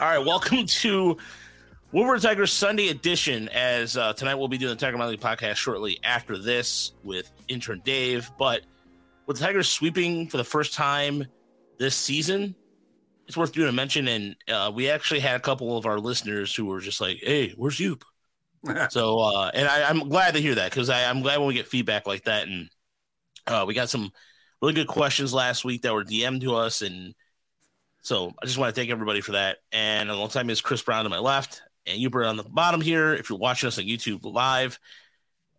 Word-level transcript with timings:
All 0.00 0.06
right, 0.06 0.24
welcome 0.24 0.64
to 0.66 1.16
Woodward 1.90 2.22
Tigers 2.22 2.52
Sunday 2.52 2.88
edition. 2.88 3.48
As 3.48 3.96
uh, 3.96 4.12
tonight 4.12 4.36
we'll 4.36 4.46
be 4.46 4.56
doing 4.56 4.70
the 4.70 4.76
Tiger 4.76 4.96
Monthly 4.96 5.16
podcast 5.16 5.56
shortly 5.56 5.98
after 6.04 6.38
this 6.38 6.92
with 7.02 7.32
intern 7.48 7.82
Dave. 7.84 8.30
But 8.38 8.60
with 9.26 9.38
the 9.38 9.44
Tigers 9.44 9.68
sweeping 9.68 10.28
for 10.28 10.36
the 10.36 10.44
first 10.44 10.72
time 10.72 11.26
this 11.78 11.96
season, 11.96 12.54
it's 13.26 13.36
worth 13.36 13.50
doing 13.50 13.68
a 13.68 13.72
mention. 13.72 14.06
And 14.06 14.36
uh, 14.46 14.70
we 14.72 14.88
actually 14.88 15.18
had 15.18 15.34
a 15.34 15.40
couple 15.40 15.76
of 15.76 15.84
our 15.84 15.98
listeners 15.98 16.54
who 16.54 16.66
were 16.66 16.78
just 16.78 17.00
like, 17.00 17.18
"Hey, 17.20 17.54
where's 17.56 17.78
Yoop?" 17.78 18.02
so, 18.90 19.18
uh, 19.18 19.50
and 19.52 19.66
I, 19.66 19.90
am 19.90 20.08
glad 20.08 20.34
to 20.34 20.40
hear 20.40 20.54
that 20.54 20.70
because 20.70 20.90
I'm 20.90 21.22
glad 21.22 21.38
when 21.38 21.48
we 21.48 21.54
get 21.54 21.66
feedback 21.66 22.06
like 22.06 22.22
that. 22.24 22.46
And 22.46 22.70
uh, 23.48 23.64
we 23.66 23.74
got 23.74 23.88
some 23.90 24.12
really 24.62 24.74
good 24.74 24.86
questions 24.86 25.34
last 25.34 25.64
week 25.64 25.82
that 25.82 25.92
were 25.92 26.04
DM'd 26.04 26.42
to 26.42 26.54
us 26.54 26.82
and 26.82 27.16
so 28.00 28.34
I 28.42 28.46
just 28.46 28.58
want 28.58 28.74
to 28.74 28.78
thank 28.78 28.90
everybody 28.90 29.20
for 29.20 29.32
that. 29.32 29.58
And 29.72 30.10
alongside 30.10 30.46
me 30.46 30.52
is 30.52 30.60
Chris 30.60 30.82
Brown 30.82 31.04
to 31.04 31.10
my 31.10 31.18
left 31.18 31.62
and 31.86 31.98
Hubert 31.98 32.24
on 32.24 32.36
the 32.36 32.44
bottom 32.44 32.80
here. 32.80 33.14
If 33.14 33.30
you're 33.30 33.38
watching 33.38 33.66
us 33.66 33.78
on 33.78 33.84
YouTube 33.84 34.24
live, 34.24 34.78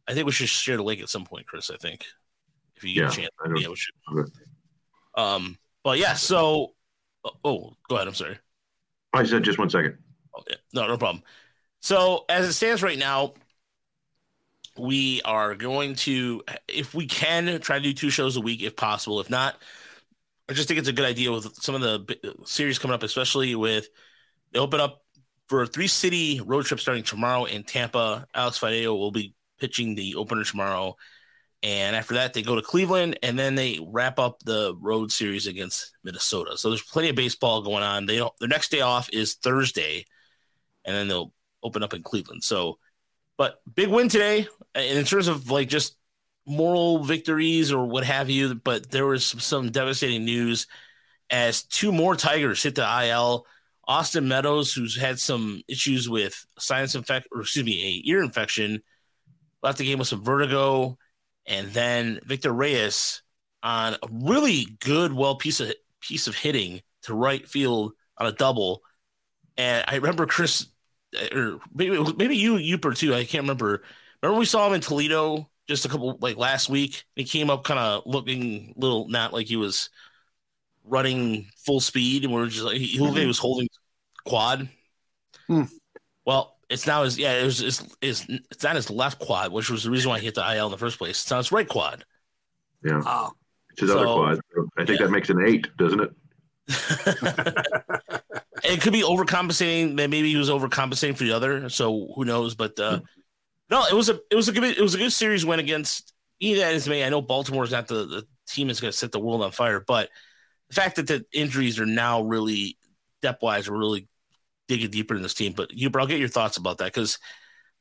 I 0.08 0.14
think 0.14 0.26
we 0.26 0.32
should 0.32 0.50
share 0.50 0.78
the 0.78 0.84
link 0.84 1.02
at 1.02 1.10
some 1.10 1.26
point, 1.26 1.48
Chris. 1.48 1.70
I 1.70 1.78
think 1.78 2.06
if 2.76 2.84
you 2.84 2.94
get 2.94 3.02
yeah, 3.02 3.08
a 3.08 3.12
chance, 3.12 3.30
yeah, 3.62 3.68
we 3.68 3.76
should. 3.76 4.32
Um, 5.16 5.58
but 5.84 6.00
yeah, 6.00 6.14
so 6.14 6.74
oh, 7.44 7.76
go 7.88 7.96
ahead. 7.96 8.08
I'm 8.08 8.14
sorry. 8.14 8.38
I 9.14 9.24
said 9.24 9.44
just 9.44 9.60
one 9.60 9.70
second. 9.70 9.98
Oh, 10.36 10.44
yeah. 10.50 10.56
No, 10.74 10.88
no 10.88 10.98
problem. 10.98 11.24
So 11.82 12.26
as 12.30 12.48
it 12.48 12.54
stands 12.54 12.84
right 12.84 12.98
now, 12.98 13.34
we 14.78 15.22
are 15.26 15.56
going 15.56 15.96
to, 15.96 16.44
if 16.68 16.94
we 16.94 17.06
can, 17.06 17.60
try 17.60 17.78
to 17.78 17.84
do 17.84 17.94
two 17.94 18.10
shows 18.10 18.38
a 18.38 18.42
week 18.42 18.62
if 18.62 18.76
possible. 18.76 19.20
If 19.20 19.30
not, 19.30 19.58
I 20.50 20.54
just 20.54 20.68
think 20.68 20.80
it's 20.80 20.90
a 20.90 20.94
good 20.94 21.06
idea 21.06 21.32
with 21.32 21.54
some 21.62 21.76
of 21.76 21.82
the 21.82 22.36
series 22.46 22.80
coming 22.80 22.96
up, 22.96 23.04
especially 23.04 23.54
with 23.54 23.88
they 24.52 24.58
open 24.58 24.80
up 24.80 25.04
for 25.48 25.62
a 25.62 25.68
three 25.68 25.88
city 25.88 26.42
road 26.44 26.66
trip 26.66 26.80
starting 26.80 27.04
tomorrow 27.04 27.46
in 27.46 27.64
Tampa. 27.64 28.26
Alex 28.34 28.58
Faedo 28.60 28.98
will 28.98 29.12
be 29.12 29.36
pitching 29.60 29.94
the 29.94 30.16
opener 30.16 30.44
tomorrow. 30.44 30.96
And 31.62 31.96
after 31.96 32.16
that, 32.16 32.34
they 32.34 32.42
go 32.42 32.56
to 32.56 32.64
Cleveland 32.64 33.20
and 33.22 33.38
then 33.38 33.54
they 33.54 33.80
wrap 33.92 34.18
up 34.18 34.40
the 34.40 34.74
road 34.80 35.12
series 35.12 35.46
against 35.46 35.92
Minnesota. 36.04 36.58
So 36.58 36.70
there's 36.70 36.82
plenty 36.82 37.10
of 37.10 37.16
baseball 37.16 37.62
going 37.62 37.84
on. 37.84 38.08
They 38.08 38.18
don't, 38.18 38.34
their 38.40 38.50
next 38.50 38.72
day 38.72 38.82
off 38.82 39.10
is 39.14 39.36
Thursday, 39.36 40.06
and 40.84 40.96
then 40.96 41.10
they'll 41.10 41.32
open 41.62 41.84
up 41.84 41.94
in 41.94 42.02
Cleveland. 42.02 42.44
So, 42.44 42.80
but 43.38 43.62
big 43.72 43.90
win 43.90 44.10
today. 44.10 44.48
And 44.74 44.98
in 44.98 45.06
terms 45.06 45.28
of 45.28 45.52
like 45.52 45.70
just 45.70 45.96
moral 46.50 47.04
victories 47.04 47.72
or 47.72 47.86
what 47.86 48.04
have 48.04 48.30
you, 48.30 48.56
but 48.56 48.92
there 48.92 49.06
was 49.06 49.24
some 49.26 49.72
devastating 49.72 50.26
news 50.26 50.68
as 51.30 51.64
two 51.64 51.92
more 51.92 52.16
Tigers 52.16 52.64
hit 52.64 52.76
the 52.76 53.06
IL. 53.06 53.46
Austin 53.88 54.28
Meadows, 54.28 54.72
who's 54.72 54.96
had 54.96 55.20
some 55.20 55.62
issues 55.68 56.08
with 56.08 56.46
sinus 56.60 56.94
infection, 56.94 57.30
or 57.34 57.42
excuse 57.42 57.66
me, 57.66 57.84
a 58.06 58.10
ear 58.10 58.22
infection, 58.22 58.82
left 59.64 59.80
the 59.80 59.86
game 59.86 59.98
with 59.98 60.08
some 60.08 60.24
vertigo, 60.24 60.98
and 61.48 61.70
then 61.70 62.20
Victor 62.24 62.52
Reyes 62.52 63.24
on 63.64 63.94
a 63.94 64.08
really 64.12 64.78
good, 64.80 65.12
well 65.12 65.36
piece 65.36 65.60
of 65.60 65.74
piece 66.02 66.28
of 66.28 66.36
hitting 66.36 66.82
to 67.04 67.16
right 67.16 67.48
field 67.48 67.94
on 68.18 68.28
a 68.28 68.32
double. 68.32 68.82
And 69.58 69.84
I 69.88 69.96
remember 69.96 70.28
Chris, 70.28 70.68
or 71.34 71.60
maybe 71.74 72.00
maybe 72.16 72.38
you, 72.38 72.56
Yooper 72.56 72.96
too. 72.96 73.16
I 73.16 73.26
can't 73.26 73.44
remember. 73.44 73.82
Remember 74.22 74.40
we 74.40 74.46
saw 74.46 74.68
him 74.68 74.74
in 74.74 74.82
Toledo 74.82 75.50
just 75.70 75.86
a 75.86 75.90
couple 75.90 76.18
like 76.20 76.36
last 76.36 76.68
week. 76.68 77.06
He 77.16 77.24
came 77.24 77.50
up 77.50 77.64
kind 77.64 77.80
of 77.80 78.04
looking 78.06 78.74
a 78.76 78.80
little 78.80 79.08
not 79.08 79.32
like 79.32 79.46
he 79.46 79.56
was 79.56 79.90
running 80.84 81.48
full 81.66 81.80
speed, 81.80 82.26
and 82.26 82.34
we 82.34 82.42
are 82.42 82.48
just 82.48 82.66
like 82.66 82.78
he 82.78 83.00
looked 83.00 83.14
like 83.14 83.22
he 83.22 83.28
was 83.28 83.38
holding 83.38 83.70
quad. 84.26 84.68
Hmm. 85.48 85.64
Well, 86.26 86.58
it's 86.70 86.88
now 86.88 87.04
his 87.04 87.20
yeah, 87.20 87.34
it 87.34 87.46
was 87.46 87.62
it's, 87.62 87.84
it's 88.02 88.26
it's 88.52 88.64
not 88.64 88.76
his 88.76 88.90
left 88.90 89.20
quad, 89.20 89.54
which 89.54 89.70
was 89.70 89.84
the 89.84 89.92
reason 89.92 90.10
why 90.10 90.20
he 90.20 90.26
hit 90.26 90.36
the 90.36 90.56
IL 90.56 90.66
in 90.66 90.72
the 90.72 90.78
first 90.78 90.98
place. 90.98 91.22
It's 91.22 91.30
not 91.30 91.38
his 91.38 91.52
right 91.52 91.70
quad. 91.70 92.04
Yeah. 92.84 93.02
Oh. 93.06 93.32
It's 93.72 93.82
his 93.82 93.92
so, 93.92 94.00
other 94.00 94.42
quad. 94.52 94.70
I 94.78 94.86
think 94.86 95.00
yeah. 95.00 95.06
that 95.06 95.12
makes 95.12 95.30
an 95.30 95.46
eight, 95.46 95.68
doesn't 95.78 96.02
it? 96.02 96.12
it 98.64 98.82
could 98.82 98.94
be 98.94 99.04
overcompensating. 99.04 99.94
Maybe 99.94 100.24
he 100.24 100.36
was 100.36 100.50
overcompensating 100.50 101.16
for 101.16 101.24
the 101.24 101.32
other. 101.32 101.70
So 101.70 102.12
who 102.16 102.26
knows? 102.26 102.56
But 102.56 102.80
uh, 102.80 103.02
no, 103.70 103.86
it 103.86 103.94
was 103.94 104.10
a 104.10 104.20
it 104.32 104.36
was 104.36 104.48
a 104.48 104.52
good 104.52 104.64
it 104.64 104.82
was 104.82 104.96
a 104.96 104.98
good 105.00 105.14
series 105.14 105.46
win 105.46 105.60
against 105.60 106.14
either 106.40 106.64
as 106.64 106.88
me. 106.88 107.04
I 107.04 107.10
know 107.10 107.22
Baltimore's 107.22 107.72
not 107.72 107.88
the, 107.88 108.06
the 108.06 108.28
team 108.48 108.68
that's 108.68 108.80
going 108.80 108.92
to 108.92 108.98
set 108.98 109.12
the 109.12 109.20
world 109.20 109.44
on 109.44 109.52
fire, 109.52 109.84
but 109.86 110.10
the 110.70 110.76
fact 110.76 110.96
that 110.96 111.08
the 111.08 111.26
injuries 111.32 111.80
are 111.80 111.86
now 111.86 112.22
really 112.22 112.78
depth 113.22 113.44
wise 113.44 113.68
are 113.68 113.78
really 113.78 114.08
digging 114.68 114.90
deeper 114.90 115.16
in 115.16 115.22
this 115.22 115.34
team. 115.34 115.54
But 115.54 115.72
you, 115.72 115.90
I'll 115.96 116.08
get 116.08 116.20
your 116.20 116.30
thoughts 116.30 116.58
about 116.58 116.80
that 116.80 116.86
because 116.86 117.20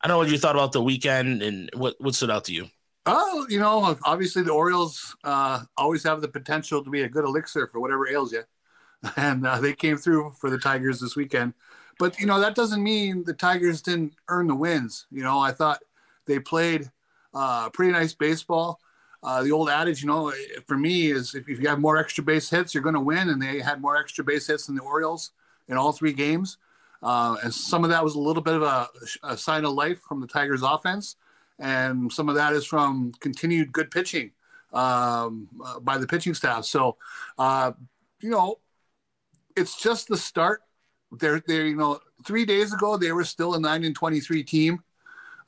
I 0.03 0.09
know 0.09 0.19
what 0.19 0.31
you 0.31 0.39
thought 0.39 0.57
about 0.57 0.73
the 0.73 0.83
weekend 0.83 1.43
and 1.43 1.71
what 1.75 1.97
what 1.99 2.15
stood 2.15 2.31
out 2.31 2.45
to 2.45 2.53
you. 2.53 2.67
Oh, 3.07 3.47
you 3.49 3.59
know, 3.59 3.97
obviously 4.05 4.43
the 4.43 4.53
Orioles 4.53 5.17
uh, 5.25 5.63
always 5.79 6.03
have 6.03 6.21
the 6.21 6.29
potential 6.29 6.85
to 6.85 6.91
be 6.91 7.03
a 7.03 7.09
good 7.09 7.25
elixir 7.25 7.67
for 7.69 7.81
whatever 7.81 8.07
ails 8.07 8.33
you, 8.33 8.43
and 9.17 9.47
uh, 9.47 9.59
they 9.61 9.73
came 9.73 9.97
through 9.97 10.33
for 10.39 10.51
the 10.51 10.59
Tigers 10.59 11.01
this 11.01 11.17
weekend. 11.17 11.55
But 11.99 12.19
you 12.21 12.27
know 12.27 12.41
that 12.41 12.55
doesn't 12.55 12.83
mean 12.83 13.25
the 13.25 13.35
Tigers 13.35 13.83
didn't 13.83 14.15
earn 14.29 14.47
the 14.47 14.55
wins. 14.55 15.07
You 15.11 15.23
know, 15.23 15.41
I 15.41 15.53
thought 15.53 15.83
they 16.27 16.39
played 16.39 16.91
uh, 17.35 17.71
pretty 17.71 17.93
nice 17.93 18.15
baseball. 18.15 18.81
Uh, 19.23 19.43
the 19.43 19.51
old 19.51 19.69
adage, 19.69 20.01
you 20.01 20.07
know, 20.07 20.33
for 20.67 20.77
me 20.77 21.11
is 21.11 21.35
if 21.35 21.49
you 21.49 21.69
have 21.69 21.81
more 21.81 21.97
extra 21.97 22.23
base 22.23 22.49
hits, 22.49 22.73
you're 22.73 22.85
going 22.85 22.95
to 22.95 23.01
win. 23.01 23.31
And 23.31 23.43
they 23.43 23.61
had 23.61 23.81
more 23.81 23.97
extra 23.97 24.23
base 24.23 24.47
hits 24.47 24.67
than 24.67 24.77
the 24.77 24.83
Orioles 24.83 25.33
in 25.67 25.77
all 25.77 25.93
three 25.93 26.13
games. 26.13 26.59
Uh, 27.03 27.37
and 27.43 27.53
some 27.53 27.85
of 27.85 27.91
that 27.91 28.03
was 28.03 28.15
a 28.15 28.19
little 28.19 28.43
bit 28.43 28.55
of 28.55 28.63
a, 28.63 28.89
a, 29.23 29.37
sign 29.37 29.65
of 29.65 29.73
life 29.73 30.01
from 30.01 30.21
the 30.21 30.27
Tigers' 30.27 30.63
offense, 30.63 31.15
and 31.61 32.13
some 32.13 32.29
of 32.29 32.35
that 32.35 32.53
is 32.53 32.65
from 32.65 33.13
continued 33.21 33.73
good 33.73 33.89
pitching 33.91 34.33
um, 34.73 35.49
uh, 35.65 35.79
by 35.79 35.97
the 35.97 36.09
pitching 36.09 36.35
staff. 36.35 36.65
So, 36.65 36.97
uh, 37.39 37.73
you 38.21 38.31
know, 38.31 38.59
it's 39.57 39.81
just 39.81 40.09
the 40.09 40.17
start 40.17 40.63
they're 41.13 41.43
they 41.47 41.69
you 41.69 41.77
know 41.77 42.01
three 42.27 42.45
days 42.45 42.73
ago 42.73 42.97
they 42.97 43.13
were 43.13 43.25
still 43.25 43.55
a 43.55 43.61
nine 43.61 43.85
and 43.85 43.95
twenty 43.95 44.21
three 44.21 44.43
team, 44.43 44.83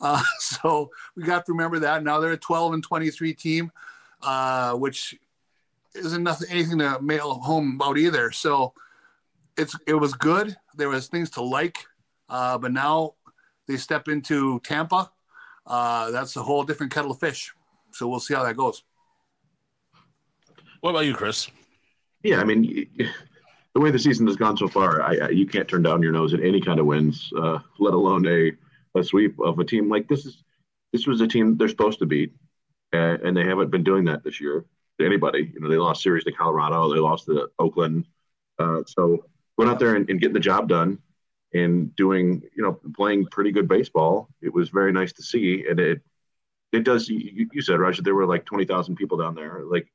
uh, 0.00 0.22
so 0.38 0.90
we 1.16 1.22
got 1.22 1.46
to 1.46 1.52
remember 1.52 1.80
that. 1.80 2.02
Now 2.02 2.20
they're 2.20 2.32
a 2.32 2.36
twelve 2.36 2.72
and 2.74 2.82
twenty 2.82 3.10
three 3.10 3.34
team, 3.34 3.70
uh, 4.22 4.74
which 4.74 5.18
isn't 5.94 6.22
nothing 6.22 6.48
anything 6.50 6.78
to 6.78 7.00
mail 7.00 7.34
home 7.34 7.74
about 7.76 7.98
either. 7.98 8.30
So 8.30 8.72
it's 9.56 9.76
it 9.86 9.94
was 9.94 10.14
good. 10.14 10.56
There 10.76 10.88
was 10.88 11.08
things 11.08 11.30
to 11.30 11.42
like, 11.42 11.78
uh, 12.28 12.58
but 12.58 12.72
now 12.72 13.14
they 13.66 13.76
step 13.76 14.08
into 14.08 14.60
Tampa. 14.60 15.10
Uh, 15.66 16.10
that's 16.10 16.36
a 16.36 16.42
whole 16.42 16.64
different 16.64 16.92
kettle 16.92 17.10
of 17.10 17.20
fish. 17.20 17.52
So 17.92 18.08
we'll 18.08 18.20
see 18.20 18.34
how 18.34 18.44
that 18.44 18.56
goes. 18.56 18.82
What 20.80 20.90
about 20.90 21.06
you, 21.06 21.14
Chris? 21.14 21.48
Yeah, 22.22 22.40
I 22.40 22.44
mean, 22.44 22.88
the 23.74 23.80
way 23.80 23.90
the 23.90 23.98
season 23.98 24.26
has 24.26 24.36
gone 24.36 24.56
so 24.56 24.68
far, 24.68 25.02
I, 25.02 25.16
I, 25.16 25.28
you 25.28 25.46
can't 25.46 25.68
turn 25.68 25.82
down 25.82 26.02
your 26.02 26.12
nose 26.12 26.34
at 26.34 26.40
any 26.40 26.60
kind 26.60 26.80
of 26.80 26.86
wins, 26.86 27.32
uh, 27.36 27.58
let 27.78 27.94
alone 27.94 28.26
a, 28.26 28.52
a 28.98 29.04
sweep 29.04 29.38
of 29.40 29.58
a 29.58 29.64
team 29.64 29.88
like 29.88 30.08
this. 30.08 30.26
Is 30.26 30.42
this 30.92 31.06
was 31.06 31.20
a 31.20 31.28
team 31.28 31.56
they're 31.56 31.68
supposed 31.68 32.00
to 32.00 32.06
beat, 32.06 32.32
and, 32.92 33.22
and 33.22 33.36
they 33.36 33.44
haven't 33.44 33.70
been 33.70 33.84
doing 33.84 34.04
that 34.06 34.24
this 34.24 34.40
year 34.40 34.64
to 34.98 35.06
anybody. 35.06 35.52
You 35.54 35.60
know, 35.60 35.68
they 35.68 35.76
lost 35.76 36.02
series 36.02 36.24
to 36.24 36.32
Colorado, 36.32 36.92
they 36.92 36.98
lost 36.98 37.26
to 37.26 37.48
Oakland, 37.58 38.06
uh, 38.58 38.82
so 38.86 39.24
going 39.56 39.70
out 39.70 39.78
there 39.78 39.94
and, 39.94 40.08
and 40.10 40.20
getting 40.20 40.34
the 40.34 40.40
job 40.40 40.68
done 40.68 40.98
and 41.52 41.94
doing, 41.96 42.42
you 42.56 42.62
know, 42.62 42.80
playing 42.96 43.26
pretty 43.26 43.52
good 43.52 43.68
baseball. 43.68 44.28
It 44.42 44.52
was 44.52 44.68
very 44.68 44.92
nice 44.92 45.12
to 45.14 45.22
see, 45.22 45.64
and 45.68 45.78
it 45.78 46.00
it 46.72 46.84
does. 46.84 47.08
You, 47.08 47.48
you 47.52 47.62
said, 47.62 47.78
Roger, 47.78 48.02
there 48.02 48.14
were 48.14 48.26
like 48.26 48.44
twenty 48.44 48.64
thousand 48.64 48.96
people 48.96 49.18
down 49.18 49.34
there, 49.34 49.62
like 49.64 49.88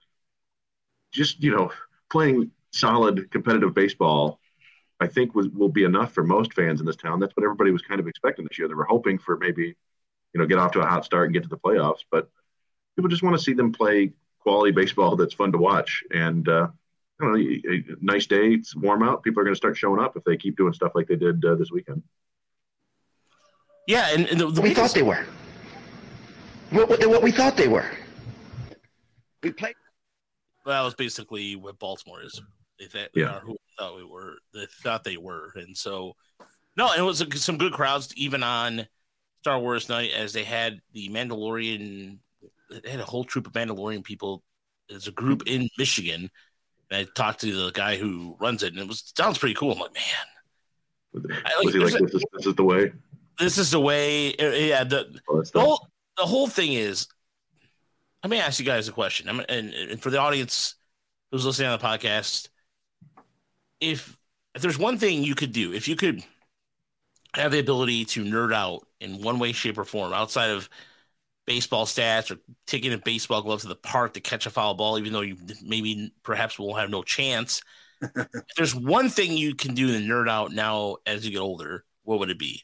just 1.12 1.42
you 1.44 1.56
know 1.56 1.72
playing 2.10 2.52
solid 2.76 3.32
competitive 3.32 3.74
baseball, 3.74 4.40
I 5.00 5.08
think 5.08 5.36
was 5.36 5.50
will 5.50 5.70
be 5.70 5.84
enough 5.84 6.14
for 6.14 6.24
most 6.24 6.54
fans 6.54 6.80
in 6.80 6.86
this 6.86 6.96
town. 6.96 7.20
That's 7.20 7.36
what 7.36 7.44
everybody 7.44 7.72
was 7.72 7.82
kind 7.82 8.00
of 8.00 8.08
expecting 8.08 8.46
this 8.46 8.58
year. 8.58 8.68
They 8.68 8.74
were 8.74 8.86
hoping 8.86 9.18
for 9.18 9.38
maybe, 9.38 9.76
you 10.34 10.40
know, 10.40 10.46
get 10.46 10.58
off 10.58 10.72
to 10.74 10.82
a 10.82 10.86
hot 10.86 11.06
start 11.06 11.26
and 11.26 11.34
get 11.34 11.44
to 11.44 11.50
the 11.50 11.58
playoffs, 11.58 12.04
but 12.12 12.30
people 12.96 13.10
just 13.10 13.24
want 13.24 13.36
to 13.38 13.44
see 13.44 13.54
them 13.54 13.72
play 13.72 14.14
quality 14.40 14.72
baseball 14.72 15.16
that's 15.16 15.34
fun 15.34 15.52
to 15.52 15.58
watch. 15.58 16.04
And 16.12 16.48
uh, 16.48 16.68
know, 17.20 17.36
a, 17.36 17.40
a 17.40 17.84
nice 18.02 18.26
day, 18.26 18.54
it's 18.54 18.76
warm 18.76 19.04
out. 19.04 19.24
People 19.24 19.42
are 19.42 19.44
going 19.44 19.54
to 19.54 19.58
start 19.58 19.78
showing 19.78 20.00
up 20.00 20.16
if 20.16 20.24
they 20.24 20.38
keep 20.38 20.58
doing 20.58 20.74
stuff 20.74 20.92
like 20.96 21.08
they 21.08 21.16
did 21.16 21.44
uh, 21.44 21.56
this 21.56 21.72
weekend. 21.72 22.04
Yeah, 23.88 24.10
and, 24.12 24.28
and 24.28 24.40
the, 24.40 24.50
the 24.50 24.62
we 24.62 24.74
thought 24.74 24.94
they 24.94 25.04
were. 25.04 25.26
What, 26.72 26.90
what, 26.90 27.06
what 27.06 27.24
we 27.24 27.32
thought 27.32 27.56
they 27.56 27.68
were. 27.68 27.90
We 29.44 29.52
played. 29.52 29.76
Well, 30.66 30.82
that 30.82 30.86
was 30.86 30.96
basically 30.96 31.56
what 31.56 31.78
Baltimore 31.78 32.24
is. 32.24 32.42
They 32.80 32.86
thought 32.86 33.10
yeah. 33.14 33.40
who 33.40 33.58
thought 33.78 33.96
we 33.96 34.04
were. 34.04 34.36
They 34.54 34.66
thought 34.84 35.04
they 35.04 35.18
were, 35.18 35.52
and 35.56 35.76
so 35.78 36.16
no, 36.78 36.92
it 36.94 37.02
was 37.02 37.22
a, 37.22 37.32
some 37.38 37.58
good 37.58 37.74
crowds 37.74 38.14
even 38.18 38.44
on 38.44 38.88
Star 39.42 39.60
Wars 39.60 39.88
night 39.90 40.12
as 40.12 40.34
they 40.34 40.44
had 40.44 40.82
the 40.94 41.10
Mandalorian. 41.10 42.18
They 42.84 42.90
had 42.90 43.00
a 43.00 43.06
whole 43.06 43.24
troop 43.24 43.48
of 43.48 43.54
Mandalorian 43.54 44.04
people. 44.04 44.44
There's 44.90 45.08
a 45.08 45.12
group 45.12 45.44
in 45.48 45.70
Michigan. 45.78 46.30
And 46.92 47.00
I 47.08 47.08
talked 47.16 47.42
to 47.42 47.52
the 47.66 47.72
guy 47.72 47.98
who 47.98 48.36
runs 48.40 48.62
it, 48.62 48.74
and 48.74 48.82
it 48.82 48.88
was 48.88 49.12
sounds 49.18 49.38
pretty 49.38 49.56
cool. 49.56 49.72
I'm 49.72 49.80
like, 49.80 49.94
man, 49.94 51.42
I- 51.46 51.62
Was 51.64 51.74
he 51.74 51.80
like, 51.80 51.94
this 51.94 52.14
is, 52.14 52.24
this 52.34 52.46
is 52.46 52.56
the 52.56 52.64
way? 52.64 52.92
this 53.40 53.58
is 53.58 53.72
the 53.72 53.80
way. 53.80 54.36
uh, 54.36 54.50
Yeah, 54.52 54.84
the 54.84 55.20
Oh, 55.30 55.42
the 55.42 55.60
whole 55.60 55.88
the 56.18 56.24
whole 56.26 56.48
thing 56.48 56.74
is. 56.74 57.08
Let 58.24 58.32
me 58.32 58.40
ask 58.40 58.60
you 58.60 58.66
guys 58.66 58.88
a 58.88 58.92
question. 58.92 59.30
I'm, 59.30 59.40
and, 59.50 59.72
and 59.72 60.02
for 60.02 60.10
the 60.10 60.18
audience 60.20 60.76
who's 61.32 61.46
listening 61.46 61.70
on 61.70 61.78
the 61.78 61.86
podcast, 61.86 62.50
if 63.86 64.18
if 64.54 64.62
there's 64.62 64.80
one 64.80 64.98
thing 64.98 65.24
you 65.24 65.36
could 65.36 65.52
do, 65.52 65.74
if 65.74 65.88
you 65.88 65.96
could 65.96 66.24
have 67.36 67.52
the 67.52 67.60
ability 67.60 68.06
to 68.06 68.24
nerd 68.24 68.54
out 68.54 68.88
in 69.00 69.22
one 69.22 69.40
way, 69.40 69.52
shape, 69.52 69.78
or 69.78 69.84
form 69.84 70.14
outside 70.14 70.52
of 70.52 70.70
baseball 71.46 71.86
stats 71.86 72.32
or 72.32 72.40
taking 72.66 72.94
a 72.94 72.98
baseball 72.98 73.42
glove 73.42 73.62
to 73.62 73.68
the 73.68 73.76
park 73.76 74.14
to 74.14 74.22
catch 74.22 74.46
a 74.46 74.50
foul 74.50 74.74
ball, 74.74 74.98
even 74.98 75.14
though 75.14 75.22
you 75.22 75.38
maybe 75.62 76.12
perhaps 76.24 76.58
will 76.58 76.76
have 76.76 76.90
no 76.90 77.04
chance. 77.04 77.62
if 78.02 78.56
there's 78.58 78.74
one 78.74 79.10
thing 79.10 79.38
you 79.38 79.54
can 79.54 79.74
do 79.74 79.88
to 79.88 80.00
nerd 80.00 80.30
out 80.30 80.52
now 80.52 80.98
as 81.06 81.26
you 81.26 81.32
get 81.32 81.40
older, 81.40 81.84
what 82.04 82.20
would 82.20 82.30
it 82.30 82.40
be? 82.40 82.64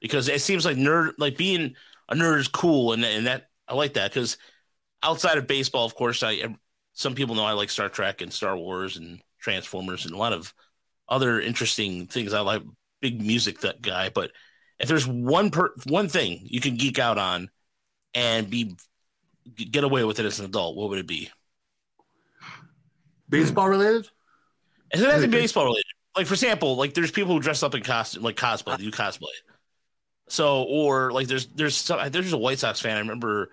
Because 0.00 0.28
it 0.28 0.40
seems 0.40 0.64
like 0.64 0.76
nerd, 0.76 1.12
like 1.18 1.36
being 1.36 1.76
a 2.08 2.14
nerd 2.14 2.38
is 2.38 2.48
cool, 2.48 2.92
and 2.92 3.04
and 3.04 3.26
that 3.26 3.48
I 3.68 3.74
like 3.74 3.94
that 3.94 4.12
because 4.12 4.36
outside 5.02 5.38
of 5.38 5.46
baseball, 5.46 5.84
of 5.84 5.94
course, 5.94 6.22
I 6.22 6.56
some 6.94 7.14
people 7.14 7.34
know 7.34 7.44
I 7.44 7.52
like 7.52 7.70
Star 7.70 7.88
Trek 7.88 8.20
and 8.20 8.32
Star 8.32 8.56
Wars 8.56 8.96
and 8.96 9.20
Transformers 9.42 10.06
and 10.06 10.14
a 10.14 10.18
lot 10.18 10.32
of 10.32 10.54
other 11.08 11.40
interesting 11.40 12.06
things. 12.06 12.32
I 12.32 12.40
like 12.40 12.62
big 13.00 13.20
music 13.20 13.60
that 13.60 13.82
guy, 13.82 14.08
but 14.08 14.30
if 14.78 14.88
there's 14.88 15.06
one 15.06 15.50
per 15.50 15.74
one 15.86 16.08
thing 16.08 16.40
you 16.44 16.60
can 16.60 16.76
geek 16.76 16.98
out 16.98 17.18
on 17.18 17.50
and 18.14 18.48
be 18.48 18.76
get 19.54 19.84
away 19.84 20.04
with 20.04 20.18
it 20.18 20.26
as 20.26 20.38
an 20.38 20.46
adult, 20.46 20.76
what 20.76 20.88
would 20.88 20.98
it 20.98 21.06
be? 21.06 21.30
Baseball 23.28 23.68
related? 23.68 24.08
It 24.92 25.00
has 25.00 25.22
to 25.22 25.28
be 25.28 25.38
baseball 25.38 25.64
related. 25.64 25.84
Like 26.16 26.26
for 26.26 26.34
example, 26.34 26.76
like 26.76 26.94
there's 26.94 27.10
people 27.10 27.34
who 27.34 27.40
dress 27.40 27.62
up 27.62 27.74
in 27.74 27.82
costume, 27.82 28.22
like 28.22 28.36
cosplay, 28.36 28.76
they 28.76 28.84
do 28.84 28.90
cosplay. 28.90 29.32
So 30.28 30.62
or 30.64 31.12
like 31.12 31.26
there's 31.26 31.46
there's 31.46 31.76
some, 31.76 32.10
there's 32.10 32.32
a 32.32 32.38
White 32.38 32.58
Sox 32.58 32.80
fan. 32.80 32.96
I 32.96 33.00
remember 33.00 33.50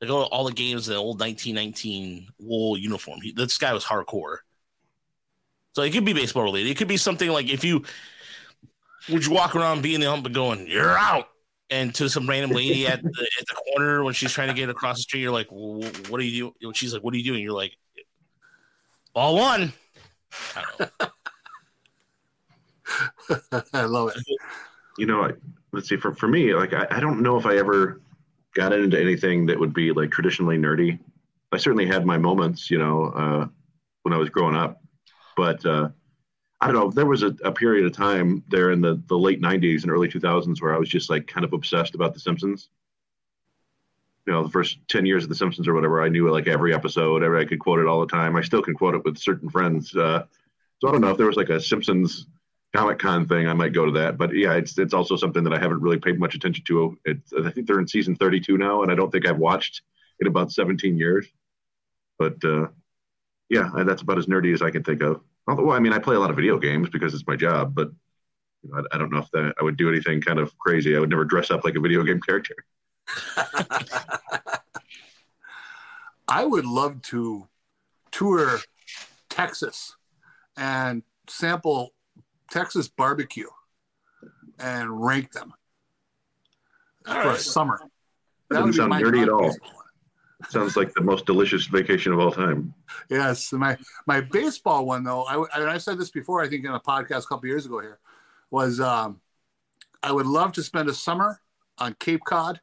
they 0.00 0.06
go 0.06 0.22
to 0.22 0.26
all 0.26 0.44
the 0.44 0.52
games 0.52 0.88
in 0.88 0.94
the 0.94 0.98
old 1.00 1.20
1919 1.20 2.28
wool 2.40 2.76
uniform. 2.76 3.20
He, 3.22 3.32
this 3.32 3.56
guy 3.56 3.72
was 3.72 3.84
hardcore. 3.84 4.38
So 5.72 5.82
it 5.82 5.92
could 5.92 6.04
be 6.04 6.12
baseball 6.12 6.42
related. 6.42 6.70
It 6.70 6.76
could 6.76 6.88
be 6.88 6.96
something 6.96 7.30
like 7.30 7.48
if 7.48 7.64
you 7.64 7.82
would 9.10 9.24
you 9.24 9.32
walk 9.32 9.56
around 9.56 9.82
being 9.82 10.00
the 10.00 10.08
hump 10.08 10.26
and 10.26 10.34
going, 10.34 10.66
"You're 10.66 10.96
out," 10.96 11.28
and 11.70 11.94
to 11.94 12.08
some 12.08 12.28
random 12.28 12.50
lady 12.50 12.86
at 12.86 13.02
the, 13.02 13.08
at 13.40 13.46
the 13.46 13.54
corner 13.54 14.04
when 14.04 14.14
she's 14.14 14.32
trying 14.32 14.48
to 14.48 14.54
get 14.54 14.68
across 14.68 14.98
the 14.98 15.02
street, 15.02 15.20
you're 15.20 15.32
like, 15.32 15.50
well, 15.50 15.82
"What 16.08 16.20
are 16.20 16.24
you 16.24 16.54
doing?" 16.60 16.74
She's 16.74 16.92
like, 16.92 17.02
"What 17.02 17.14
are 17.14 17.16
you 17.16 17.24
doing?" 17.24 17.42
You're 17.42 17.52
like, 17.52 17.76
"Ball 19.14 19.36
one." 19.36 19.72
I 20.56 20.64
don't 20.78 20.92
know. 21.00 21.08
I 23.72 23.84
love 23.84 24.12
it. 24.14 24.22
you 24.98 25.06
know, 25.06 25.22
I, 25.22 25.30
let's 25.72 25.88
see. 25.88 25.96
For 25.96 26.14
for 26.14 26.28
me, 26.28 26.54
like 26.54 26.74
I, 26.74 26.86
I 26.90 27.00
don't 27.00 27.22
know 27.22 27.38
if 27.38 27.46
I 27.46 27.56
ever 27.56 28.00
got 28.54 28.72
into 28.72 29.00
anything 29.00 29.46
that 29.46 29.58
would 29.58 29.72
be 29.72 29.92
like 29.92 30.10
traditionally 30.10 30.58
nerdy. 30.58 30.98
I 31.52 31.56
certainly 31.58 31.86
had 31.86 32.06
my 32.06 32.16
moments, 32.16 32.70
you 32.70 32.78
know, 32.78 33.04
uh, 33.04 33.46
when 34.02 34.14
I 34.14 34.16
was 34.16 34.30
growing 34.30 34.56
up, 34.56 34.81
but 35.36 35.64
uh, 35.64 35.88
I 36.60 36.66
don't 36.66 36.74
know. 36.74 36.90
There 36.90 37.06
was 37.06 37.22
a, 37.22 37.34
a 37.44 37.52
period 37.52 37.86
of 37.86 37.92
time 37.92 38.42
there 38.48 38.70
in 38.70 38.80
the 38.80 39.02
the 39.08 39.18
late 39.18 39.40
'90s 39.40 39.82
and 39.82 39.90
early 39.90 40.08
2000s 40.08 40.60
where 40.60 40.74
I 40.74 40.78
was 40.78 40.88
just 40.88 41.10
like 41.10 41.26
kind 41.26 41.44
of 41.44 41.52
obsessed 41.52 41.94
about 41.94 42.14
The 42.14 42.20
Simpsons. 42.20 42.68
You 44.26 44.32
know, 44.32 44.44
the 44.44 44.50
first 44.50 44.78
10 44.88 45.04
years 45.04 45.24
of 45.24 45.30
The 45.30 45.34
Simpsons 45.34 45.66
or 45.66 45.74
whatever, 45.74 46.00
I 46.00 46.08
knew 46.08 46.30
like 46.30 46.46
every 46.46 46.72
episode. 46.72 47.24
Every, 47.24 47.40
I 47.40 47.44
could 47.44 47.58
quote 47.58 47.80
it 47.80 47.88
all 47.88 48.00
the 48.00 48.06
time. 48.06 48.36
I 48.36 48.42
still 48.42 48.62
can 48.62 48.74
quote 48.74 48.94
it 48.94 49.04
with 49.04 49.18
certain 49.18 49.50
friends. 49.50 49.96
Uh, 49.96 50.24
so 50.78 50.88
I 50.88 50.92
don't 50.92 51.00
know 51.00 51.10
if 51.10 51.16
there 51.16 51.26
was 51.26 51.36
like 51.36 51.48
a 51.48 51.60
Simpsons 51.60 52.28
Comic 52.74 52.98
Con 52.98 53.28
thing, 53.28 53.46
I 53.46 53.52
might 53.52 53.74
go 53.74 53.84
to 53.84 53.92
that. 53.92 54.16
But 54.16 54.34
yeah, 54.34 54.54
it's 54.54 54.78
it's 54.78 54.94
also 54.94 55.16
something 55.16 55.44
that 55.44 55.52
I 55.52 55.58
haven't 55.58 55.82
really 55.82 55.98
paid 55.98 56.18
much 56.18 56.34
attention 56.34 56.64
to. 56.68 56.98
It's 57.04 57.32
I 57.32 57.50
think 57.50 57.66
they're 57.66 57.80
in 57.80 57.86
season 57.86 58.16
32 58.16 58.56
now, 58.56 58.82
and 58.82 58.90
I 58.90 58.94
don't 58.94 59.10
think 59.10 59.26
I've 59.26 59.38
watched 59.38 59.82
in 60.20 60.26
about 60.26 60.52
17 60.52 60.96
years. 60.96 61.26
But 62.18 62.42
uh, 62.44 62.68
yeah, 63.52 63.68
that's 63.84 64.00
about 64.00 64.16
as 64.16 64.24
nerdy 64.26 64.54
as 64.54 64.62
I 64.62 64.70
can 64.70 64.82
think 64.82 65.02
of. 65.02 65.20
Although, 65.46 65.72
I 65.72 65.78
mean, 65.78 65.92
I 65.92 65.98
play 65.98 66.16
a 66.16 66.18
lot 66.18 66.30
of 66.30 66.36
video 66.36 66.58
games 66.58 66.88
because 66.88 67.12
it's 67.12 67.26
my 67.26 67.36
job, 67.36 67.74
but 67.74 67.90
you 68.62 68.70
know, 68.70 68.78
I, 68.78 68.94
I 68.94 68.98
don't 68.98 69.12
know 69.12 69.18
if 69.18 69.30
that 69.32 69.52
I 69.60 69.62
would 69.62 69.76
do 69.76 69.90
anything 69.90 70.22
kind 70.22 70.38
of 70.38 70.56
crazy. 70.58 70.96
I 70.96 71.00
would 71.00 71.10
never 71.10 71.26
dress 71.26 71.50
up 71.50 71.62
like 71.62 71.74
a 71.76 71.80
video 71.80 72.02
game 72.02 72.18
character. 72.20 72.54
I 76.28 76.44
would 76.46 76.64
love 76.64 77.02
to 77.02 77.46
tour 78.10 78.58
Texas 79.28 79.96
and 80.56 81.02
sample 81.28 81.92
Texas 82.50 82.88
barbecue 82.88 83.50
and 84.58 85.04
rank 85.04 85.32
them 85.32 85.52
All 87.06 87.14
for 87.14 87.20
a 87.20 87.26
right. 87.32 87.38
summer. 87.38 87.82
Doesn't 88.50 88.72
sound 88.72 88.94
nerdy 88.94 89.24
at 89.24 89.28
all. 89.28 89.40
non-baseball 89.40 89.72
one. 89.74 89.81
Sounds 90.48 90.76
like 90.76 90.92
the 90.94 91.00
most 91.00 91.26
delicious 91.26 91.66
vacation 91.66 92.12
of 92.12 92.18
all 92.18 92.32
time. 92.32 92.74
Yes, 93.08 93.52
my 93.52 93.76
my 94.06 94.20
baseball 94.20 94.86
one 94.86 95.04
though. 95.04 95.22
I 95.24 95.60
and 95.60 95.70
I 95.70 95.78
said 95.78 95.98
this 95.98 96.10
before. 96.10 96.42
I 96.42 96.48
think 96.48 96.64
in 96.64 96.72
a 96.72 96.80
podcast 96.80 97.24
a 97.24 97.26
couple 97.26 97.46
years 97.48 97.66
ago 97.66 97.80
here 97.80 97.98
was 98.50 98.80
um, 98.80 99.20
I 100.02 100.12
would 100.12 100.26
love 100.26 100.52
to 100.52 100.62
spend 100.62 100.88
a 100.88 100.94
summer 100.94 101.40
on 101.78 101.94
Cape 101.98 102.22
Cod 102.24 102.60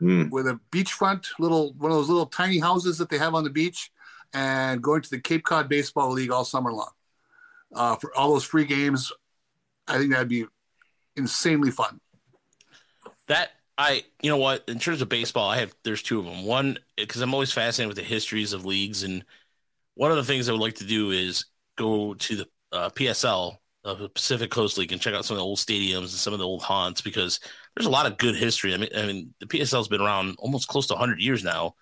Mm. 0.00 0.30
with 0.30 0.48
a 0.48 0.58
beachfront 0.72 1.26
little 1.38 1.74
one 1.74 1.92
of 1.92 1.96
those 1.96 2.08
little 2.08 2.26
tiny 2.26 2.58
houses 2.58 2.98
that 2.98 3.08
they 3.08 3.18
have 3.18 3.36
on 3.36 3.44
the 3.44 3.50
beach, 3.50 3.92
and 4.34 4.82
going 4.82 5.00
to 5.00 5.10
the 5.10 5.20
Cape 5.20 5.44
Cod 5.44 5.68
Baseball 5.68 6.10
League 6.10 6.32
all 6.32 6.44
summer 6.44 6.72
long 6.72 6.90
uh, 7.72 7.94
for 7.96 8.12
all 8.16 8.32
those 8.32 8.42
free 8.42 8.64
games. 8.64 9.12
I 9.86 9.98
think 9.98 10.10
that'd 10.10 10.28
be 10.28 10.46
insanely 11.14 11.70
fun. 11.70 12.00
That 13.28 13.50
I, 13.78 14.04
you 14.22 14.30
know 14.30 14.36
what? 14.36 14.64
In 14.68 14.78
terms 14.78 15.02
of 15.02 15.08
baseball, 15.08 15.48
I 15.48 15.58
have 15.58 15.74
there's 15.82 16.02
two 16.02 16.18
of 16.18 16.24
them. 16.26 16.44
One 16.44 16.78
because 16.96 17.20
I'm 17.20 17.34
always 17.34 17.52
fascinated 17.52 17.88
with 17.88 17.96
the 17.96 18.08
histories 18.14 18.52
of 18.52 18.64
leagues, 18.66 19.02
and 19.02 19.24
one 19.94 20.10
of 20.10 20.16
the 20.16 20.24
things 20.24 20.48
I 20.48 20.52
would 20.52 20.60
like 20.60 20.76
to 20.76 20.86
do 20.86 21.10
is 21.10 21.46
go 21.76 22.14
to 22.14 22.36
the 22.36 22.48
uh, 22.72 22.90
PCL, 22.90 23.56
uh, 23.84 23.94
the 23.94 24.08
Pacific 24.10 24.50
Coast 24.50 24.78
League, 24.78 24.92
and 24.92 25.00
check 25.00 25.14
out 25.14 25.24
some 25.24 25.36
of 25.36 25.40
the 25.40 25.44
old 25.44 25.58
stadiums 25.58 25.98
and 26.00 26.10
some 26.10 26.32
of 26.32 26.38
the 26.38 26.46
old 26.46 26.62
haunts 26.62 27.00
because 27.00 27.40
there's 27.76 27.86
a 27.86 27.90
lot 27.90 28.06
of 28.06 28.18
good 28.18 28.36
history. 28.36 28.74
I 28.74 28.78
mean, 28.78 28.90
I 28.96 29.06
mean, 29.06 29.34
the 29.40 29.46
PCL's 29.46 29.88
been 29.88 30.02
around 30.02 30.36
almost 30.38 30.68
close 30.68 30.86
to 30.88 30.94
100 30.94 31.20
years 31.20 31.44
now, 31.44 31.74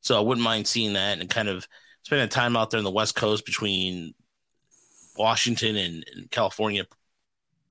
so 0.00 0.16
I 0.16 0.20
wouldn't 0.20 0.44
mind 0.44 0.66
seeing 0.66 0.94
that 0.94 1.20
and 1.20 1.30
kind 1.30 1.48
of 1.48 1.66
spending 2.04 2.28
time 2.28 2.56
out 2.56 2.70
there 2.70 2.78
on 2.78 2.84
the 2.84 2.90
West 2.90 3.14
Coast 3.14 3.46
between 3.46 4.14
Washington 5.16 5.76
and, 5.76 6.04
and 6.14 6.30
California, 6.30 6.84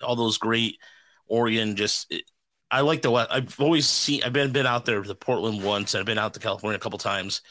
all 0.02 0.16
those 0.16 0.38
great 0.38 0.78
Oregon. 1.28 1.76
Just 1.76 2.12
it, 2.12 2.24
I 2.72 2.82
like 2.82 3.02
the 3.02 3.12
West. 3.12 3.30
I've 3.32 3.60
always 3.60 3.88
seen. 3.88 4.24
I've 4.24 4.34
been 4.34 4.52
been 4.52 4.66
out 4.66 4.86
there 4.86 5.02
to 5.02 5.16
Portland 5.16 5.64
once, 5.64 5.94
and 5.94 6.00
I've 6.00 6.06
been 6.06 6.18
out 6.18 6.34
to 6.34 6.40
California 6.40 6.78
a 6.78 6.82
couple 6.82 7.00
times, 7.00 7.42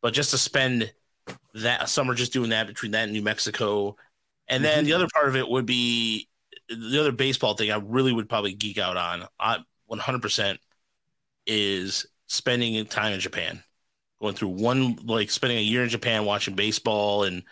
but 0.00 0.14
just 0.14 0.30
to 0.30 0.38
spend 0.38 0.92
that 1.54 1.88
summer 1.88 2.14
just 2.14 2.32
doing 2.32 2.50
that 2.50 2.66
between 2.66 2.92
that 2.92 3.04
and 3.04 3.12
New 3.12 3.22
Mexico, 3.22 3.96
and 4.48 4.64
then 4.64 4.84
the 4.84 4.90
mm-hmm. 4.90 4.96
other 5.00 5.08
part 5.14 5.28
of 5.28 5.36
it 5.36 5.48
would 5.48 5.66
be 5.66 6.28
the 6.68 7.00
other 7.00 7.12
baseball 7.12 7.54
thing. 7.54 7.70
I 7.70 7.76
really 7.76 8.12
would 8.12 8.28
probably 8.28 8.54
geek 8.54 8.78
out 8.78 8.96
on. 8.96 9.26
I 9.38 9.58
100 9.86 10.22
percent 10.22 10.60
is 11.46 12.06
spending 12.26 12.84
time 12.86 13.12
in 13.12 13.20
Japan, 13.20 13.62
going 14.20 14.34
through 14.34 14.48
one 14.48 14.96
like 15.04 15.30
spending 15.30 15.58
a 15.58 15.62
year 15.62 15.82
in 15.82 15.88
Japan 15.88 16.24
watching 16.24 16.54
baseball 16.54 17.24
and 17.24 17.42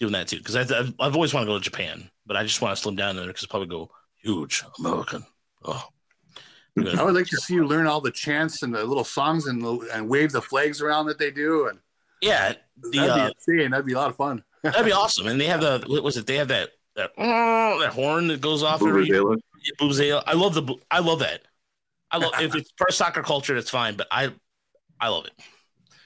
doing 0.00 0.12
that 0.12 0.28
too. 0.28 0.38
Because 0.38 0.56
I've, 0.56 0.94
I've 0.98 1.14
always 1.14 1.32
wanted 1.32 1.46
to 1.46 1.52
go 1.52 1.58
to 1.58 1.64
Japan, 1.64 2.10
but 2.26 2.36
I 2.36 2.42
just 2.42 2.60
want 2.60 2.76
to 2.76 2.82
slim 2.82 2.96
down 2.96 3.16
there 3.16 3.26
because 3.26 3.46
probably 3.46 3.68
go 3.68 3.90
huge 4.22 4.64
American. 4.78 5.24
Oh, 5.64 5.88
I'm 6.76 6.98
I 6.98 7.02
would 7.02 7.14
like 7.14 7.26
to 7.26 7.36
see 7.36 7.54
you 7.54 7.66
learn 7.66 7.86
all 7.86 8.00
the 8.00 8.10
chants 8.10 8.62
and 8.62 8.74
the 8.74 8.84
little 8.84 9.04
songs 9.04 9.46
and 9.46 9.62
the, 9.62 9.88
and 9.92 10.08
wave 10.08 10.32
the 10.32 10.40
flags 10.40 10.80
around 10.80 11.06
that 11.06 11.18
they 11.18 11.30
do, 11.30 11.68
and 11.68 11.78
yeah, 12.22 12.54
the 12.80 12.90
that'd 12.90 13.10
uh, 13.10 13.16
be 13.16 13.34
insane. 13.36 13.70
That'd 13.70 13.86
be 13.86 13.92
a 13.92 13.98
lot 13.98 14.10
of 14.10 14.16
fun. 14.16 14.42
that'd 14.62 14.86
be 14.86 14.92
awesome. 14.92 15.26
And 15.26 15.40
they 15.40 15.46
have 15.46 15.60
the 15.60 15.84
what 15.86 16.02
was 16.02 16.16
it? 16.16 16.26
They 16.26 16.36
have 16.36 16.48
that 16.48 16.70
that 16.96 17.10
that 17.16 17.92
horn 17.92 18.28
that 18.28 18.40
goes 18.40 18.62
off 18.62 18.82
every 18.82 19.08
Vuvuzela. 19.08 19.36
Vuvuzela. 19.80 20.22
I 20.26 20.34
love 20.34 20.54
the 20.54 20.74
I 20.90 21.00
love 21.00 21.18
that. 21.18 21.42
I 22.10 22.18
love 22.18 22.32
if 22.40 22.54
it's 22.54 22.72
for 22.76 22.90
soccer 22.90 23.22
culture, 23.22 23.54
that's 23.54 23.70
fine. 23.70 23.96
But 23.96 24.08
I 24.10 24.32
I 25.00 25.08
love 25.08 25.26
it. 25.26 25.32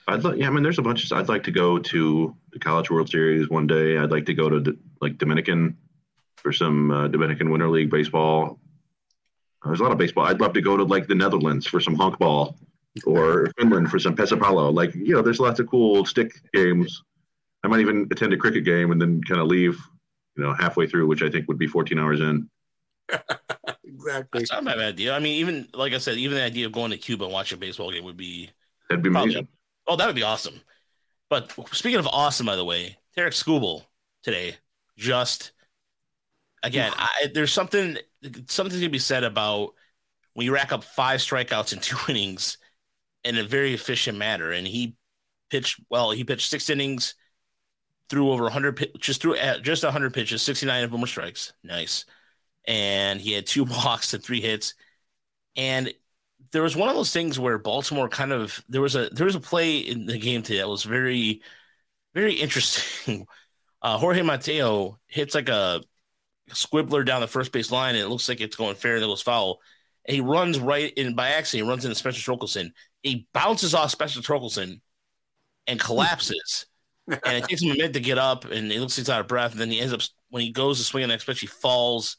I'd 0.09 0.23
like, 0.23 0.39
yeah, 0.39 0.47
I 0.47 0.51
mean, 0.51 0.63
there's 0.63 0.79
a 0.79 0.83
bunch. 0.83 1.11
Of, 1.11 1.19
I'd 1.19 1.29
like 1.29 1.43
to 1.45 1.51
go 1.51 1.79
to 1.79 2.37
the 2.53 2.59
College 2.61 2.91
World 2.91 3.11
Series 3.11 3.49
one 3.49 3.67
day. 3.67 3.99
I'd 3.99 4.11
like 4.11 4.27
to 4.27 4.35
go 4.35 4.49
to 4.49 4.61
D- 4.61 4.79
like 5.01 5.19
Dominican 5.19 5.77
for 6.37 6.53
some 6.53 6.91
uh, 6.93 7.09
Dominican 7.09 7.51
Winter 7.51 7.69
League 7.69 7.91
baseball. 7.91 8.61
There's 9.67 9.81
a 9.81 9.83
lot 9.83 9.93
of 9.93 9.99
baseball. 9.99 10.25
I'd 10.27 10.41
love 10.41 10.53
to 10.55 10.61
go 10.63 10.77
to 10.77 10.85
like 10.85 11.07
the 11.07 11.15
Netherlands 11.15 11.67
for 11.67 11.81
some 11.81 11.97
honkball 11.97 12.57
or 13.05 13.51
Finland 13.59 13.91
for 13.91 13.99
some 13.99 14.15
pesapalo. 14.17 14.73
Like 14.73 14.95
you 14.95 15.15
know, 15.15 15.23
there's 15.23 15.41
lots 15.41 15.61
of 15.61 15.69
cool 15.69 16.05
stick 16.05 16.33
games. 16.55 17.03
I 17.65 17.69
might 17.69 17.81
even 17.81 18.07
attend 18.11 18.33
a 18.33 18.37
cricket 18.37 18.65
game 18.65 18.93
and 18.93 19.01
then 19.01 19.21
kind 19.25 19.41
of 19.41 19.49
leave, 19.49 19.79
you 20.37 20.43
know, 20.45 20.55
halfway 20.55 20.87
through, 20.87 21.07
which 21.09 21.23
I 21.23 21.31
think 21.31 21.49
would 21.49 21.59
be 21.59 21.67
14 21.67 21.99
hours 21.99 22.21
in. 22.21 22.49
Exactly. 23.85 24.41
That's 24.41 24.53
not 24.53 24.63
a 24.63 24.65
bad 24.67 24.79
idea. 24.79 25.15
I 25.15 25.19
mean, 25.21 25.35
even 25.37 25.69
like 25.73 25.93
I 25.93 25.99
said, 25.99 26.19
even 26.19 26.37
the 26.37 26.43
idea 26.45 26.67
of 26.67 26.73
going 26.73 26.91
to 26.91 26.99
Cuba 26.99 27.25
and 27.25 27.33
watching 27.33 27.57
a 27.57 27.61
baseball 27.61 27.91
game 27.91 28.05
would 28.05 28.17
be 28.17 28.51
That'd 28.89 29.03
be 29.03 29.11
Probably. 29.11 29.33
amazing. 29.35 29.49
oh, 29.87 29.97
that 29.97 30.07
would 30.07 30.15
be 30.15 30.23
awesome. 30.23 30.61
But 31.31 31.53
speaking 31.73 31.99
of 31.99 32.07
awesome, 32.07 32.47
by 32.47 32.57
the 32.57 32.65
way, 32.65 32.99
Tarik 33.17 33.33
Skubal 33.33 33.85
today 34.23 34.57
just 34.97 35.53
again, 36.63 36.93
I, 36.97 37.31
there's 37.35 37.53
something 37.53 37.97
something 38.49 38.81
to 38.81 38.89
be 38.89 38.99
said 38.99 39.25
about 39.25 39.75
when 40.35 40.45
you 40.45 40.55
rack 40.55 40.73
up 40.73 40.85
five 40.85 41.21
strikeouts 41.21 41.73
in 41.73 41.79
two 41.81 41.97
innings 42.09 42.59
in 43.25 43.39
a 43.39 43.45
very 43.45 43.75
efficient 43.75 44.19
manner. 44.19 44.51
And 44.51 44.67
he 44.67 44.97
pitched 45.51 45.81
well. 45.91 46.11
He 46.11 46.25
pitched 46.25 46.51
six 46.51 46.71
innings, 46.71 47.15
threw 48.09 48.31
over 48.31 48.45
100, 48.45 48.93
just 48.99 49.23
threw 49.23 49.35
at 49.35 49.63
just 49.63 49.83
100 49.83 50.15
pitches. 50.15 50.43
69 50.43 50.85
of 50.85 50.91
them 50.91 51.01
were 51.01 51.07
strikes. 51.07 51.53
Nice. 51.65 52.05
And 52.67 53.21
he 53.21 53.33
had 53.33 53.47
two 53.47 53.65
walks 53.71 54.13
and 54.15 54.23
three 54.23 54.41
hits. 54.41 54.75
And 55.57 55.93
there 56.53 56.63
was 56.63 56.77
one 56.77 56.89
of 56.89 56.95
those 56.97 57.13
things 57.13 57.39
where 57.39 57.59
Baltimore 57.59 58.09
kind 58.09 58.33
of 58.33 58.63
there 58.69 58.81
was 58.81 58.95
a 58.95 59.09
there 59.11 59.27
was 59.27 59.35
a 59.35 59.41
play 59.41 59.79
in 59.79 60.07
the 60.07 60.19
game 60.19 60.43
today 60.43 60.59
that 60.59 60.69
was 60.69 60.85
very 60.85 61.43
very 62.15 62.35
interesting. 62.35 63.27
Uh, 63.83 63.99
Jorge 63.99 64.23
Mateo 64.23 64.99
hits 65.07 65.35
like 65.35 65.49
a 65.49 65.81
squibbler 66.51 67.05
down 67.05 67.21
the 67.21 67.27
first 67.27 67.53
base 67.53 67.71
line, 67.71 67.95
and 67.95 68.05
it 68.05 68.09
looks 68.09 68.29
like 68.29 68.41
it's 68.41 68.57
going 68.57 68.77
fair 68.77 68.95
and 68.95 69.05
it 69.05 69.07
goes 69.07 69.23
foul. 69.23 69.61
And 70.05 70.15
he 70.15 70.21
runs 70.21 70.59
right 70.59 70.93
in 70.93 71.15
by 71.15 71.31
accident. 71.31 71.67
He 71.67 71.71
runs 71.71 71.85
into 71.85 71.95
Spencer 71.97 72.21
Torkelson. 72.21 72.71
He 73.03 73.27
bounces 73.33 73.75
off 73.75 73.91
Spencer 73.91 74.21
Torkelson 74.21 74.81
and 75.67 75.81
collapses. 75.81 76.67
and 77.09 77.37
it 77.37 77.45
takes 77.45 77.63
him 77.63 77.71
a 77.71 77.75
minute 77.75 77.93
to 77.93 78.01
get 78.01 78.19
up, 78.19 78.45
and 78.45 78.71
he 78.71 78.79
looks 78.79 78.97
like 78.97 79.07
he's 79.07 79.11
out 79.11 79.21
of 79.21 79.29
breath. 79.29 79.53
And 79.53 79.61
then 79.61 79.71
he 79.71 79.81
ends 79.81 79.93
up 79.93 80.01
when 80.31 80.43
he 80.43 80.51
goes 80.51 80.79
to 80.79 80.85
swing 80.85 81.03
the 81.03 81.09
next 81.09 81.25
pitch, 81.25 81.41
he 81.41 81.47
falls. 81.47 82.17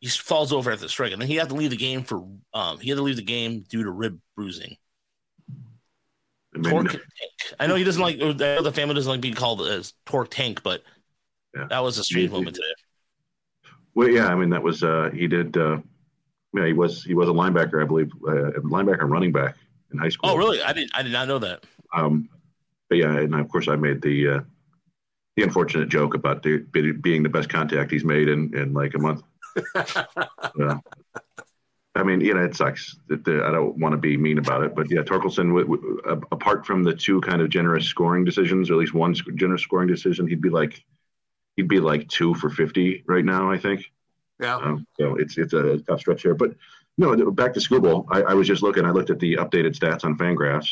He 0.00 0.08
falls 0.08 0.52
over 0.52 0.70
at 0.70 0.78
the 0.78 0.88
strike, 0.88 1.12
and 1.12 1.20
then 1.20 1.28
he 1.28 1.34
had 1.34 1.48
to 1.48 1.56
leave 1.56 1.70
the 1.70 1.76
game 1.76 2.04
for. 2.04 2.24
Um, 2.54 2.78
he 2.78 2.90
had 2.90 2.98
to 2.98 3.02
leave 3.02 3.16
the 3.16 3.22
game 3.22 3.64
due 3.68 3.82
to 3.82 3.90
rib 3.90 4.20
bruising. 4.36 4.76
I, 6.54 6.58
mean, 6.58 6.70
torque 6.70 6.90
tank. 6.90 7.02
I 7.58 7.66
know 7.66 7.74
he 7.74 7.82
doesn't 7.82 8.00
like 8.00 8.16
I 8.16 8.32
know 8.32 8.62
the 8.62 8.72
family 8.72 8.94
doesn't 8.94 9.10
like 9.10 9.20
being 9.20 9.34
called 9.34 9.62
as 9.62 9.94
torque 10.06 10.30
tank, 10.30 10.62
but 10.62 10.82
yeah. 11.56 11.66
that 11.70 11.80
was 11.80 11.98
a 11.98 12.04
strange 12.04 12.30
moment 12.30 12.54
today. 12.54 12.66
Well, 13.98 14.08
yeah, 14.08 14.28
I 14.28 14.36
mean 14.36 14.50
that 14.50 14.62
was 14.62 14.84
uh, 14.84 15.10
he 15.12 15.26
did. 15.26 15.56
Uh, 15.56 15.78
yeah, 16.54 16.66
he 16.66 16.72
was 16.72 17.02
he 17.02 17.14
was 17.14 17.28
a 17.28 17.32
linebacker, 17.32 17.82
I 17.82 17.84
believe, 17.84 18.12
uh, 18.28 18.60
linebacker 18.60 19.00
and 19.00 19.10
running 19.10 19.32
back 19.32 19.56
in 19.92 19.98
high 19.98 20.08
school. 20.08 20.30
Oh, 20.30 20.36
really? 20.36 20.62
I 20.62 20.72
didn't 20.72 20.92
I 20.94 21.02
did 21.02 21.10
not 21.10 21.26
know 21.26 21.40
that. 21.40 21.64
Um, 21.92 22.28
but 22.88 22.98
yeah, 22.98 23.18
and 23.18 23.34
of 23.34 23.48
course 23.48 23.66
I 23.66 23.74
made 23.74 24.00
the 24.00 24.28
uh, 24.28 24.40
the 25.36 25.42
unfortunate 25.42 25.88
joke 25.88 26.14
about 26.14 26.44
the, 26.44 26.58
being 27.02 27.24
the 27.24 27.28
best 27.28 27.48
contact 27.48 27.90
he's 27.90 28.04
made 28.04 28.28
in 28.28 28.56
in 28.56 28.72
like 28.72 28.94
a 28.94 28.98
month. 29.00 29.24
yeah. 30.56 30.78
I 31.96 32.04
mean, 32.04 32.20
you 32.20 32.34
know, 32.34 32.44
it 32.44 32.54
sucks. 32.54 32.96
That 33.08 33.26
I 33.26 33.50
don't 33.50 33.78
want 33.78 33.94
to 33.94 33.98
be 33.98 34.16
mean 34.16 34.38
about 34.38 34.62
it, 34.62 34.76
but 34.76 34.88
yeah, 34.92 35.00
Torkelson. 35.00 35.48
W- 35.48 35.66
w- 35.66 36.00
apart 36.30 36.64
from 36.64 36.84
the 36.84 36.94
two 36.94 37.20
kind 37.22 37.42
of 37.42 37.48
generous 37.48 37.86
scoring 37.86 38.24
decisions, 38.24 38.70
or 38.70 38.74
at 38.74 38.78
least 38.78 38.94
one 38.94 39.16
generous 39.34 39.62
scoring 39.62 39.88
decision, 39.88 40.28
he'd 40.28 40.40
be 40.40 40.50
like 40.50 40.84
he'd 41.58 41.66
be 41.66 41.80
like 41.80 42.06
two 42.06 42.34
for 42.34 42.48
50 42.48 43.02
right 43.08 43.24
now, 43.24 43.50
I 43.50 43.58
think. 43.58 43.90
Yeah. 44.38 44.54
Um, 44.58 44.86
so 44.96 45.16
it's 45.16 45.36
it's 45.36 45.52
a 45.52 45.78
tough 45.78 45.98
stretch 45.98 46.22
here. 46.22 46.34
But 46.34 46.54
no, 46.96 47.32
back 47.32 47.52
to 47.54 47.60
Skubal. 47.60 48.06
I, 48.10 48.22
I 48.22 48.34
was 48.34 48.46
just 48.46 48.62
looking. 48.62 48.84
I 48.84 48.92
looked 48.92 49.10
at 49.10 49.18
the 49.18 49.34
updated 49.34 49.76
stats 49.76 50.04
on 50.04 50.16
Fangraphs, 50.16 50.68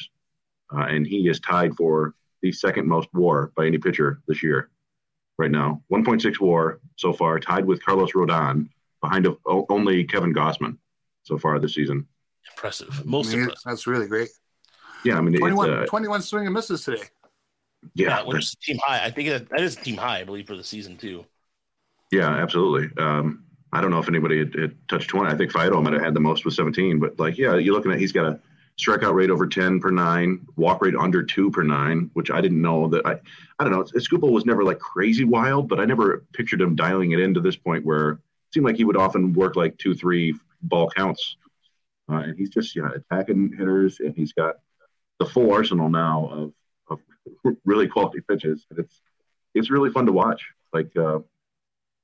uh, 0.72 0.84
and 0.84 1.04
he 1.04 1.28
is 1.28 1.40
tied 1.40 1.74
for 1.74 2.14
the 2.40 2.52
second 2.52 2.86
most 2.86 3.08
WAR 3.12 3.50
by 3.56 3.66
any 3.66 3.78
pitcher 3.78 4.20
this 4.28 4.44
year, 4.44 4.70
right 5.38 5.50
now. 5.50 5.82
1.6 5.92 6.38
WAR 6.40 6.78
so 6.94 7.12
far, 7.12 7.40
tied 7.40 7.64
with 7.64 7.84
Carlos 7.84 8.12
Rodon, 8.12 8.68
behind 9.02 9.26
of, 9.26 9.38
only 9.44 10.04
Kevin 10.04 10.32
Gausman 10.32 10.78
so 11.24 11.36
far 11.36 11.58
this 11.58 11.74
season. 11.74 12.06
Impressive, 12.52 13.04
most 13.04 13.28
I 13.28 13.30
mean, 13.30 13.40
impressive. 13.40 13.62
That's 13.64 13.86
really 13.88 14.06
great. 14.06 14.28
Yeah, 15.04 15.18
I 15.18 15.20
mean, 15.20 15.36
21, 15.36 15.70
uh, 15.70 15.86
21 15.86 16.22
swing 16.22 16.46
and 16.46 16.54
misses 16.54 16.84
today. 16.84 17.02
Yeah, 17.94 18.22
which 18.22 18.42
is 18.42 18.56
team 18.62 18.78
high. 18.82 19.04
I 19.04 19.10
think 19.10 19.28
that, 19.28 19.48
that 19.50 19.60
is 19.60 19.76
team 19.76 19.96
high, 19.96 20.20
I 20.20 20.24
believe, 20.24 20.46
for 20.46 20.56
the 20.56 20.64
season 20.64 20.96
too. 20.96 21.24
Yeah, 22.12 22.28
absolutely. 22.28 22.90
Um, 23.02 23.44
I 23.72 23.80
don't 23.80 23.90
know 23.90 23.98
if 23.98 24.08
anybody 24.08 24.38
had, 24.38 24.54
had, 24.54 24.88
touched 24.88 25.10
20. 25.10 25.30
I 25.30 25.36
think 25.36 25.52
Faedo 25.52 25.82
might 25.82 25.92
have 25.92 26.02
had 26.02 26.14
the 26.14 26.20
most 26.20 26.44
with 26.44 26.54
17, 26.54 26.98
but 26.98 27.18
like, 27.18 27.36
yeah, 27.36 27.56
you're 27.56 27.74
looking 27.74 27.92
at 27.92 27.98
he's 27.98 28.12
got 28.12 28.26
a 28.26 28.40
strikeout 28.78 29.14
rate 29.14 29.30
over 29.30 29.46
10 29.46 29.80
per 29.80 29.90
nine, 29.90 30.46
walk 30.56 30.82
rate 30.82 30.94
under 30.94 31.22
two 31.22 31.50
per 31.50 31.62
nine, 31.62 32.10
which 32.14 32.30
I 32.30 32.40
didn't 32.40 32.60
know 32.60 32.88
that 32.88 33.04
I, 33.06 33.18
I 33.58 33.64
don't 33.64 33.72
know. 33.72 33.82
Skubal 33.82 34.30
was 34.30 34.46
never 34.46 34.62
like 34.62 34.78
crazy 34.78 35.24
wild, 35.24 35.68
but 35.68 35.80
I 35.80 35.84
never 35.84 36.24
pictured 36.32 36.60
him 36.60 36.76
dialing 36.76 37.12
it 37.12 37.20
in 37.20 37.34
to 37.34 37.40
this 37.40 37.56
point 37.56 37.84
where 37.84 38.10
it 38.10 38.18
seemed 38.54 38.66
like 38.66 38.76
he 38.76 38.84
would 38.84 38.96
often 38.96 39.32
work 39.32 39.56
like 39.56 39.76
two, 39.78 39.94
three 39.94 40.34
ball 40.62 40.90
counts. 40.90 41.36
Uh, 42.08 42.16
and 42.16 42.38
he's 42.38 42.50
just, 42.50 42.76
yeah, 42.76 42.88
attacking 42.94 43.52
hitters 43.56 43.98
and 44.00 44.14
he's 44.14 44.32
got 44.32 44.56
the 45.18 45.26
full 45.26 45.52
arsenal 45.52 45.88
now 45.88 46.28
of 46.30 46.52
really 47.64 47.88
quality 47.88 48.20
pitches. 48.20 48.66
And 48.70 48.78
it's 48.78 49.00
it's 49.54 49.70
really 49.70 49.90
fun 49.90 50.06
to 50.06 50.12
watch. 50.12 50.42
Like, 50.72 50.94
uh, 50.96 51.20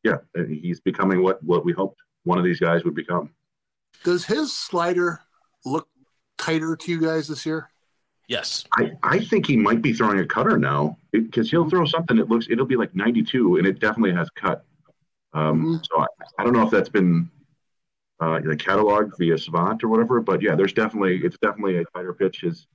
yeah, 0.02 0.16
he's 0.34 0.80
becoming 0.80 1.22
what 1.22 1.42
what 1.42 1.64
we 1.64 1.72
hoped 1.72 2.00
one 2.24 2.38
of 2.38 2.44
these 2.44 2.60
guys 2.60 2.84
would 2.84 2.94
become. 2.94 3.30
Does 4.04 4.24
his 4.24 4.52
slider 4.52 5.20
look 5.64 5.88
tighter 6.38 6.76
to 6.76 6.90
you 6.90 7.00
guys 7.00 7.28
this 7.28 7.44
year? 7.46 7.68
Yes, 8.28 8.64
I, 8.78 8.92
I 9.02 9.18
think 9.18 9.46
he 9.46 9.56
might 9.56 9.82
be 9.82 9.92
throwing 9.92 10.20
a 10.20 10.26
cutter 10.26 10.56
now 10.56 10.96
because 11.10 11.50
he'll 11.50 11.68
throw 11.68 11.84
something 11.84 12.16
that 12.16 12.28
looks 12.28 12.46
it'll 12.48 12.66
be 12.66 12.76
like 12.76 12.94
92 12.94 13.56
and 13.56 13.66
it 13.66 13.78
definitely 13.80 14.14
has 14.14 14.30
cut. 14.30 14.64
Um, 15.34 15.62
mm-hmm. 15.62 15.76
So 15.82 16.00
I, 16.00 16.06
I, 16.38 16.44
don't 16.44 16.52
know 16.52 16.62
if 16.62 16.70
that's 16.70 16.88
been 16.88 17.30
uh, 18.20 18.40
the 18.40 18.56
catalog 18.56 19.12
via 19.18 19.36
Savant 19.36 19.82
or 19.82 19.88
whatever, 19.88 20.20
but 20.20 20.40
yeah, 20.40 20.54
there's 20.54 20.72
definitely 20.72 21.18
it's 21.24 21.36
definitely 21.38 21.78
a 21.78 21.84
tighter 21.94 22.12
pitch. 22.12 22.42
His 22.42 22.66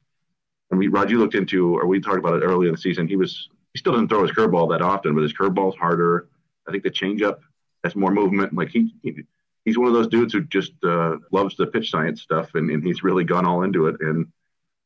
I 0.71 0.75
mean, 0.75 0.91
Rod, 0.91 1.09
you 1.09 1.19
looked 1.19 1.35
into, 1.35 1.77
or 1.77 1.87
we 1.87 1.99
talked 1.99 2.17
about 2.17 2.35
it 2.35 2.45
earlier 2.45 2.69
in 2.69 2.75
the 2.75 2.81
season. 2.81 3.07
He 3.07 3.15
was 3.15 3.49
he 3.73 3.79
still 3.79 3.93
doesn't 3.93 4.09
throw 4.09 4.23
his 4.23 4.31
curveball 4.31 4.69
that 4.71 4.81
often, 4.81 5.13
but 5.13 5.21
his 5.21 5.33
curveball's 5.33 5.77
harder. 5.77 6.27
I 6.67 6.71
think 6.71 6.83
the 6.83 6.91
changeup 6.91 7.39
has 7.83 7.95
more 7.95 8.11
movement. 8.11 8.53
Like 8.53 8.69
he, 8.69 8.93
he 9.03 9.23
he's 9.65 9.77
one 9.77 9.87
of 9.87 9.93
those 9.93 10.07
dudes 10.07 10.33
who 10.33 10.41
just 10.43 10.73
uh, 10.83 11.17
loves 11.31 11.55
the 11.55 11.67
pitch 11.67 11.91
science 11.91 12.21
stuff, 12.21 12.55
and, 12.55 12.69
and 12.69 12.83
he's 12.83 13.03
really 13.03 13.23
gone 13.23 13.45
all 13.45 13.63
into 13.63 13.87
it. 13.87 13.97
And 14.01 14.27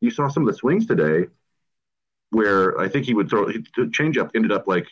you 0.01 0.11
saw 0.11 0.27
some 0.27 0.43
of 0.43 0.47
the 0.53 0.57
swings 0.57 0.85
today, 0.85 1.27
where 2.29 2.79
I 2.79 2.87
think 2.87 3.05
he 3.05 3.13
would 3.13 3.29
throw 3.29 3.45
the 3.47 3.63
changeup 3.77 4.31
ended 4.35 4.51
up 4.51 4.67
like 4.67 4.87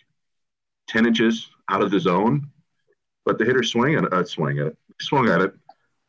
ten 0.88 1.06
inches 1.06 1.50
out 1.70 1.82
of 1.82 1.92
the 1.92 2.00
zone, 2.00 2.50
but 3.26 3.38
the 3.38 3.46
hitter 3.46 3.64
swing 3.64 3.96
at 3.96 4.12
uh, 4.12 4.24
swing 4.24 4.60
at 4.60 4.68
it, 4.68 4.78
swung 5.00 5.30
at 5.30 5.42
it, 5.42 5.54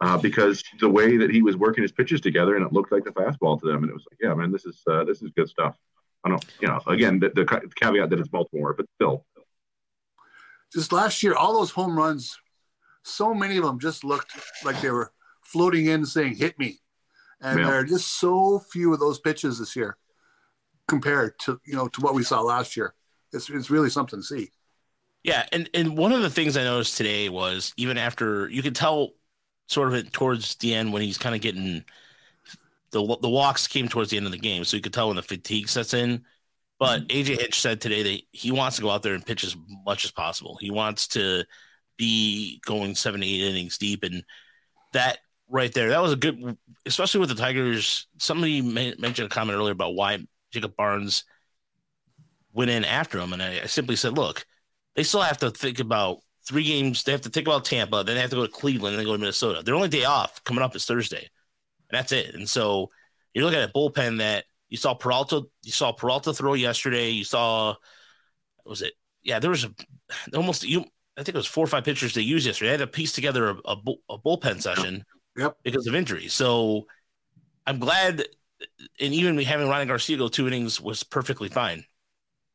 uh, 0.01 0.17
because 0.17 0.63
the 0.81 0.89
way 0.89 1.17
that 1.17 1.31
he 1.31 1.43
was 1.43 1.57
working 1.57 1.83
his 1.83 1.93
pitches 1.93 2.21
together 2.21 2.57
and 2.57 2.65
it 2.65 2.73
looked 2.73 2.93
like 2.93 3.05
the 3.05 3.11
fastball 3.11 3.61
to 3.61 3.67
them, 3.67 3.83
and 3.83 3.91
it 3.91 3.95
was 3.95 4.05
like, 4.11 4.19
yeah, 4.21 4.35
man, 4.35 4.51
this 4.51 4.65
is 4.65 4.83
uh, 4.91 5.05
this 5.05 5.23
is 5.23 5.31
good 5.37 5.49
stuff. 5.49 5.77
I 6.25 6.29
don't, 6.29 6.45
you 6.61 6.69
know, 6.69 6.81
again, 6.87 7.19
the, 7.19 7.31
the 7.31 7.45
caveat 7.77 8.11
that 8.11 8.19
it's 8.19 8.29
Baltimore, 8.29 8.75
but 8.75 8.87
still. 8.95 9.25
Just 10.73 10.93
last 10.93 11.23
year, 11.23 11.35
all 11.35 11.55
those 11.55 11.71
home 11.71 11.97
runs, 11.97 12.39
so 13.03 13.35
many 13.35 13.57
of 13.57 13.65
them 13.65 13.79
just 13.79 14.05
looked 14.05 14.33
like 14.65 14.81
they 14.81 14.91
were 14.91 15.13
floating 15.43 15.87
in, 15.87 16.07
saying 16.07 16.37
"hit 16.37 16.59
me," 16.59 16.79
and 17.41 17.59
yeah. 17.59 17.67
there 17.67 17.81
are 17.81 17.85
just 17.85 18.19
so 18.21 18.59
few 18.59 18.93
of 18.93 19.01
those 19.01 19.19
pitches 19.19 19.59
this 19.59 19.75
year 19.75 19.97
compared 20.89 21.39
to 21.41 21.61
you 21.65 21.75
know 21.75 21.89
to 21.89 22.01
what 22.01 22.15
we 22.15 22.23
saw 22.23 22.41
last 22.41 22.77
year. 22.77 22.95
It's 23.33 23.51
it's 23.51 23.71
really 23.71 23.91
something 23.91 24.21
to 24.21 24.27
see. 24.27 24.51
Yeah, 25.25 25.45
and 25.53 25.69
and 25.75 25.99
one 25.99 26.13
of 26.13 26.23
the 26.23 26.31
things 26.31 26.57
I 26.57 26.65
noticed 26.65 26.97
today 26.97 27.29
was 27.29 27.75
even 27.77 27.99
after 27.99 28.49
you 28.49 28.63
could 28.63 28.75
tell 28.75 29.11
sort 29.71 29.95
of 29.95 30.13
towards 30.13 30.57
the 30.57 30.75
end 30.75 30.93
when 30.93 31.03
he's 31.03 31.19
kind 31.19 31.35
of 31.35 31.41
getting 31.41 31.85
the 32.91 33.19
the 33.23 33.29
walks 33.29 33.69
came 33.69 33.89
towards 33.89 34.11
the 34.11 34.17
end 34.17 34.27
of 34.27 34.33
the 34.33 34.39
game, 34.39 34.65
so 34.65 34.77
you 34.77 34.83
could 34.83 34.93
tell 34.93 35.07
when 35.07 35.17
the 35.17 35.23
fatigue 35.23 35.69
sets 35.69 35.95
in. 35.95 36.25
But 36.79 37.07
mm-hmm. 37.07 37.19
AJ 37.19 37.41
Hinch 37.41 37.61
said 37.61 37.81
today 37.81 38.03
that 38.03 38.23
he 38.33 38.51
wants 38.51 38.77
to 38.77 38.83
go 38.83 38.91
out 38.91 39.03
there 39.03 39.15
and 39.15 39.25
pitch 39.25 39.45
as 39.45 39.57
much 39.87 40.05
as 40.05 40.11
possible. 40.11 40.59
He 40.61 40.71
wants 40.71 41.07
to 41.09 41.45
be 41.97 42.61
going 42.67 42.95
seven, 42.95 43.23
eight 43.23 43.43
innings 43.43 43.79
deep, 43.79 44.03
and 44.03 44.25
that 44.93 45.19
right 45.49 45.73
there, 45.73 45.91
that 45.91 46.03
was 46.03 46.13
a 46.13 46.17
good, 46.17 46.57
especially 46.85 47.21
with 47.21 47.29
the 47.29 47.37
Tigers. 47.37 48.09
Somebody 48.19 48.61
mentioned 48.63 49.27
a 49.27 49.29
comment 49.29 49.57
earlier 49.57 49.73
about 49.73 49.95
why 49.95 50.19
Jacob 50.51 50.75
Barnes 50.75 51.25
went 52.53 52.71
in 52.71 52.85
after 52.85 53.21
him, 53.21 53.33
and 53.33 53.43
I, 53.43 53.61
I 53.63 53.67
simply 53.67 53.95
said, 53.95 54.17
look, 54.17 54.45
they 54.97 55.05
still 55.05 55.23
have 55.23 55.39
to 55.39 55.51
think 55.51 55.79
about 55.79 56.19
three 56.47 56.65
games. 56.65 57.03
They 57.03 57.13
have 57.13 57.21
to 57.23 57.31
think 57.31 57.47
about 57.47 57.65
Tampa, 57.65 58.05
then 58.05 58.15
they 58.15 58.21
have 58.21 58.31
to 58.31 58.37
go 58.37 58.47
to 58.47 58.53
Cleveland, 58.53 58.95
and 58.95 58.99
then 58.99 59.07
go 59.07 59.13
to 59.13 59.19
Minnesota. 59.19 59.63
Their 59.63 59.75
only 59.75 59.89
day 59.89 60.05
off 60.05 60.43
coming 60.45 60.63
up 60.63 60.75
is 60.77 60.85
Thursday, 60.85 61.29
and 61.91 61.99
that's 61.99 62.13
it. 62.13 62.35
And 62.35 62.49
so 62.49 62.91
you 63.35 63.45
look 63.45 63.55
at 63.55 63.69
a 63.69 63.73
bullpen 63.73 64.19
that 64.19 64.45
you 64.69 64.77
saw 64.77 64.95
Peralta, 64.95 65.43
you 65.63 65.73
saw 65.73 65.93
Peralta 65.93 66.33
throw 66.33 66.55
yesterday. 66.55 67.11
You 67.11 67.25
saw, 67.25 67.75
was 68.65 68.83
it? 68.83 68.95
Yeah, 69.23 69.39
there 69.39 69.51
was 69.51 69.65
a, 69.65 69.75
almost 70.35 70.65
you. 70.65 70.85
I 71.19 71.23
think 71.23 71.35
it 71.35 71.39
was 71.39 71.47
four 71.47 71.65
or 71.65 71.69
five 71.69 71.85
pitchers 71.85 72.15
they 72.15 72.23
used 72.23 72.47
yesterday. 72.47 72.69
They 72.69 72.79
had 72.79 72.81
to 72.81 72.87
piece 72.87 73.13
together 73.13 73.51
a, 73.51 73.55
a, 73.65 73.77
a 74.09 74.19
bullpen 74.19 74.63
session 74.63 75.05
yep. 75.37 75.57
because 75.63 75.87
of 75.87 75.95
injury. 75.95 76.29
So 76.29 76.87
I'm 77.67 77.79
glad, 77.79 78.25
and 79.01 79.13
even 79.13 79.39
having 79.39 79.67
Bryan 79.67 79.89
Garcia 79.89 80.17
go 80.17 80.29
two 80.29 80.47
innings 80.47 80.81
was 80.81 81.03
perfectly 81.03 81.49
fine. 81.49 81.85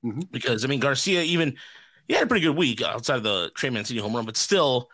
Mm-hmm. 0.04 0.22
Because 0.32 0.64
I 0.64 0.68
mean 0.68 0.80
Garcia 0.80 1.22
even 1.22 1.58
he 2.08 2.14
had 2.14 2.24
a 2.24 2.28
pretty 2.28 2.46
good 2.46 2.56
week 2.56 2.82
outside 2.82 3.18
of 3.18 3.24
the 3.24 3.52
Trey 3.56 3.70
Mancini 3.70 4.00
home 4.00 4.16
run, 4.16 4.26
but 4.26 4.38
still, 4.38 4.90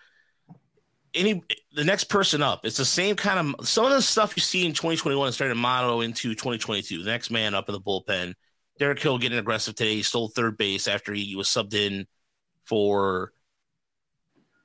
any 1.13 1.44
the 1.74 1.84
next 1.84 2.06
person 2.06 2.41
up, 2.41 2.65
it's 2.65 2.77
the 2.77 2.86
same 2.86 3.15
kind 3.15 3.56
of 3.60 3.68
some 3.68 3.86
of 3.86 3.91
the 3.91 4.01
stuff 4.01 4.34
you 4.36 4.41
see 4.41 4.65
in 4.65 4.74
2021 4.74 5.30
is 5.30 5.36
starting 5.36 5.56
to 5.56 5.62
model 5.62 6.01
into 6.01 6.30
2022. 6.30 7.03
The 7.03 7.10
next 7.10 7.32
man 7.32 7.53
up 7.53 7.68
in 7.70 7.74
the 7.74 7.82
bullpen. 7.82 8.34
Derek 8.80 9.00
Hill 9.00 9.20
getting 9.20 9.38
aggressive 9.38 9.75
today. 9.75 9.96
He 9.96 10.03
stole 10.03 10.30
third 10.30 10.58
base 10.58 10.88
after 10.88 11.13
he 11.13 11.36
was 11.36 11.48
subbed 11.48 11.74
in 11.74 12.08
for 12.65 13.34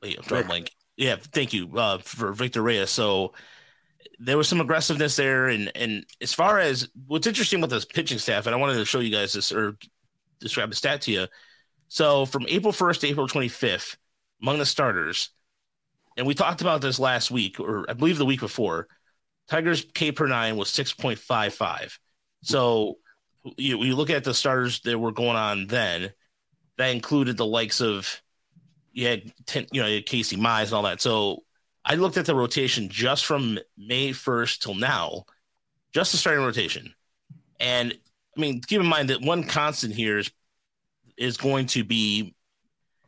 Wait, 0.02 0.18
I'm 0.18 0.24
drawing 0.24 0.46
blank. 0.46 0.70
Yeah, 0.96 1.16
thank 1.32 1.52
you 1.52 1.76
uh, 1.76 1.98
for 1.98 2.32
Victor 2.32 2.62
Reyes. 2.62 2.90
So 2.90 3.34
there 4.18 4.38
was 4.38 4.48
some 4.48 4.60
aggressiveness 4.60 5.16
there, 5.16 5.48
and 5.48 5.70
and 5.74 6.06
as 6.20 6.32
far 6.32 6.58
as 6.58 6.88
what's 7.06 7.26
interesting 7.26 7.60
with 7.60 7.70
this 7.70 7.84
pitching 7.84 8.18
staff, 8.18 8.46
and 8.46 8.54
I 8.54 8.58
wanted 8.58 8.76
to 8.76 8.84
show 8.84 9.00
you 9.00 9.10
guys 9.10 9.32
this 9.32 9.52
or 9.52 9.76
describe 10.40 10.70
the 10.70 10.76
stat 10.76 11.02
to 11.02 11.12
you. 11.12 11.26
So 11.88 12.26
from 12.26 12.46
April 12.48 12.72
1st 12.72 13.00
to 13.00 13.08
April 13.08 13.28
25th, 13.28 13.96
among 14.42 14.58
the 14.58 14.66
starters, 14.66 15.30
and 16.16 16.26
we 16.26 16.34
talked 16.34 16.60
about 16.60 16.80
this 16.80 16.98
last 16.98 17.30
week, 17.30 17.60
or 17.60 17.88
I 17.88 17.92
believe 17.92 18.18
the 18.18 18.26
week 18.26 18.40
before, 18.40 18.88
Tigers 19.48 19.86
K 19.94 20.12
per 20.12 20.26
nine 20.26 20.56
was 20.56 20.68
6.55. 20.70 21.98
So 22.42 22.98
you, 23.56 23.82
you 23.84 23.94
look 23.94 24.10
at 24.10 24.24
the 24.24 24.34
starters 24.34 24.80
that 24.80 24.98
were 24.98 25.12
going 25.12 25.36
on 25.36 25.66
then, 25.66 26.12
that 26.78 26.88
included 26.88 27.36
the 27.36 27.46
likes 27.46 27.80
of 27.80 28.20
you 28.92 29.06
had 29.06 29.32
ten, 29.44 29.66
you 29.72 29.82
know 29.82 30.00
Casey 30.04 30.36
Mize 30.36 30.64
and 30.64 30.72
all 30.72 30.82
that. 30.82 31.00
So 31.00 31.44
I 31.84 31.94
looked 31.94 32.16
at 32.16 32.26
the 32.26 32.34
rotation 32.34 32.88
just 32.88 33.26
from 33.26 33.58
May 33.76 34.10
1st 34.10 34.60
till 34.60 34.74
now, 34.74 35.24
just 35.92 36.12
the 36.12 36.18
starting 36.18 36.44
rotation. 36.44 36.94
And 37.60 37.92
I 38.36 38.40
mean, 38.40 38.60
keep 38.62 38.80
in 38.80 38.86
mind 38.86 39.10
that 39.10 39.22
one 39.22 39.44
constant 39.44 39.94
here 39.94 40.18
is 40.18 40.30
is 41.16 41.36
going 41.36 41.66
to 41.66 41.84
be 41.84 42.34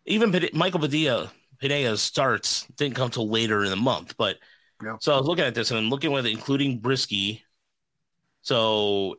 even 0.06 0.34
Michael 0.54 0.80
Padilla 0.80 1.30
Pineda 1.58 1.96
starts 1.96 2.66
didn't 2.76 2.94
come 2.96 3.10
till 3.10 3.28
later 3.28 3.64
in 3.64 3.70
the 3.70 3.76
month, 3.76 4.16
but 4.16 4.36
yeah. 4.82 4.96
so 5.00 5.14
I 5.14 5.18
was 5.18 5.26
looking 5.26 5.44
at 5.44 5.54
this 5.54 5.70
and 5.70 5.78
I'm 5.78 5.90
looking 5.90 6.12
with 6.12 6.26
it, 6.26 6.32
including 6.32 6.80
Brieske. 6.80 7.42
So 8.42 9.16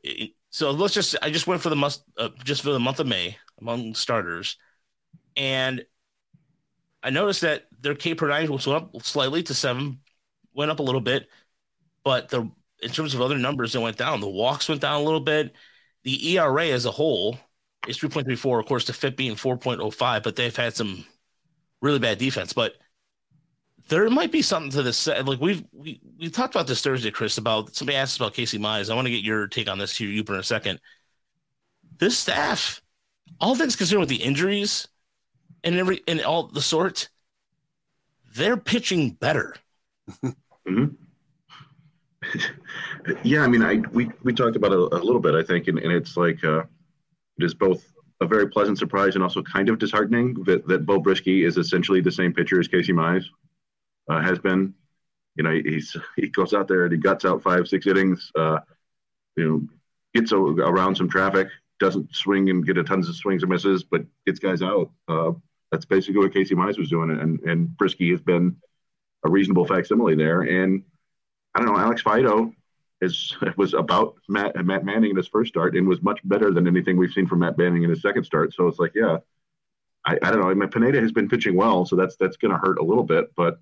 so 0.50 0.72
let's 0.72 0.94
just 0.94 1.16
I 1.22 1.30
just 1.30 1.48
went 1.48 1.62
for 1.62 1.70
the 1.70 1.76
must 1.76 2.04
uh, 2.18 2.30
just 2.44 2.62
for 2.62 2.72
the 2.72 2.80
month 2.80 3.00
of 3.00 3.08
May 3.08 3.38
among 3.60 3.94
starters, 3.94 4.58
and 5.36 5.86
I 7.04 7.10
noticed 7.10 7.42
that 7.42 7.68
their 7.82 7.96
K 7.96 8.16
per 8.16 8.30
nine 8.30 8.50
went 8.50 8.68
up 8.68 8.92
slightly 9.04 9.44
to 9.44 9.54
seven, 9.54 10.00
went 10.54 10.72
up 10.72 10.80
a 10.80 10.84
little 10.84 11.02
bit, 11.02 11.28
but 12.04 12.30
the 12.30 12.50
in 12.82 12.90
terms 12.90 13.14
of 13.14 13.22
other 13.22 13.38
numbers, 13.38 13.76
it 13.76 13.82
went 13.82 13.98
down. 13.98 14.22
The 14.22 14.30
walks 14.30 14.70
went 14.70 14.82
down 14.82 15.02
a 15.02 15.04
little 15.04 15.20
bit. 15.20 15.54
The 16.04 16.38
ERA 16.38 16.68
as 16.68 16.86
a 16.86 16.92
whole 16.92 17.38
is 17.90 17.98
3.34, 17.98 18.60
of 18.60 18.66
course, 18.66 18.86
the 18.86 18.94
FIP 18.94 19.18
being 19.18 19.36
4.05, 19.36 20.24
but 20.24 20.36
they've 20.36 20.56
had 20.56 20.76
some 20.76 21.06
really 21.82 22.00
bad 22.00 22.18
defense. 22.18 22.54
But 22.54 22.74
there 23.90 24.10
might 24.10 24.32
be 24.32 24.42
something 24.42 24.72
to 24.72 24.84
this. 24.84 25.08
Like 25.08 25.42
we've 25.42 25.64
we, 25.72 26.00
we 26.20 26.30
talked 26.30 26.54
about 26.56 26.68
this 26.68 26.82
Thursday, 26.82 27.12
Chris, 27.12 27.38
about 27.38 27.76
somebody 27.76 27.98
asked 27.98 28.18
about 28.18 28.34
Casey 28.34 28.60
Mize. 28.60 28.90
I 28.90 28.96
want 28.96 29.08
to 29.08 29.12
get 29.12 29.24
your 29.24 29.48
take 29.48 29.68
on 29.68 29.80
this 29.80 29.98
here, 29.98 30.10
you 30.10 30.24
in 30.28 30.36
a 30.36 30.44
second. 30.44 30.80
This 31.98 32.18
staff, 32.18 32.82
all 33.42 33.56
things 33.56 33.76
considered 33.76 34.00
with 34.00 34.10
the 34.10 34.24
injuries 34.24 34.88
and 35.64 35.76
every 35.76 36.02
and 36.08 36.22
all 36.22 36.44
the 36.44 36.62
sort, 36.62 37.10
they're 38.36 38.58
pitching 38.58 39.12
better. 39.12 39.56
mm-hmm. 40.24 40.86
yeah, 43.24 43.42
I 43.42 43.48
mean, 43.48 43.64
I 43.64 43.78
we 43.92 44.12
we 44.24 44.34
talked 44.34 44.56
about 44.56 44.72
it 44.72 44.78
a, 44.78 44.98
a 44.98 45.04
little 45.04 45.20
bit, 45.20 45.34
I 45.36 45.44
think, 45.44 45.68
and, 45.68 45.80
and 45.80 45.92
it's 45.92 46.16
like 46.16 46.44
uh, 46.44 46.64
it 47.40 47.46
is 47.46 47.54
both 47.54 47.92
a 48.22 48.28
very 48.28 48.50
pleasant 48.50 48.78
surprise 48.78 49.16
and 49.16 49.24
also 49.24 49.42
kind 49.42 49.70
of 49.70 49.80
disheartening 49.80 50.34
that, 50.44 50.68
that 50.68 50.86
Beau 50.86 51.02
Brieske 51.02 51.46
is 51.46 51.58
essentially 51.58 52.02
the 52.02 52.12
same 52.12 52.34
pitcher 52.34 52.60
as 52.60 52.68
Casey 52.68 52.92
Mize 52.92 53.26
uh, 54.10 54.22
has 54.22 54.40
been. 54.40 54.74
You 55.36 55.44
know, 55.44 55.52
he's 55.52 55.96
he 56.18 56.28
goes 56.28 56.54
out 56.54 56.68
there 56.68 56.84
and 56.84 56.92
he 56.92 56.98
guts 56.98 57.24
out 57.24 57.42
five, 57.42 57.68
six 57.68 57.88
innings. 57.88 58.30
Uh, 58.36 58.60
you 59.38 59.48
know, 59.48 59.62
gets 60.14 60.34
a, 60.34 60.38
around 60.38 60.96
some 60.96 61.08
traffic, 61.08 61.48
doesn't 61.80 62.14
swing 62.14 62.50
and 62.50 62.66
get 62.66 62.78
a 62.78 62.84
tons 62.84 63.08
of 63.08 63.16
swings 63.16 63.42
and 63.44 63.52
misses, 63.52 63.84
but 63.84 64.04
gets 64.26 64.40
guys 64.40 64.62
out. 64.62 64.92
Uh, 65.08 65.32
that's 65.72 65.86
basically 65.86 66.20
what 66.20 66.34
Casey 66.34 66.56
Mize 66.56 66.78
was 66.78 66.90
doing, 66.90 67.12
and 67.12 67.40
and 67.42 67.70
Brieske 67.70 68.12
has 68.12 68.22
been 68.22 68.58
a 69.24 69.30
reasonable 69.30 69.66
facsimile 69.66 70.16
there. 70.16 70.42
And 70.42 70.84
I 71.56 71.60
don't 71.60 71.70
know, 71.70 71.80
Alex 71.80 72.04
Faedo 72.04 72.54
is 73.02 73.36
was 73.58 73.74
about 73.74 74.16
Matt 74.28 74.56
Matt 74.66 74.86
Manning 74.86 75.12
in 75.12 75.18
his 75.18 75.28
first 75.28 75.50
start 75.50 75.76
and 75.76 75.88
was 75.88 76.02
much 76.02 76.20
better 76.24 76.52
than 76.52 76.68
anything 76.68 76.98
we've 76.98 77.12
seen 77.12 77.28
from 77.28 77.40
Matt 77.40 77.58
Manning 77.58 77.84
in 77.84 77.90
his 77.90 78.02
second 78.02 78.24
start. 78.24 78.54
So 78.54 78.68
it's 78.68 78.80
like, 78.80 78.94
yeah, 78.96 79.18
I, 80.06 80.18
I 80.22 80.32
don't 80.32 80.42
know. 80.42 80.50
I 80.50 80.54
mean, 80.54 80.70
Pineda 80.70 81.00
has 81.02 81.12
been 81.12 81.30
pitching 81.30 81.56
well, 81.56 81.86
so 81.86 81.96
that's 81.96 82.16
that's 82.16 82.38
going 82.38 82.52
to 82.52 82.58
hurt 82.58 82.80
a 82.80 82.84
little 82.84 83.04
bit, 83.04 83.34
but 83.36 83.60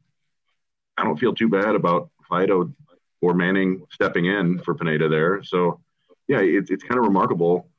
I 0.98 1.04
don't 1.04 1.20
feel 1.20 1.34
too 1.34 1.50
bad 1.50 1.76
about 1.76 2.10
Faedo 2.30 2.74
or 3.22 3.34
Manning 3.34 3.84
stepping 3.92 4.26
in 4.26 4.60
for 4.60 4.76
Pineda 4.76 5.10
there. 5.10 5.44
So 5.44 5.82
yeah, 6.28 6.40
it's 6.40 6.72
it's 6.72 6.84
kind 6.84 7.00
of 7.00 7.06
remarkable. 7.06 7.70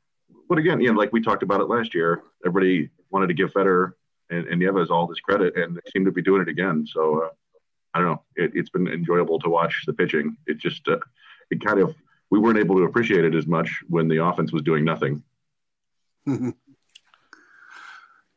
But 0.49 0.59
again, 0.59 0.81
you 0.81 0.93
know, 0.93 0.99
like 0.99 1.13
we 1.13 1.21
talked 1.21 1.43
about 1.43 1.61
it 1.61 1.69
last 1.69 1.95
year, 1.95 2.23
everybody 2.45 2.91
wanted 3.11 3.29
to 3.29 3.35
give 3.35 3.53
Fetter 3.53 3.97
and, 4.31 4.47
and 4.47 4.61
Nieves 4.61 4.91
all 4.91 5.07
this 5.07 5.21
credit, 5.21 5.57
and 5.57 5.77
they 5.77 5.91
seem 5.91 6.05
to 6.05 6.13
be 6.13 6.23
doing 6.23 6.43
it 6.43 6.49
again. 6.49 6.87
So 6.87 7.25
uh, 7.25 7.29
I 7.95 8.01
don't 8.01 8.09
know. 8.09 8.23
It, 8.37 8.57
has 8.57 8.71
been 8.71 8.89
enjoyable 8.89 9.39
to 9.41 9.49
watch 9.49 9.85
the 9.87 9.93
pitching. 9.93 10.37
It 10.47 10.59
just 10.59 10.87
uh, 10.89 10.99
it 11.51 11.65
kind 11.65 11.81
of 11.81 11.95
we 12.31 12.39
weren't 12.39 12.59
able 12.59 12.77
to 12.77 12.83
appreciate 12.83 13.25
it 13.25 13.35
as 13.35 13.47
much 13.47 13.83
when 13.89 14.09
the 14.09 14.23
offense 14.23 14.53
was 14.53 14.63
doing 14.63 14.85
nothing. 14.85 15.23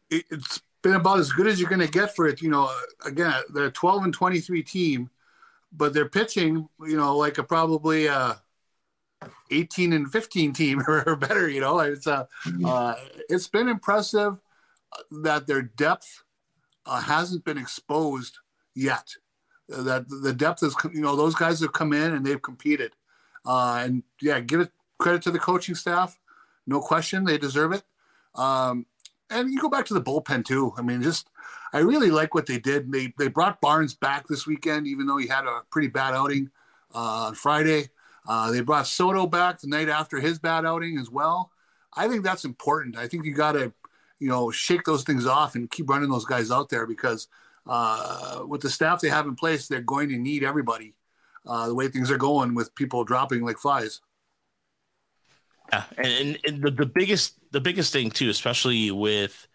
it's 0.10 0.62
been 0.82 0.94
about 0.94 1.20
as 1.20 1.32
good 1.32 1.48
as 1.48 1.60
you're 1.60 1.70
going 1.70 1.82
to 1.82 1.92
get 1.92 2.16
for 2.16 2.28
it. 2.28 2.42
You 2.42 2.50
know, 2.50 2.72
again, 3.06 3.34
they're 3.54 3.72
12 3.72 4.06
and 4.06 4.14
23 4.14 4.64
team, 4.64 5.10
but 5.72 5.94
they're 5.94 6.10
pitching, 6.10 6.68
you 6.86 6.98
know, 6.98 7.18
like 7.18 7.38
a 7.38 7.44
probably 7.44 8.08
uh, 8.08 8.36
18 9.52 9.94
and 9.94 10.12
15 10.12 10.54
team 10.54 10.82
or 10.88 11.16
better. 11.16 11.50
You 11.50 11.62
know, 11.62 11.80
it's 11.80 12.08
uh, 12.08 12.26
uh, 12.66 12.96
it's 13.30 13.48
been 13.48 13.68
impressive 13.68 14.40
that 15.12 15.48
their 15.48 15.62
depth 15.62 16.24
uh, 16.86 17.02
hasn't 17.02 17.46
been 17.46 17.58
exposed 17.58 18.38
yet. 18.76 19.08
That 19.70 20.10
the 20.10 20.34
depth 20.34 20.64
is, 20.64 20.76
you 20.94 21.02
know, 21.02 21.16
those 21.16 21.36
guys 21.36 21.62
have 21.62 21.72
come 21.72 21.94
in 21.94 22.14
and 22.14 22.26
they've 22.26 22.42
competed. 22.42 22.94
Uh, 23.46 23.82
and 23.84 24.04
yeah, 24.22 24.40
give 24.40 24.60
it 24.60 24.72
credit 24.98 25.22
to 25.24 25.32
the 25.32 25.40
coaching 25.40 25.76
staff. 25.76 26.18
No 26.68 26.80
question, 26.80 27.24
they 27.24 27.38
deserve 27.38 27.74
it. 27.74 27.84
Um, 28.36 28.86
and 29.30 29.52
you 29.52 29.60
go 29.60 29.70
back 29.70 29.86
to 29.88 29.94
the 29.94 30.02
bullpen 30.02 30.46
too. 30.46 30.74
I 30.78 30.82
mean, 30.82 31.02
just 31.02 31.30
I 31.74 31.80
really 31.80 32.12
like 32.12 32.36
what 32.36 32.46
they 32.46 32.60
did. 32.60 32.92
They 32.92 33.14
they 33.18 33.28
brought 33.28 33.62
Barnes 33.62 33.94
back 33.94 34.28
this 34.28 34.46
weekend, 34.46 34.88
even 34.88 35.08
though 35.08 35.18
he 35.18 35.28
had 35.28 35.46
a 35.46 35.62
pretty 35.70 35.88
bad 35.88 36.14
outing 36.14 36.50
uh, 36.94 37.28
on 37.28 37.36
Friday. 37.36 37.90
Uh, 38.28 38.52
they 38.52 38.62
brought 38.62 38.88
Soto 38.88 39.26
back 39.26 39.60
the 39.60 39.68
night 39.68 39.90
after 39.90 40.20
his 40.20 40.38
bad 40.38 40.66
outing 40.66 40.98
as 40.98 41.10
well. 41.10 41.52
I 41.96 42.08
think 42.08 42.24
that's 42.24 42.46
important. 42.46 42.98
I 42.98 43.08
think 43.08 43.26
you 43.26 43.34
got 43.34 43.54
to, 43.54 43.74
you 44.20 44.30
know, 44.30 44.52
shake 44.52 44.84
those 44.84 45.04
things 45.04 45.26
off 45.26 45.56
and 45.56 45.70
keep 45.70 45.90
running 45.90 46.10
those 46.10 46.26
guys 46.26 46.52
out 46.52 46.70
there 46.70 46.86
because 46.86 47.28
uh, 47.68 48.44
with 48.48 48.62
the 48.62 48.70
staff 48.70 49.02
they 49.02 49.10
have 49.10 49.26
in 49.26 49.36
place, 49.36 49.68
they're 49.68 49.82
going 49.82 50.10
to 50.10 50.18
need 50.18 50.44
everybody 50.44 50.94
uh, 51.46 51.68
the 51.68 51.76
way 51.76 51.88
things 51.88 52.12
are 52.12 52.18
going 52.18 52.56
with 52.56 52.76
people 52.76 53.04
dropping 53.04 53.44
like 53.44 53.58
flies. 53.58 54.02
Yeah, 55.72 55.84
and, 55.98 56.40
and 56.46 56.62
the, 56.62 56.72
the 56.72 56.86
biggest 56.86 57.36
the 57.52 57.62
biggest 57.62 57.94
thing 57.94 58.12
too, 58.12 58.30
especially 58.30 58.92
with 58.92 59.48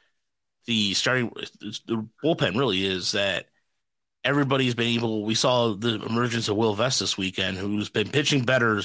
the 0.66 0.94
starting 0.94 1.30
the 1.60 2.06
bullpen, 2.24 2.56
really 2.56 2.86
is 2.86 3.12
that 3.12 3.46
everybody's 4.24 4.74
been 4.74 4.94
able. 4.94 5.24
We 5.24 5.34
saw 5.34 5.74
the 5.74 6.02
emergence 6.04 6.48
of 6.48 6.56
Will 6.56 6.74
Vest 6.74 7.00
this 7.00 7.18
weekend, 7.18 7.58
who's 7.58 7.90
been 7.90 8.08
pitching 8.08 8.44
better 8.44 8.80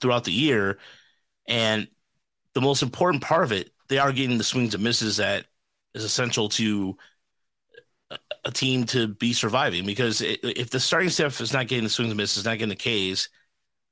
throughout 0.00 0.24
the 0.24 0.32
year, 0.32 0.78
and 1.46 1.88
the 2.54 2.60
most 2.60 2.82
important 2.82 3.22
part 3.22 3.44
of 3.44 3.52
it, 3.52 3.70
they 3.88 3.98
are 3.98 4.12
getting 4.12 4.38
the 4.38 4.44
swings 4.44 4.74
and 4.74 4.82
misses 4.82 5.18
that 5.18 5.46
is 5.94 6.04
essential 6.04 6.48
to 6.50 6.96
a 8.48 8.50
team 8.50 8.84
to 8.86 9.06
be 9.06 9.34
surviving 9.34 9.84
because 9.84 10.22
if 10.22 10.70
the 10.70 10.80
starting 10.80 11.10
staff 11.10 11.38
is 11.42 11.52
not 11.52 11.68
getting 11.68 11.84
the 11.84 11.90
swings 11.90 12.10
and 12.10 12.16
misses, 12.16 12.46
not 12.46 12.56
getting 12.58 12.74
the 12.74 13.12
Ks, 13.14 13.28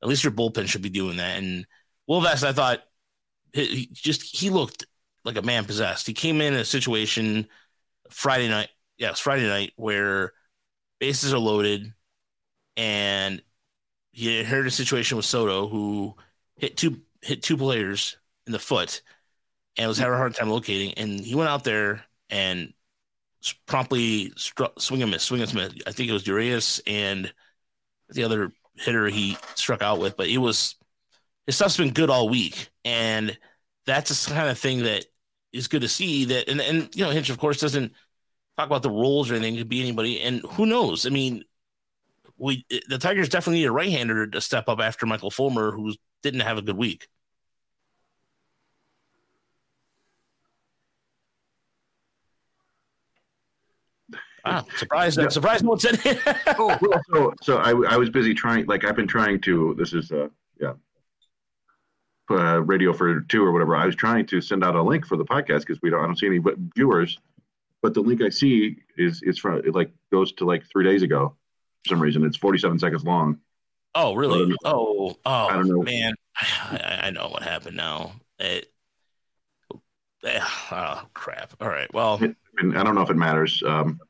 at 0.03 0.09
least 0.09 0.25
your 0.25 0.33
bullpen 0.33 0.67
should 0.67 0.81
be 0.81 0.89
doing 0.89 1.19
that. 1.19 1.37
And 1.37 1.67
Will 2.07 2.23
Vest, 2.23 2.43
I 2.43 2.53
thought, 2.53 2.81
he 3.53 3.91
just 3.93 4.23
he 4.23 4.49
looked 4.49 4.87
like 5.25 5.37
a 5.37 5.43
man 5.43 5.67
possessed. 5.67 6.07
He 6.07 6.15
came 6.15 6.41
in 6.41 6.55
a 6.55 6.65
situation 6.65 7.49
Friday 8.09 8.49
night, 8.49 8.71
yes, 8.97 9.21
Friday 9.21 9.47
night 9.47 9.73
where 9.77 10.33
bases 11.01 11.35
are 11.35 11.39
loaded, 11.39 11.93
and 12.79 13.43
he 14.13 14.43
heard 14.43 14.67
a 14.67 14.71
situation 14.71 15.19
with 15.19 15.27
Soto 15.27 15.69
who 15.69 16.17
hit 16.57 16.79
two 16.79 17.03
hit 17.21 17.43
two 17.43 17.59
players 17.59 18.17
in 18.47 18.53
the 18.53 18.59
foot 18.59 19.03
and 19.77 19.87
was 19.87 19.99
having 19.99 20.15
a 20.15 20.19
hard 20.19 20.35
time 20.35 20.49
locating. 20.49 20.95
And 20.95 21.21
he 21.21 21.35
went 21.35 21.51
out 21.51 21.65
there 21.65 22.05
and 22.31 22.73
promptly 23.53 24.33
struck, 24.37 24.81
swing 24.81 25.03
and 25.03 25.11
miss, 25.11 25.25
swing 25.25 25.43
and 25.43 25.55
miss. 25.55 25.73
I 25.87 25.93
think 25.93 26.09
it 26.09 26.13
was 26.13 26.27
Urias 26.27 26.81
and 26.87 27.33
the 28.11 28.25
other 28.25 28.53
hitter 28.77 29.07
he 29.09 29.37
struck 29.55 29.83
out 29.83 30.01
with, 30.01 30.17
but 30.17 30.29
it 30.29 30.39
was 30.39 30.77
his 31.47 31.57
stuff's 31.57 31.77
been 31.77 31.93
good 31.93 32.11
all 32.11 32.29
week, 32.29 32.69
and 32.85 33.37
that's 33.87 34.27
the 34.27 34.35
kind 34.35 34.49
of 34.49 34.59
thing 34.59 34.83
that 34.83 35.07
is 35.53 35.69
good 35.69 35.83
to 35.83 35.89
see. 35.89 36.27
That 36.27 36.49
and 36.49 36.61
and 36.61 36.95
you 36.95 37.05
know 37.05 37.11
Hinch 37.11 37.31
of 37.31 37.39
course 37.39 37.61
doesn't 37.61 37.93
talk 38.57 38.67
about 38.67 38.83
the 38.83 38.91
roles 38.91 39.31
or 39.31 39.35
anything. 39.35 39.57
Could 39.57 39.69
be 39.69 39.81
anybody, 39.81 40.21
and 40.21 40.43
who 40.53 40.67
knows? 40.67 41.07
I 41.07 41.11
mean, 41.11 41.45
we 42.37 42.65
the 42.89 42.99
Tigers 42.99 43.29
definitely 43.29 43.61
need 43.61 43.67
a 43.67 43.73
right-hander 43.73 44.27
to 44.29 44.41
step 44.41 44.69
up 44.69 44.81
after 44.81 45.07
Michael 45.07 45.31
Fulmer, 45.31 45.73
who 45.73 45.95
didn't 46.23 46.41
have 46.41 46.59
a 46.59 46.63
good 46.63 46.77
week. 46.77 47.09
Wow, 54.53 54.67
surprised! 54.77 55.19
Yeah. 55.19 55.29
Surprised 55.29 55.65
no 55.65 55.71
one 55.71 55.81
said 55.81 56.01
it. 56.05 56.21
oh, 56.59 56.79
well, 56.81 57.03
so 57.13 57.35
so 57.43 57.57
I, 57.59 57.71
I 57.95 57.97
was 57.97 58.11
busy 58.11 58.33
trying. 58.33 58.67
Like 58.67 58.85
I've 58.85 58.97
been 58.97 59.09
trying 59.09 59.41
to. 59.43 59.75
This 59.77 59.93
is 59.93 60.13
uh 60.13 60.29
yeah. 60.61 60.75
Uh, 62.31 62.61
radio 62.63 62.93
for 62.93 63.21
two 63.23 63.45
or 63.45 63.53
whatever. 63.53 63.77
I 63.77 63.87
was 63.87 63.95
trying 63.95 64.27
to 64.27 64.41
send 64.41 64.65
out 64.65 64.75
a 64.75 64.83
link 64.83 65.07
for 65.07 65.17
the 65.17 65.25
podcast 65.25 65.61
because 65.61 65.81
we 65.83 65.91
don't. 65.91 66.03
I 66.03 66.07
don't 66.07 66.19
see 66.19 66.27
any 66.27 66.41
viewers, 66.75 67.19
but 67.83 67.95
the 67.95 68.01
link 68.01 68.23
I 68.23 68.29
see 68.29 68.77
is 68.97 69.23
is 69.23 69.39
from 69.39 69.59
it 69.59 69.75
like 69.75 69.91
goes 70.13 70.33
to 70.35 70.45
like 70.45 70.65
three 70.71 70.85
days 70.85 71.03
ago. 71.03 71.37
For 71.85 71.91
some 71.91 72.01
reason, 72.01 72.25
it's 72.25 72.37
forty 72.37 72.59
seven 72.59 72.79
seconds 72.79 73.05
long. 73.05 73.39
Oh 73.95 74.15
really? 74.15 74.55
oh 74.65 75.17
oh 75.25 75.47
I 75.47 75.55
don't 75.55 75.69
know. 75.69 75.83
man, 75.83 76.15
I, 76.37 77.01
I 77.05 77.11
know 77.11 77.29
what 77.29 77.43
happened 77.43 77.77
now. 77.77 78.13
It, 78.39 78.73
oh 80.25 81.03
crap! 81.15 81.55
All 81.61 81.69
right, 81.69 81.93
well, 81.95 82.21
and 82.59 82.79
I 82.79 82.83
don't 82.83 82.95
know 82.95 83.03
if 83.03 83.11
it 83.11 83.17
matters. 83.17 83.63
Um, 83.65 84.01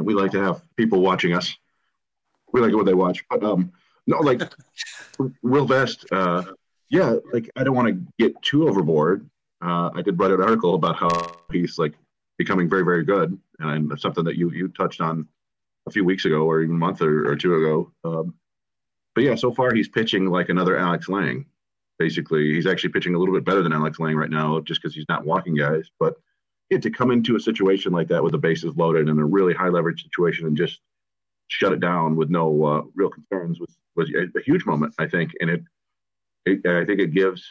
we 0.00 0.14
like 0.14 0.32
to 0.32 0.42
have 0.42 0.62
people 0.76 1.00
watching 1.00 1.34
us. 1.34 1.56
We 2.52 2.60
like 2.60 2.74
when 2.74 2.84
they 2.84 2.94
watch, 2.94 3.24
but 3.30 3.42
um, 3.42 3.72
no, 4.06 4.18
like 4.18 4.42
Will 5.42 5.64
Vest. 5.64 6.06
Uh, 6.10 6.44
yeah, 6.90 7.16
like 7.32 7.50
I 7.56 7.64
don't 7.64 7.74
want 7.74 7.88
to 7.88 8.12
get 8.18 8.40
too 8.42 8.68
overboard. 8.68 9.28
Uh, 9.62 9.90
I 9.94 10.02
did 10.02 10.18
write 10.18 10.32
an 10.32 10.42
article 10.42 10.74
about 10.74 10.96
how 10.96 11.36
he's 11.50 11.78
like 11.78 11.94
becoming 12.36 12.68
very, 12.68 12.84
very 12.84 13.04
good, 13.04 13.38
and 13.58 13.98
something 13.98 14.24
that 14.24 14.36
you 14.36 14.50
you 14.50 14.68
touched 14.68 15.00
on 15.00 15.26
a 15.86 15.90
few 15.90 16.04
weeks 16.04 16.24
ago, 16.24 16.42
or 16.42 16.62
even 16.62 16.76
a 16.76 16.78
month 16.78 17.00
or, 17.00 17.30
or 17.30 17.36
two 17.36 17.54
ago. 17.54 17.92
Um, 18.04 18.34
but 19.14 19.24
yeah, 19.24 19.34
so 19.34 19.52
far 19.52 19.74
he's 19.74 19.88
pitching 19.88 20.26
like 20.26 20.48
another 20.48 20.76
Alex 20.76 21.08
Lange. 21.08 21.46
Basically, 21.98 22.54
he's 22.54 22.66
actually 22.66 22.90
pitching 22.90 23.14
a 23.14 23.18
little 23.18 23.34
bit 23.34 23.44
better 23.44 23.62
than 23.62 23.72
Alex 23.72 23.98
Lange 23.98 24.16
right 24.16 24.30
now, 24.30 24.60
just 24.60 24.82
because 24.82 24.94
he's 24.94 25.08
not 25.08 25.24
walking 25.24 25.54
guys. 25.54 25.88
But 26.00 26.16
to 26.80 26.90
come 26.90 27.10
into 27.10 27.36
a 27.36 27.40
situation 27.40 27.92
like 27.92 28.08
that 28.08 28.22
with 28.22 28.32
the 28.32 28.38
bases 28.38 28.74
loaded 28.76 29.08
in 29.08 29.18
a 29.18 29.24
really 29.24 29.52
high 29.52 29.68
leverage 29.68 30.02
situation 30.02 30.46
and 30.46 30.56
just 30.56 30.80
shut 31.48 31.72
it 31.72 31.80
down 31.80 32.16
with 32.16 32.30
no 32.30 32.64
uh, 32.64 32.82
real 32.94 33.10
concerns 33.10 33.60
was 33.60 33.76
was 33.94 34.10
a, 34.14 34.38
a, 34.38 34.42
huge 34.42 34.64
moment, 34.64 34.94
I 34.98 35.06
think. 35.06 35.32
And 35.40 35.50
it, 35.50 35.62
it, 36.46 36.66
I 36.66 36.84
think 36.86 36.98
it 37.00 37.12
gives 37.12 37.44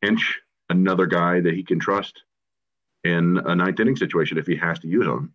Hinch 0.00 0.40
another 0.68 1.06
guy 1.06 1.40
that 1.40 1.54
he 1.54 1.64
can 1.64 1.80
trust 1.80 2.22
in 3.04 3.38
a 3.44 3.54
ninth 3.54 3.80
inning 3.80 3.96
situation 3.96 4.38
if 4.38 4.46
he 4.46 4.54
has 4.56 4.78
to 4.80 4.88
use 4.88 5.06
him, 5.06 5.34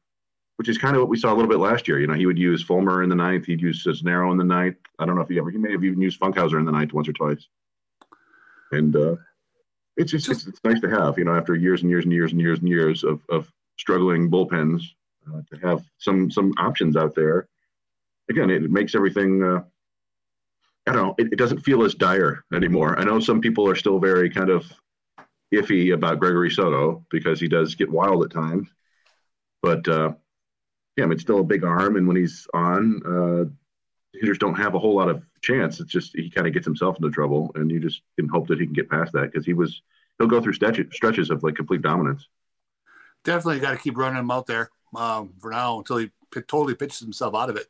which 0.56 0.70
is 0.70 0.78
kind 0.78 0.96
of 0.96 1.02
what 1.02 1.10
we 1.10 1.18
saw 1.18 1.34
a 1.34 1.36
little 1.36 1.50
bit 1.50 1.60
last 1.60 1.88
year. 1.88 2.00
You 2.00 2.08
know, 2.08 2.14
he 2.14 2.26
would 2.26 2.40
use 2.40 2.64
Fulmer 2.64 3.04
in 3.04 3.10
the 3.10 3.16
ninth, 3.16 3.46
he'd 3.46 3.62
use 3.62 3.84
Cisnero 3.86 4.32
in 4.32 4.38
the 4.38 4.46
ninth. 4.46 4.78
I 5.00 5.06
don't 5.06 5.16
know 5.16 5.22
if 5.22 5.30
he 5.30 5.38
ever, 5.38 5.52
he 5.52 5.58
may 5.58 5.72
have 5.72 5.84
even 5.84 6.02
used 6.02 6.20
Funkhouser 6.20 6.60
in 6.60 6.66
the 6.66 6.72
ninth 6.72 6.94
once 6.94 7.10
or 7.10 7.14
twice. 7.14 7.46
And 8.72 8.96
uh, 8.96 9.16
it's 9.98 10.12
just 10.12 10.30
it's, 10.30 10.48
it's, 10.48 10.60
nice 10.64 10.80
to 10.82 10.90
have, 10.90 11.18
you 11.18 11.26
know, 11.26 11.36
after 11.36 11.56
years 11.56 11.82
and 11.82 11.90
years 11.90 12.06
and 12.06 12.14
years 12.14 12.32
and 12.32 12.40
years 12.40 12.60
and 12.60 12.70
years 12.70 13.04
of, 13.04 13.22
of 13.30 13.52
struggling 13.78 14.30
bullpens, 14.30 14.84
uh, 15.28 15.42
to 15.52 15.68
have 15.68 15.84
some 15.98 16.32
some 16.32 16.54
options 16.58 16.96
out 16.96 17.16
there. 17.16 17.48
Again, 18.30 18.50
it, 18.50 18.70
makes 18.70 18.96
everything. 18.96 19.44
Uh, 19.44 19.64
I 20.88 20.94
don't 20.94 21.04
know. 21.04 21.16
It, 21.18 21.34
it 21.34 21.38
doesn't 21.38 21.62
feel 21.62 21.84
as 21.84 21.96
dire 21.96 22.44
anymore. 22.54 22.98
I 22.98 23.04
know 23.04 23.20
some 23.20 23.42
people 23.42 23.68
are 23.68 23.76
still 23.76 24.00
very 24.00 24.30
kind 24.30 24.50
of 24.50 24.72
iffy 25.54 25.94
about 25.94 26.20
Gregory 26.20 26.52
Soto 26.52 27.06
because 27.10 27.40
he 27.40 27.48
does 27.48 27.76
get 27.76 27.92
wild 27.92 28.24
at 28.24 28.32
times, 28.32 28.70
but 29.62 29.88
uh, 29.88 30.14
yeah, 30.96 31.04
I 31.04 31.08
mean, 31.08 31.14
it's 31.14 31.24
still 31.24 31.40
a 31.40 31.44
big 31.44 31.64
arm, 31.64 31.96
and 31.96 32.08
when 32.08 32.18
he's 32.18 32.48
on, 32.54 33.02
uh, 33.06 33.46
hitters 34.14 34.38
don't 34.38 34.56
have 34.56 34.76
a 34.76 34.80
whole 34.80 34.96
lot 34.96 35.10
of 35.10 35.24
chance. 35.42 35.80
It's 35.80 35.92
just 35.92 36.16
he 36.16 36.30
kind 36.30 36.48
of 36.48 36.54
gets 36.54 36.66
himself 36.66 36.98
into 36.98 37.10
trouble, 37.10 37.52
and 37.56 37.72
you 37.72 37.80
just 37.80 38.02
can 38.18 38.28
hope 38.28 38.48
that 38.48 38.60
he 38.60 38.66
can 38.66 38.74
get 38.74 38.90
past 38.90 39.14
that 39.14 39.32
because 39.32 39.46
he 39.46 39.54
was 39.54 39.82
he'll 40.18 40.28
go 40.28 40.42
through 40.42 40.54
stretches 40.54 40.86
stretches 40.92 41.30
of 41.30 41.44
like 41.44 41.56
complete 41.56 41.82
dominance. 41.82 42.28
Definitely 43.24 43.60
got 43.60 43.72
to 43.72 43.78
keep 43.78 43.98
running 43.98 44.20
him 44.20 44.32
out 44.32 44.46
there 44.46 44.70
um, 44.96 45.34
for 45.40 45.52
now 45.52 45.80
until 45.80 45.98
he 45.98 46.12
p- 46.32 46.42
totally 46.42 46.76
pitches 46.76 47.00
himself 47.00 47.36
out 47.36 47.50
of 47.50 47.56
it. 47.56 47.68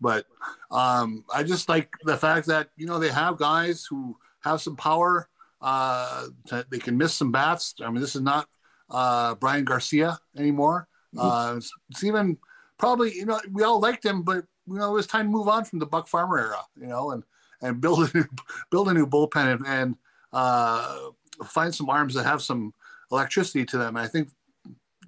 But 0.00 0.26
um, 0.70 1.24
I 1.34 1.42
just 1.42 1.68
like 1.68 1.92
the 2.04 2.16
fact 2.16 2.46
that 2.46 2.68
you 2.76 2.86
know 2.86 2.98
they 2.98 3.10
have 3.10 3.38
guys 3.38 3.86
who 3.88 4.16
have 4.40 4.60
some 4.60 4.76
power. 4.76 5.28
Uh, 5.62 6.28
to, 6.46 6.64
they 6.70 6.78
can 6.78 6.96
miss 6.96 7.12
some 7.12 7.30
bats. 7.30 7.74
I 7.84 7.90
mean, 7.90 8.00
this 8.00 8.16
is 8.16 8.22
not 8.22 8.48
uh, 8.88 9.34
Bryan 9.34 9.66
Garcia 9.66 10.18
anymore. 10.34 10.88
Mm-hmm. 11.14 11.26
Uh, 11.26 11.56
it's, 11.56 11.70
it's 11.90 12.04
even 12.04 12.38
probably 12.78 13.14
you 13.14 13.26
know 13.26 13.40
we 13.52 13.62
all 13.62 13.78
liked 13.78 14.04
him, 14.04 14.22
but 14.22 14.44
you 14.66 14.74
know, 14.74 14.90
it 14.90 14.94
was 14.94 15.06
time 15.06 15.26
to 15.26 15.30
move 15.30 15.48
on 15.48 15.64
from 15.64 15.78
the 15.78 15.86
Buck 15.86 16.08
Farmer 16.08 16.38
era, 16.38 16.60
you 16.80 16.86
know, 16.86 17.10
and 17.10 17.22
and 17.62 17.80
build 17.80 18.08
a 18.08 18.16
new, 18.16 18.24
build 18.70 18.88
a 18.88 18.94
new 18.94 19.06
bullpen 19.06 19.54
and, 19.54 19.66
and 19.66 19.96
uh, 20.32 21.10
find 21.44 21.74
some 21.74 21.90
arms 21.90 22.14
that 22.14 22.24
have 22.24 22.42
some 22.42 22.72
electricity 23.10 23.64
to 23.66 23.78
them. 23.78 23.96
And 23.96 24.04
I 24.04 24.08
think 24.08 24.30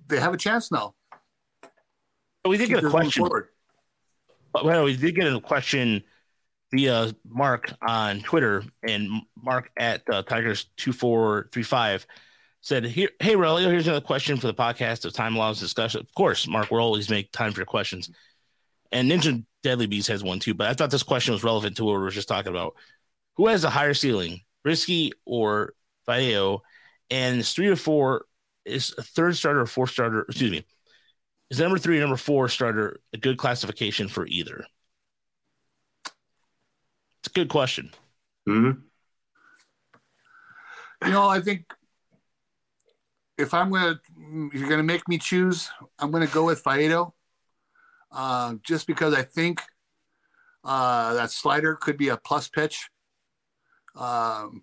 they 0.08 0.20
have 0.20 0.34
a 0.34 0.38
chance 0.38 0.70
now. 0.70 0.94
We 2.46 2.56
did 2.56 2.68
get 2.68 2.84
a 2.84 2.90
question. 2.90 3.28
Well, 4.62 4.84
we 4.84 4.96
did 4.96 5.14
get 5.14 5.32
a 5.32 5.40
question 5.40 6.02
via 6.72 7.14
Mark 7.28 7.72
on 7.86 8.20
Twitter, 8.20 8.64
and 8.82 9.22
Mark 9.40 9.70
at 9.76 10.02
uh, 10.10 10.22
Tigers 10.22 10.66
two 10.76 10.92
four 10.92 11.48
three 11.52 11.62
five 11.62 12.06
said, 12.60 12.84
"Here, 12.84 13.10
hey, 13.20 13.34
Relio, 13.34 13.70
here's 13.70 13.86
another 13.86 14.04
question 14.04 14.36
for 14.36 14.48
the 14.48 14.54
podcast 14.54 15.04
of 15.04 15.12
time 15.12 15.36
allows 15.36 15.60
discussion. 15.60 16.00
Of 16.00 16.12
course, 16.14 16.48
Mark, 16.48 16.70
we'll 16.70 16.80
always 16.80 17.08
make 17.08 17.30
time 17.32 17.52
for 17.52 17.60
your 17.60 17.66
questions." 17.66 18.10
And 18.92 19.10
Ninja 19.10 19.44
Deadly 19.62 19.86
Beast 19.86 20.08
has 20.08 20.22
one 20.22 20.38
too, 20.38 20.54
but 20.54 20.68
I 20.68 20.74
thought 20.74 20.90
this 20.90 21.02
question 21.02 21.32
was 21.32 21.42
relevant 21.42 21.76
to 21.76 21.84
what 21.84 21.94
we 21.94 22.02
were 22.02 22.10
just 22.10 22.28
talking 22.28 22.52
about. 22.52 22.74
Who 23.36 23.46
has 23.46 23.64
a 23.64 23.70
higher 23.70 23.94
ceiling, 23.94 24.42
Brieske 24.66 25.12
or 25.24 25.72
Faedo? 26.06 26.60
And 27.10 27.40
it's 27.40 27.54
three 27.54 27.68
or 27.68 27.76
four 27.76 28.26
is 28.64 28.94
a 28.98 29.02
third 29.02 29.36
starter 29.36 29.62
or 29.62 29.66
fourth 29.66 29.90
starter. 29.90 30.22
Excuse 30.28 30.50
me. 30.50 30.64
Is 31.50 31.58
number 31.58 31.78
three 31.78 31.98
number 31.98 32.16
four 32.16 32.48
starter 32.48 33.00
a 33.12 33.18
good 33.18 33.38
classification 33.38 34.08
for 34.08 34.26
either? 34.26 34.64
It's 37.20 37.28
a 37.28 37.30
good 37.30 37.48
question. 37.48 37.90
Mm-hmm. 38.48 38.80
You 41.06 41.12
know, 41.12 41.28
I 41.28 41.40
think 41.40 41.72
if 43.38 43.54
I'm 43.54 43.70
gonna, 43.70 44.00
if 44.52 44.54
you're 44.54 44.68
gonna 44.68 44.82
make 44.82 45.08
me 45.08 45.18
choose, 45.18 45.70
I'm 45.98 46.10
gonna 46.10 46.26
go 46.26 46.44
with 46.44 46.62
Faedo 46.62 47.12
uh, 48.12 48.54
just 48.62 48.86
because 48.86 49.14
I 49.14 49.22
think 49.22 49.60
uh, 50.64 51.14
that 51.14 51.30
slider 51.30 51.74
could 51.74 51.96
be 51.96 52.08
a 52.08 52.16
plus 52.16 52.48
pitch. 52.48 52.88
Um, 53.96 54.62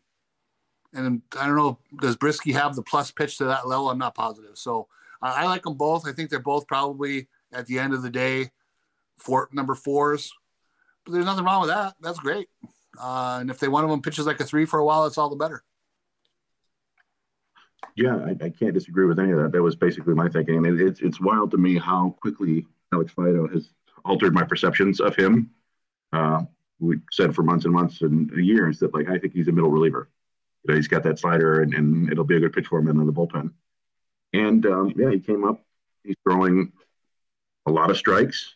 and 0.93 1.21
I 1.39 1.45
don't 1.45 1.55
know, 1.55 1.79
does 2.01 2.17
Brieske 2.17 2.53
have 2.53 2.75
the 2.75 2.81
plus 2.81 3.11
pitch 3.11 3.37
to 3.37 3.45
that 3.45 3.67
level? 3.67 3.89
I'm 3.89 3.97
not 3.97 4.15
positive. 4.15 4.57
So 4.57 4.87
uh, 5.21 5.33
I 5.35 5.45
like 5.45 5.63
them 5.63 5.75
both. 5.75 6.07
I 6.07 6.13
think 6.13 6.29
they're 6.29 6.39
both 6.39 6.67
probably 6.67 7.27
at 7.51 7.65
the 7.67 7.79
end 7.79 7.93
of 7.93 8.01
the 8.01 8.09
day, 8.09 8.51
four 9.17 9.49
number 9.51 9.75
fours. 9.75 10.31
But 11.05 11.13
there's 11.13 11.25
nothing 11.25 11.45
wrong 11.45 11.61
with 11.61 11.69
that. 11.69 11.95
That's 12.01 12.19
great. 12.19 12.47
Uh, 12.99 13.37
and 13.41 13.49
if 13.49 13.59
they 13.59 13.67
one 13.67 13.83
of 13.83 13.89
them 13.89 14.01
pitches 14.01 14.25
like 14.25 14.39
a 14.39 14.45
three 14.45 14.65
for 14.65 14.79
a 14.79 14.85
while, 14.85 15.05
it's 15.05 15.17
all 15.17 15.29
the 15.29 15.35
better. 15.35 15.63
Yeah, 17.95 18.17
I, 18.17 18.45
I, 18.45 18.49
can't 18.49 18.73
disagree 18.73 19.05
with 19.05 19.19
any 19.19 19.31
of 19.31 19.39
that. 19.39 19.51
That 19.51 19.61
was 19.61 19.75
basically 19.75 20.13
my 20.13 20.29
thinking. 20.29 20.55
I 20.55 20.59
mean, 20.59 20.79
it's 20.79 21.01
it's 21.01 21.19
wild 21.19 21.51
to 21.51 21.57
me 21.57 21.77
how 21.77 22.15
quickly 22.21 22.65
Alex 22.93 23.13
Faedo 23.13 23.51
has 23.53 23.69
altered 24.05 24.33
my 24.33 24.43
perceptions 24.43 24.99
of 24.99 25.15
him. 25.15 25.51
Uh, 26.11 26.43
we 26.79 26.97
said 27.11 27.35
for 27.35 27.43
months 27.43 27.65
and 27.65 27.73
months 27.73 28.01
and 28.01 28.31
years 28.31 28.79
that 28.79 28.93
like 28.93 29.09
I 29.09 29.17
think 29.17 29.33
he's 29.33 29.47
a 29.47 29.51
middle 29.51 29.69
reliever. 29.69 30.09
You 30.63 30.73
know, 30.73 30.77
he's 30.77 30.87
got 30.87 31.03
that 31.03 31.19
slider 31.19 31.61
and, 31.61 31.73
and 31.73 32.11
it'll 32.11 32.23
be 32.23 32.37
a 32.37 32.39
good 32.39 32.53
pitch 32.53 32.67
for 32.67 32.79
him 32.79 32.87
in 32.87 33.05
the 33.05 33.13
bullpen. 33.13 33.51
And 34.33 34.65
um, 34.65 34.93
yeah, 34.95 35.11
he 35.11 35.19
came 35.19 35.43
up. 35.43 35.61
He's 36.03 36.15
throwing 36.23 36.71
a 37.65 37.71
lot 37.71 37.89
of 37.89 37.97
strikes. 37.97 38.55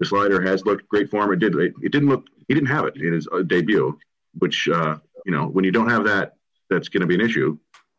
The 0.00 0.06
slider 0.06 0.40
has 0.40 0.64
looked 0.64 0.88
great 0.88 1.10
for 1.10 1.24
him. 1.24 1.32
It 1.32 1.38
did. 1.38 1.54
It, 1.56 1.74
it 1.82 1.92
didn't 1.92 2.08
look. 2.08 2.26
He 2.46 2.54
didn't 2.54 2.68
have 2.68 2.86
it 2.86 2.96
in 2.96 3.12
his 3.12 3.28
uh, 3.32 3.42
debut, 3.42 3.98
which 4.38 4.68
uh, 4.68 4.96
you 5.26 5.32
know 5.32 5.46
when 5.46 5.64
you 5.64 5.72
don't 5.72 5.90
have 5.90 6.04
that, 6.04 6.36
that's 6.70 6.88
going 6.88 7.00
to 7.00 7.06
be 7.06 7.14
an 7.14 7.20
issue. 7.20 7.58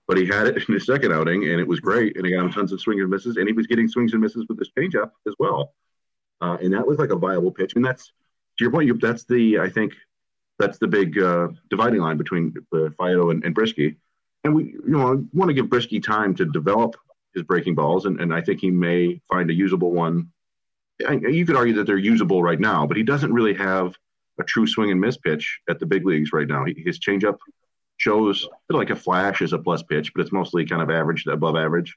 But 0.09 0.17
he 0.17 0.25
had 0.25 0.47
it 0.47 0.67
in 0.67 0.73
his 0.73 0.87
second 0.87 1.13
outing, 1.13 1.43
and 1.43 1.59
it 1.59 1.67
was 1.67 1.79
great. 1.79 2.17
And 2.17 2.25
he 2.25 2.31
got 2.33 2.43
him 2.43 2.51
tons 2.51 2.71
of 2.71 2.81
swings 2.81 2.99
and 2.99 3.11
misses, 3.11 3.37
and 3.37 3.47
he 3.47 3.53
was 3.53 3.67
getting 3.67 3.87
swings 3.87 4.13
and 4.13 4.21
misses 4.21 4.43
with 4.49 4.57
his 4.57 4.71
changeup 4.75 5.11
as 5.27 5.35
well. 5.37 5.75
Uh, 6.41 6.57
and 6.59 6.73
that 6.73 6.87
was 6.87 6.97
like 6.97 7.11
a 7.11 7.15
viable 7.15 7.51
pitch. 7.51 7.75
And 7.75 7.85
that's 7.85 8.07
to 8.57 8.63
your 8.63 8.71
point. 8.71 8.87
You, 8.87 8.95
that's 8.95 9.25
the 9.25 9.59
I 9.59 9.69
think 9.69 9.93
that's 10.57 10.79
the 10.79 10.87
big 10.87 11.19
uh, 11.19 11.49
dividing 11.69 12.01
line 12.01 12.17
between 12.17 12.55
uh, 12.73 12.89
Faedo 12.99 13.29
and, 13.29 13.45
and 13.45 13.53
Brieske. 13.55 13.97
And 14.43 14.55
we, 14.55 14.63
you 14.63 14.81
know, 14.87 15.23
want 15.31 15.49
to 15.49 15.53
give 15.53 15.67
Brieske 15.67 16.01
time 16.01 16.33
to 16.35 16.45
develop 16.45 16.95
his 17.35 17.43
breaking 17.43 17.75
balls, 17.75 18.05
and, 18.05 18.19
and 18.19 18.33
I 18.33 18.41
think 18.41 18.61
he 18.61 18.71
may 18.71 19.21
find 19.29 19.51
a 19.51 19.53
usable 19.53 19.91
one. 19.91 20.31
You 21.07 21.45
could 21.45 21.55
argue 21.55 21.75
that 21.75 21.85
they're 21.85 21.97
usable 21.97 22.41
right 22.41 22.59
now, 22.59 22.87
but 22.87 22.97
he 22.97 23.03
doesn't 23.03 23.31
really 23.31 23.53
have 23.53 23.95
a 24.39 24.43
true 24.43 24.65
swing 24.65 24.89
and 24.89 24.99
miss 24.99 25.17
pitch 25.17 25.59
at 25.69 25.79
the 25.79 25.85
big 25.85 26.03
leagues 26.03 26.33
right 26.33 26.47
now. 26.47 26.65
His 26.65 26.99
changeup 26.99 27.37
shows 27.99 28.47
like 28.69 28.89
a 28.89 28.95
flash 28.95 29.41
is 29.41 29.53
a 29.53 29.59
plus 29.59 29.83
pitch, 29.83 30.13
but 30.13 30.21
it's 30.21 30.31
mostly 30.31 30.65
kind 30.65 30.81
of 30.81 30.89
average 30.89 31.25
to 31.25 31.31
above 31.31 31.55
average. 31.55 31.95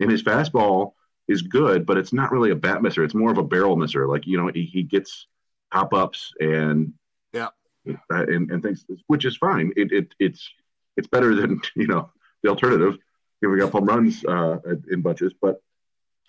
And 0.00 0.10
his 0.10 0.22
fastball 0.22 0.92
is 1.28 1.42
good, 1.42 1.86
but 1.86 1.98
it's 1.98 2.12
not 2.12 2.32
really 2.32 2.50
a 2.50 2.56
bat 2.56 2.82
misser. 2.82 3.04
It's 3.04 3.14
more 3.14 3.30
of 3.30 3.38
a 3.38 3.44
barrel 3.44 3.76
misser. 3.76 4.08
Like, 4.08 4.26
you 4.26 4.38
know, 4.38 4.50
he, 4.52 4.64
he 4.64 4.82
gets 4.82 5.26
pop 5.70 5.92
ups 5.92 6.32
and, 6.40 6.94
yeah, 7.32 7.48
uh, 7.88 8.26
and, 8.26 8.50
and 8.50 8.62
things, 8.62 8.84
which 9.06 9.24
is 9.24 9.36
fine. 9.36 9.72
It, 9.76 9.92
it, 9.92 10.14
it's, 10.18 10.48
it's 10.96 11.06
better 11.06 11.34
than, 11.34 11.60
you 11.76 11.86
know, 11.86 12.10
the 12.42 12.48
alternative 12.48 12.96
giving 13.42 13.62
up 13.62 13.72
home 13.72 13.84
runs 13.84 14.24
uh, 14.24 14.58
in 14.90 15.02
bunches. 15.02 15.34
But 15.40 15.62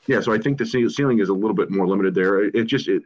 yeah, 0.05 0.19
so 0.19 0.33
I 0.33 0.37
think 0.37 0.57
the 0.57 0.65
ceiling 0.65 1.19
is 1.19 1.29
a 1.29 1.33
little 1.33 1.55
bit 1.55 1.71
more 1.71 1.87
limited 1.87 2.13
there. 2.13 2.43
It, 2.43 2.55
it 2.55 2.63
just 2.65 2.87
it 2.87 3.03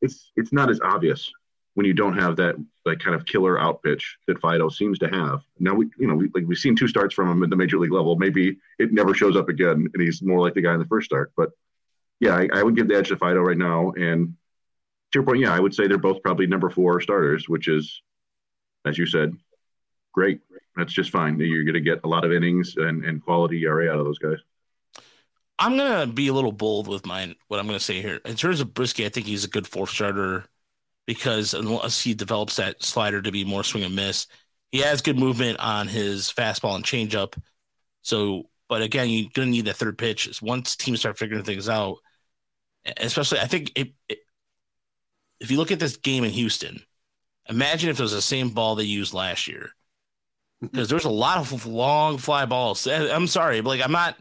it's 0.00 0.32
it's 0.36 0.52
not 0.52 0.70
as 0.70 0.80
obvious 0.80 1.30
when 1.74 1.86
you 1.86 1.92
don't 1.92 2.16
have 2.16 2.36
that 2.36 2.56
like 2.84 3.00
kind 3.00 3.16
of 3.16 3.26
killer 3.26 3.58
out 3.58 3.82
pitch 3.82 4.16
that 4.26 4.40
Faedo 4.40 4.72
seems 4.72 4.98
to 5.00 5.08
have. 5.08 5.40
Now 5.58 5.74
we 5.74 5.86
you 5.98 6.06
know 6.06 6.14
we 6.14 6.30
like 6.34 6.44
we've 6.46 6.58
seen 6.58 6.76
two 6.76 6.88
starts 6.88 7.14
from 7.14 7.30
him 7.30 7.42
at 7.42 7.50
the 7.50 7.56
major 7.56 7.78
league 7.78 7.92
level. 7.92 8.16
Maybe 8.16 8.58
it 8.78 8.92
never 8.92 9.14
shows 9.14 9.36
up 9.36 9.48
again, 9.48 9.88
and 9.92 10.02
he's 10.02 10.22
more 10.22 10.40
like 10.40 10.54
the 10.54 10.62
guy 10.62 10.74
in 10.74 10.80
the 10.80 10.86
first 10.86 11.06
start. 11.06 11.32
But 11.36 11.50
yeah, 12.20 12.36
I, 12.36 12.48
I 12.52 12.62
would 12.62 12.76
give 12.76 12.88
the 12.88 12.96
edge 12.96 13.08
to 13.08 13.16
Faedo 13.16 13.44
right 13.44 13.58
now. 13.58 13.90
And 13.92 14.34
to 15.12 15.18
your 15.18 15.24
point, 15.24 15.40
yeah, 15.40 15.52
I 15.52 15.60
would 15.60 15.74
say 15.74 15.86
they're 15.86 15.98
both 15.98 16.22
probably 16.22 16.46
number 16.46 16.70
four 16.70 17.00
starters, 17.00 17.48
which 17.48 17.68
is, 17.68 18.02
as 18.84 18.96
you 18.96 19.06
said, 19.06 19.36
great. 20.12 20.40
That's 20.76 20.92
just 20.92 21.10
fine. 21.10 21.38
You're 21.38 21.64
going 21.64 21.74
to 21.74 21.80
get 21.80 22.00
a 22.04 22.08
lot 22.08 22.24
of 22.24 22.32
innings 22.32 22.76
and, 22.76 23.04
and 23.04 23.22
quality 23.22 23.62
ERA 23.62 23.92
out 23.92 23.98
of 23.98 24.06
those 24.06 24.18
guys. 24.18 24.38
I'm 25.56 25.76
gonna 25.76 26.08
be 26.08 26.26
a 26.26 26.32
little 26.32 26.50
bold 26.50 26.88
with 26.88 27.06
mine. 27.06 27.36
What 27.46 27.60
I'm 27.60 27.66
gonna 27.66 27.78
say 27.78 28.02
here, 28.02 28.20
in 28.24 28.34
terms 28.34 28.60
of 28.60 28.74
Brieske, 28.74 29.06
I 29.06 29.08
think 29.08 29.26
he's 29.26 29.44
a 29.44 29.48
good 29.48 29.68
fourth 29.68 29.90
starter 29.90 30.46
because 31.06 31.54
unless 31.54 32.00
he 32.00 32.14
develops 32.14 32.56
that 32.56 32.82
slider 32.82 33.20
to 33.20 33.32
be 33.32 33.44
more 33.44 33.64
swing 33.64 33.84
and 33.84 33.96
miss, 33.96 34.26
he 34.70 34.78
has 34.80 35.02
good 35.02 35.18
movement 35.18 35.58
on 35.60 35.86
his 35.86 36.32
fastball 36.32 36.74
and 36.74 36.84
changeup. 36.84 37.36
So, 38.02 38.48
but 38.68 38.82
again, 38.82 39.08
you're 39.08 39.30
gonna 39.32 39.50
need 39.50 39.66
that 39.66 39.76
third 39.76 39.98
pitch 39.98 40.40
once 40.42 40.76
teams 40.76 41.00
start 41.00 41.18
figuring 41.18 41.44
things 41.44 41.68
out. 41.68 41.98
Especially, 42.98 43.38
I 43.38 43.46
think 43.46 43.72
it, 43.76 43.92
it, 44.08 44.18
if 45.40 45.50
you 45.50 45.56
look 45.56 45.70
at 45.70 45.80
this 45.80 45.96
game 45.96 46.24
in 46.24 46.30
Houston, 46.30 46.82
imagine 47.48 47.90
if 47.90 47.98
it 47.98 48.02
was 48.02 48.12
the 48.12 48.20
same 48.20 48.50
ball 48.50 48.74
they 48.74 48.84
used 48.84 49.14
last 49.14 49.46
year, 49.48 49.70
mm-hmm. 50.62 50.66
because 50.66 50.88
there's 50.88 51.04
a 51.04 51.10
lot 51.10 51.38
of 51.38 51.66
long 51.66 52.18
fly 52.18 52.44
balls. 52.46 52.86
Eh, 52.86 53.14
I'm 53.14 53.26
sorry, 53.26 53.60
but 53.60 53.70
like 53.70 53.82
I'm 53.82 53.92
not 53.92 54.16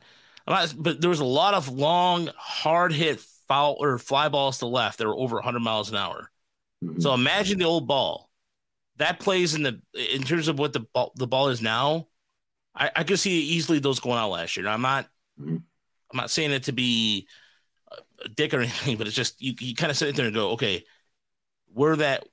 I'm 0.47 0.53
not, 0.53 0.75
but 0.77 1.01
there 1.01 1.09
was 1.09 1.19
a 1.19 1.25
lot 1.25 1.53
of 1.53 1.69
long, 1.69 2.29
hard 2.37 2.91
hit 2.91 3.19
foul 3.47 3.77
or 3.79 3.97
fly 3.97 4.29
balls 4.29 4.59
to 4.59 4.65
left 4.65 4.97
that 4.97 5.07
were 5.07 5.15
over 5.15 5.37
100 5.37 5.59
miles 5.59 5.89
an 5.89 5.95
hour. 5.95 6.29
Mm-hmm. 6.83 6.99
So 6.99 7.13
imagine 7.13 7.59
the 7.59 7.65
old 7.65 7.87
ball 7.87 8.29
that 8.97 9.19
plays 9.19 9.55
in 9.55 9.63
the 9.63 9.81
in 10.13 10.23
terms 10.23 10.47
of 10.47 10.59
what 10.59 10.73
the 10.73 10.81
ball, 10.81 11.11
the 11.15 11.27
ball 11.27 11.49
is 11.49 11.61
now. 11.61 12.07
I, 12.75 12.91
I 12.95 13.03
could 13.03 13.19
see 13.19 13.41
easily 13.41 13.79
those 13.79 13.99
going 13.99 14.17
out 14.17 14.31
last 14.31 14.57
year. 14.57 14.65
Now, 14.65 14.73
I'm 14.73 14.81
not 14.81 15.05
mm-hmm. 15.39 15.57
I'm 15.57 16.17
not 16.17 16.31
saying 16.31 16.51
it 16.51 16.63
to 16.63 16.71
be 16.71 17.27
a 18.23 18.29
dick 18.29 18.53
or 18.53 18.59
anything, 18.61 18.97
but 18.97 19.07
it's 19.07 19.15
just 19.15 19.41
you 19.41 19.53
you 19.59 19.75
kind 19.75 19.91
of 19.91 19.97
sit 19.97 20.15
there 20.15 20.25
and 20.25 20.35
go, 20.35 20.51
okay, 20.51 20.83
where 21.73 21.95
that 21.95 22.25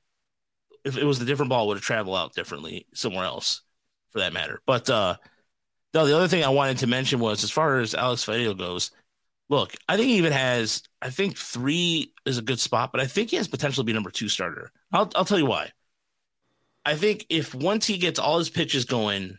if 0.85 0.97
it 0.97 1.05
was 1.05 1.21
a 1.21 1.25
different 1.25 1.51
ball 1.51 1.69
would 1.69 1.77
have 1.77 1.85
traveled 1.85 2.17
out 2.17 2.35
differently 2.35 2.87
somewhere 2.95 3.25
else 3.25 3.63
for 4.11 4.21
that 4.21 4.33
matter. 4.33 4.61
But 4.67 4.89
uh 4.89 5.17
no, 5.93 6.07
the 6.07 6.17
other 6.17 6.29
thing 6.29 6.45
I 6.45 6.51
wanted 6.51 6.79
to 6.79 6.87
mention 6.87 7.19
was 7.19 7.43
as 7.43 7.51
far 7.51 7.79
as 7.79 7.95
Alex 7.95 8.25
Faedo 8.25 8.57
goes, 8.57 8.93
look, 9.51 9.75
I 9.89 9.97
think 9.97 10.09
he 10.09 10.17
even 10.17 10.33
has, 10.33 10.83
I 11.03 11.11
think 11.11 11.37
three 11.37 12.15
is 12.25 12.39
a 12.39 12.43
good 12.43 12.61
spot, 12.61 12.93
but 12.93 13.01
I 13.01 13.07
think 13.07 13.31
he 13.31 13.37
has 13.37 13.49
potential 13.49 13.83
to 13.83 13.87
be 13.87 13.93
number 13.93 14.11
two 14.11 14.29
starter. 14.29 14.71
I'll, 14.93 15.11
I'll 15.15 15.25
tell 15.27 15.39
you 15.39 15.47
why. 15.47 15.71
I 16.87 16.95
think 16.95 17.27
if 17.29 17.55
once 17.55 17.87
he 17.87 17.99
gets 17.99 18.19
all 18.19 18.39
his 18.39 18.49
pitches 18.49 18.87
going, 18.87 19.37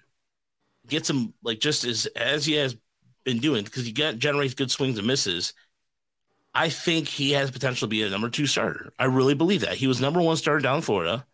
gets 0.88 1.10
him 1.10 1.34
like 1.44 1.60
just 1.60 1.86
as 1.86 2.06
as 2.16 2.46
he 2.46 2.54
has 2.54 2.76
been 3.24 3.40
doing, 3.40 3.64
because 3.64 3.86
he 3.86 3.92
get, 3.92 4.20
generates 4.20 4.54
good 4.54 4.70
swings 4.70 4.98
and 4.98 5.08
misses. 5.08 5.54
I 6.54 6.70
think 6.70 7.08
he 7.08 7.32
has 7.32 7.50
potential 7.50 7.88
to 7.88 7.90
be 7.90 8.04
a 8.04 8.10
number 8.10 8.30
two 8.30 8.46
starter. 8.46 8.92
I 9.00 9.06
really 9.06 9.34
believe 9.34 9.62
that. 9.62 9.76
He 9.76 9.88
was 9.88 10.02
number 10.02 10.22
one 10.22 10.36
starter 10.36 10.60
down 10.60 10.78
in 10.78 10.82
Florida, 10.82 11.26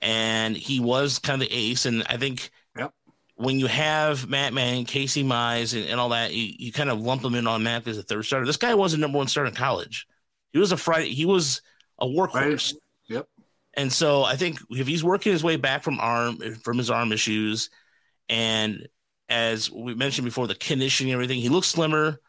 and 0.00 0.56
he 0.56 0.78
was 0.80 1.18
kind 1.18 1.42
of 1.42 1.48
the 1.48 1.54
ace. 1.54 1.84
And 1.84 2.04
I 2.08 2.16
think 2.16 2.50
when 3.40 3.58
you 3.58 3.66
have 3.66 4.28
Matt 4.28 4.52
Man, 4.52 4.84
Casey 4.84 5.24
Mize, 5.24 5.74
and, 5.74 5.88
and 5.88 5.98
all 5.98 6.10
that, 6.10 6.34
you, 6.34 6.52
you, 6.58 6.72
kind 6.72 6.90
of 6.90 7.00
lump 7.00 7.22
them 7.22 7.34
in 7.34 7.46
automatically 7.46 7.92
as 7.92 7.96
a 7.96 8.02
third 8.02 8.26
starter. 8.26 8.44
This 8.44 8.58
guy 8.58 8.74
wasn't 8.74 9.00
number 9.00 9.16
one 9.16 9.28
starter 9.28 9.48
in 9.48 9.54
college. 9.54 10.06
He 10.52 10.58
was 10.58 10.72
a 10.72 10.76
Friday. 10.76 11.14
He 11.14 11.24
was 11.24 11.62
a 11.98 12.06
workhorse. 12.06 12.34
Right. 12.34 12.74
Yep. 13.08 13.28
And 13.78 13.90
so 13.90 14.24
I 14.24 14.36
think 14.36 14.58
if 14.68 14.86
he's 14.86 15.02
working 15.02 15.32
his 15.32 15.42
way 15.42 15.56
back 15.56 15.82
from 15.82 15.98
arm 16.00 16.38
from 16.62 16.76
his 16.76 16.90
arm 16.90 17.12
issues, 17.12 17.70
and 18.28 18.86
as 19.30 19.70
we 19.70 19.94
mentioned 19.94 20.26
before, 20.26 20.46
the 20.46 20.54
conditioning 20.54 21.12
and 21.12 21.16
everything, 21.16 21.40
he 21.40 21.48
looks 21.48 21.68
slimmer. 21.68 22.20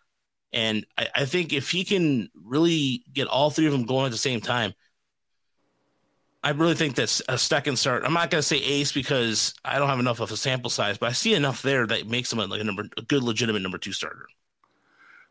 And 0.53 0.85
I, 0.97 1.07
I 1.13 1.25
think 1.25 1.51
if 1.51 1.71
he 1.71 1.83
can 1.83 2.29
really 2.41 3.03
get 3.11 3.27
all 3.27 3.49
three 3.49 3.65
of 3.65 3.73
them 3.73 3.85
going 3.85 4.05
at 4.05 4.11
the 4.11 4.17
same 4.17 4.39
time, 4.39 4.73
I 6.43 6.49
really 6.51 6.73
think 6.73 6.95
that's 6.95 7.21
a 7.29 7.37
second 7.37 7.77
start. 7.77 8.03
I'm 8.03 8.13
not 8.13 8.31
going 8.31 8.39
to 8.39 8.47
say 8.47 8.57
ace 8.57 8.91
because 8.91 9.53
I 9.63 9.77
don't 9.77 9.87
have 9.87 9.99
enough 9.99 10.19
of 10.19 10.31
a 10.31 10.37
sample 10.37 10.71
size, 10.71 10.97
but 10.97 11.09
I 11.09 11.11
see 11.11 11.35
enough 11.35 11.61
there 11.61 11.85
that 11.85 12.07
makes 12.07 12.33
him 12.33 12.39
a, 12.39 12.45
like 12.45 12.61
a 12.61 12.63
number, 12.63 12.87
a 12.97 13.01
good, 13.03 13.21
legitimate 13.21 13.61
number 13.61 13.77
two 13.77 13.91
starter. 13.91 14.25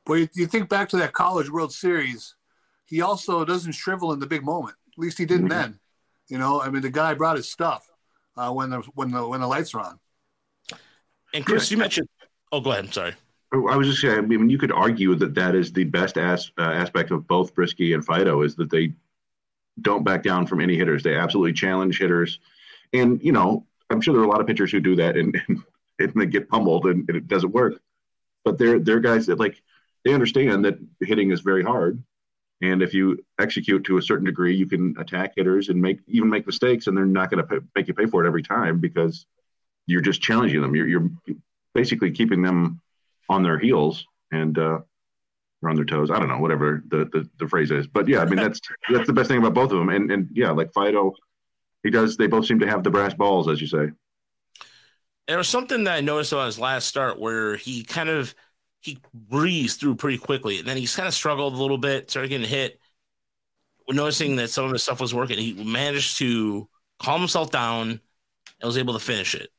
Boy, 0.07 0.15
you, 0.15 0.29
you 0.35 0.47
think 0.47 0.69
back 0.69 0.89
to 0.91 0.97
that 0.99 1.13
College 1.13 1.51
World 1.51 1.73
Series, 1.73 2.37
he 2.87 3.01
also 3.01 3.45
doesn't 3.45 3.73
shrivel 3.73 4.13
in 4.13 4.21
the 4.21 4.27
big 4.27 4.45
moment. 4.45 4.77
At 4.93 4.99
least 4.99 5.19
he 5.19 5.25
didn't 5.25 5.49
mm-hmm. 5.49 5.61
then. 5.61 5.81
You 6.29 6.39
know, 6.39 6.63
I 6.63 6.71
mean, 6.71 6.83
the 6.83 6.91
guy 6.91 7.15
brought 7.15 7.37
his 7.37 7.51
stuff 7.51 7.91
uh, 8.37 8.53
when 8.53 8.71
the 8.71 8.79
when 8.95 9.11
the 9.11 9.27
when 9.27 9.41
the 9.41 9.49
lights 9.49 9.75
are 9.75 9.81
on. 9.81 9.99
And 11.35 11.45
Chris, 11.45 11.71
yeah. 11.71 11.75
you 11.75 11.79
mentioned. 11.81 12.09
Oh, 12.53 12.61
go 12.61 12.71
ahead. 12.71 12.85
I'm 12.85 12.93
sorry. 12.93 13.15
Oh, 13.53 13.69
I 13.69 13.77
was 13.77 13.89
just 13.89 14.01
saying. 14.01 14.17
I 14.17 14.21
mean, 14.21 14.49
you 14.49 14.59
could 14.59 14.71
argue 14.71 15.17
that 15.17 15.35
that 15.35 15.57
is 15.57 15.73
the 15.73 15.85
best 15.85 16.19
as, 16.19 16.53
uh, 16.57 16.63
aspect 16.63 17.11
of 17.11 17.27
both 17.27 17.53
Brieske 17.55 17.95
and 17.95 18.07
Faedo 18.07 18.45
is 18.45 18.55
that 18.57 18.71
they 18.71 18.93
don't 19.83 20.05
back 20.05 20.23
down 20.23 20.47
from 20.47 20.61
any 20.61 20.77
hitters. 20.77 21.03
They 21.03 21.17
absolutely 21.17 21.53
challenge 21.53 21.99
hitters. 21.99 22.39
And, 22.93 23.23
you 23.23 23.33
know, 23.33 23.67
I'm 23.91 24.01
sure 24.01 24.15
there 24.15 24.23
are 24.23 24.27
a 24.27 24.31
lot 24.31 24.41
of 24.41 24.47
pitchers 24.47 24.71
who 24.71 24.81
do 24.81 24.97
that 24.97 25.17
and, 25.17 25.41
and, 25.49 25.63
and 25.99 26.13
they 26.15 26.27
get 26.27 26.49
pummeled 26.49 26.87
and, 26.87 27.09
and, 27.09 27.17
it 27.17 27.29
doesn't 27.29 27.53
work. 27.53 27.81
But 28.45 28.59
they're, 28.59 28.79
they're 28.79 29.01
guys 29.01 29.27
that, 29.27 29.39
like, 29.39 29.61
they 30.05 30.15
understand 30.15 30.65
that 30.65 30.79
hitting 31.01 31.31
is 31.31 31.41
very 31.41 31.63
hard. 31.63 32.03
And 32.63 32.83
if 32.83 32.93
you 32.93 33.25
execute 33.39 33.85
to 33.85 33.97
a 33.97 34.03
certain 34.03 34.27
degree, 34.27 34.55
you 34.55 34.67
can 34.67 34.95
attack 34.99 35.33
hitters 35.37 35.69
and 35.69 35.81
make 35.81 36.01
even 36.07 36.29
make 36.29 36.47
mistakes, 36.47 36.87
and 36.87 36.97
they're 36.97 37.07
not 37.07 37.31
going 37.31 37.47
to 37.47 37.65
make 37.75 37.89
you 37.89 37.95
pay 37.95 38.07
for 38.07 38.23
it 38.23 38.27
every 38.27 38.43
time 38.43 38.81
because 38.81 39.27
you're 39.87 40.03
just 40.03 40.21
challenging 40.21 40.61
them. 40.61 40.75
You're, 40.75 40.89
you're 40.89 41.11
basically 41.75 42.11
keeping 42.11 42.43
them 42.43 42.81
on 43.29 43.43
their 43.43 43.59
heels. 43.59 44.07
And 44.31 44.59
uh, 44.59 44.81
on 45.69 45.77
their 45.77 45.85
toes. 45.85 46.11
I 46.11 46.19
don't 46.19 46.29
know, 46.29 46.39
whatever 46.39 46.83
the, 46.89 47.05
the, 47.07 47.29
the 47.39 47.49
phrase 47.49 47.71
is. 47.71 47.87
But 47.87 48.09
yeah, 48.09 48.21
I 48.21 48.25
mean 48.25 48.37
that's 48.37 48.61
that's 48.91 49.07
the 49.07 49.13
best 49.13 49.29
thing 49.29 49.39
about 49.39 49.55
both 49.55 49.73
of 49.73 49.79
them. 49.79 49.91
And 49.91 50.11
and 50.11 50.29
yeah, 50.33 50.51
like 50.51 50.73
Faedo, 50.73 51.13
he 51.83 51.91
does. 51.91 52.17
They 52.17 52.27
both 52.27 52.47
seem 52.47 52.61
to 52.61 52.67
have 52.67 52.83
the 52.83 52.91
brass 52.91 53.15
balls, 53.15 53.49
as 53.49 53.61
you 53.61 53.67
say. 53.67 53.91
There 55.29 55.39
was 55.39 55.49
something 55.49 55.85
that 55.85 55.97
I 55.97 56.01
noticed 56.01 56.33
on 56.33 56.47
his 56.47 56.59
last 56.59 56.87
start 56.87 57.21
where 57.21 57.57
he 57.57 57.85
kind 57.85 58.09
of 58.09 58.35
he 58.81 58.99
breezed 59.13 59.81
through 59.81 59.97
pretty 59.97 60.19
quickly, 60.19 60.59
and 60.59 60.67
then 60.67 60.77
he's 60.77 60.97
kind 60.97 61.07
of 61.07 61.15
struggled 61.15 61.55
a 61.55 61.59
little 61.59 61.79
bit, 61.79 62.11
started 62.11 62.29
getting 62.29 62.49
hit. 62.49 62.79
Noticing 63.89 64.37
that 64.37 64.51
some 64.51 64.67
of 64.67 64.71
his 64.71 64.85
stuff 64.85 65.01
was 65.01 65.13
working. 65.13 65.37
He 65.37 65.53
managed 65.65 66.19
to 66.19 66.69
calm 67.01 67.21
himself 67.21 67.51
down 67.51 67.89
and 67.91 68.01
was 68.63 68.79
able 68.79 68.95
to 68.95 69.01
finish 69.01 69.35
it. 69.35 69.51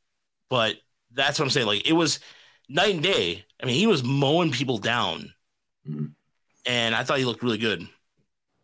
But 0.50 0.78
that's 1.12 1.38
what 1.38 1.46
I'm 1.46 1.52
saying. 1.52 1.68
Like 1.68 1.86
it 1.86 1.94
was 1.94 2.22
night 2.70 2.94
and 2.94 3.04
day. 3.04 3.44
I 3.62 3.66
mean, 3.66 3.76
he 3.76 3.88
was 3.88 4.06
mowing 4.06 4.52
people 4.52 4.78
down 4.78 5.34
Mm-hmm. 5.90 6.06
And 6.66 6.96
I 6.96 7.04
thought 7.04 7.18
he 7.18 7.26
looked 7.26 7.44
really 7.44 7.58
good. 7.58 7.88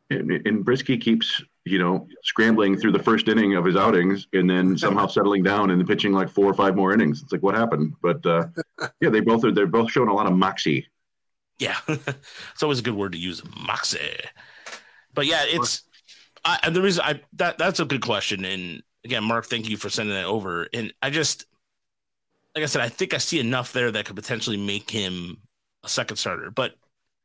And, 0.09 0.31
and 0.31 0.65
Brieske 0.65 1.01
keeps, 1.01 1.41
you 1.65 1.79
know, 1.79 2.07
scrambling 2.23 2.77
through 2.77 2.93
the 2.93 3.03
first 3.03 3.27
inning 3.27 3.55
of 3.55 3.65
his 3.65 3.75
outings 3.75 4.27
and 4.33 4.49
then 4.49 4.77
somehow 4.77 5.07
settling 5.07 5.43
down 5.43 5.71
and 5.71 5.85
pitching 5.87 6.13
like 6.13 6.29
four 6.29 6.45
or 6.45 6.53
five 6.53 6.75
more 6.75 6.93
innings. 6.93 7.21
It's 7.21 7.31
like, 7.31 7.43
what 7.43 7.55
happened? 7.55 7.93
But 8.01 8.25
uh, 8.25 8.47
yeah, 9.01 9.09
they 9.09 9.19
both 9.19 9.43
are, 9.43 9.51
they're 9.51 9.67
both 9.67 9.91
showing 9.91 10.09
a 10.09 10.13
lot 10.13 10.27
of 10.27 10.33
moxie. 10.33 10.87
Yeah. 11.59 11.77
it's 11.87 12.63
always 12.63 12.79
a 12.79 12.83
good 12.83 12.95
word 12.95 13.13
to 13.13 13.17
use, 13.17 13.41
moxie. 13.59 13.99
But 15.13 15.25
yeah, 15.25 15.43
it's, 15.45 15.83
I, 16.45 16.69
the 16.69 16.81
reason 16.81 17.03
I, 17.03 17.21
that, 17.33 17.57
that's 17.57 17.79
a 17.79 17.85
good 17.85 18.01
question. 18.01 18.45
And 18.45 18.83
again, 19.03 19.23
Mark, 19.23 19.45
thank 19.45 19.69
you 19.69 19.75
for 19.75 19.89
sending 19.89 20.15
that 20.15 20.25
over. 20.25 20.67
And 20.73 20.93
I 21.01 21.09
just, 21.09 21.45
like 22.55 22.63
I 22.63 22.67
said, 22.67 22.81
I 22.81 22.89
think 22.89 23.13
I 23.13 23.17
see 23.17 23.39
enough 23.39 23.73
there 23.73 23.91
that 23.91 24.05
could 24.05 24.15
potentially 24.15 24.57
make 24.57 24.89
him 24.89 25.37
a 25.83 25.89
second 25.89 26.17
starter. 26.17 26.51
But 26.51 26.75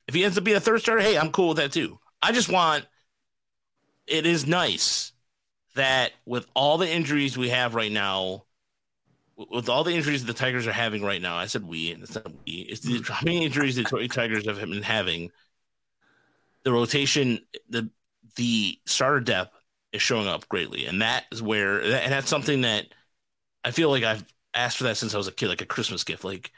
if 0.06 0.14
he 0.14 0.24
ends 0.24 0.38
up 0.38 0.44
being 0.44 0.56
a 0.56 0.60
third 0.60 0.80
starter, 0.80 1.02
hey, 1.02 1.16
I'm 1.18 1.32
cool 1.32 1.48
with 1.48 1.58
that 1.58 1.72
too. 1.72 1.98
I 2.22 2.32
just 2.32 2.48
want 2.48 2.86
it 4.06 4.26
is 4.26 4.46
nice 4.46 5.12
that 5.74 6.12
with 6.26 6.46
all 6.54 6.78
the 6.78 6.90
injuries 6.90 7.38
we 7.38 7.48
have 7.48 7.74
right 7.74 7.92
now, 7.92 8.44
with 9.36 9.68
all 9.68 9.84
the 9.84 9.94
injuries 9.94 10.24
the 10.24 10.34
Tigers 10.34 10.66
are 10.66 10.72
having 10.72 11.02
right 11.02 11.22
now, 11.22 11.36
I 11.36 11.46
said 11.46 11.66
we, 11.66 11.92
and 11.92 12.02
it's 12.02 12.14
not 12.14 12.30
we. 12.46 12.52
It's 12.68 12.80
the 12.80 13.02
how 13.12 13.24
many 13.24 13.44
injuries 13.44 13.76
the 13.76 13.84
Tigers 13.84 14.46
have 14.46 14.58
been 14.58 14.82
having. 14.82 15.30
The 16.64 16.72
rotation, 16.72 17.40
the 17.68 17.90
the 18.36 18.78
starter 18.86 19.20
depth 19.20 19.56
is 19.92 20.02
showing 20.02 20.28
up 20.28 20.48
greatly, 20.48 20.86
and 20.86 21.02
that 21.02 21.24
is 21.32 21.42
where, 21.42 21.80
and 21.80 22.12
that's 22.12 22.28
something 22.28 22.62
that 22.62 22.86
I 23.64 23.70
feel 23.72 23.90
like 23.90 24.04
I've 24.04 24.24
asked 24.54 24.78
for 24.78 24.84
that 24.84 24.96
since 24.96 25.14
I 25.14 25.18
was 25.18 25.28
a 25.28 25.32
kid, 25.32 25.48
like 25.48 25.60
a 25.62 25.66
Christmas 25.66 26.04
gift. 26.04 26.24
Like 26.24 26.52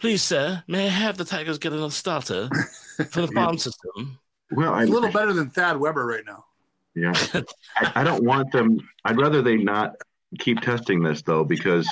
Please, 0.00 0.22
sir, 0.22 0.64
may 0.66 0.86
I 0.86 0.88
have 0.88 1.18
the 1.18 1.26
Tigers 1.26 1.58
get 1.58 1.74
another 1.74 1.90
starter 1.90 2.48
for 3.10 3.20
the 3.20 3.28
farm 3.28 3.58
system? 3.58 4.18
Well, 4.50 4.78
it's 4.78 4.90
a 4.90 4.92
little 4.92 5.12
better 5.12 5.34
than 5.34 5.50
Thad 5.50 5.76
Weber 5.76 6.06
right 6.06 6.24
now. 6.26 6.46
Yeah, 6.94 7.12
I, 7.76 7.92
I, 7.96 8.04
don't 8.04 8.24
want 8.24 8.50
them. 8.50 8.80
I'd 9.04 9.18
rather 9.18 9.42
they 9.42 9.56
not 9.56 9.96
keep 10.38 10.60
testing 10.60 11.02
this 11.02 11.20
though, 11.20 11.44
because 11.44 11.86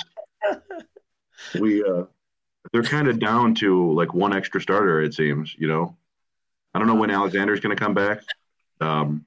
we 1.59 1.83
uh, 1.83 2.05
they're 2.73 2.83
kind 2.83 3.07
of 3.07 3.19
down 3.19 3.53
to 3.55 3.93
like 3.93 4.13
one 4.13 4.35
extra 4.35 4.59
starter. 4.59 5.01
It 5.01 5.13
seems, 5.13 5.55
you 5.57 5.67
know. 5.67 5.95
I 6.73 6.79
don't 6.79 6.87
know 6.87 6.95
when 6.95 7.11
Alexander's 7.11 7.59
going 7.59 7.75
to 7.75 7.81
come 7.81 7.93
back, 7.93 8.21
um, 8.81 9.25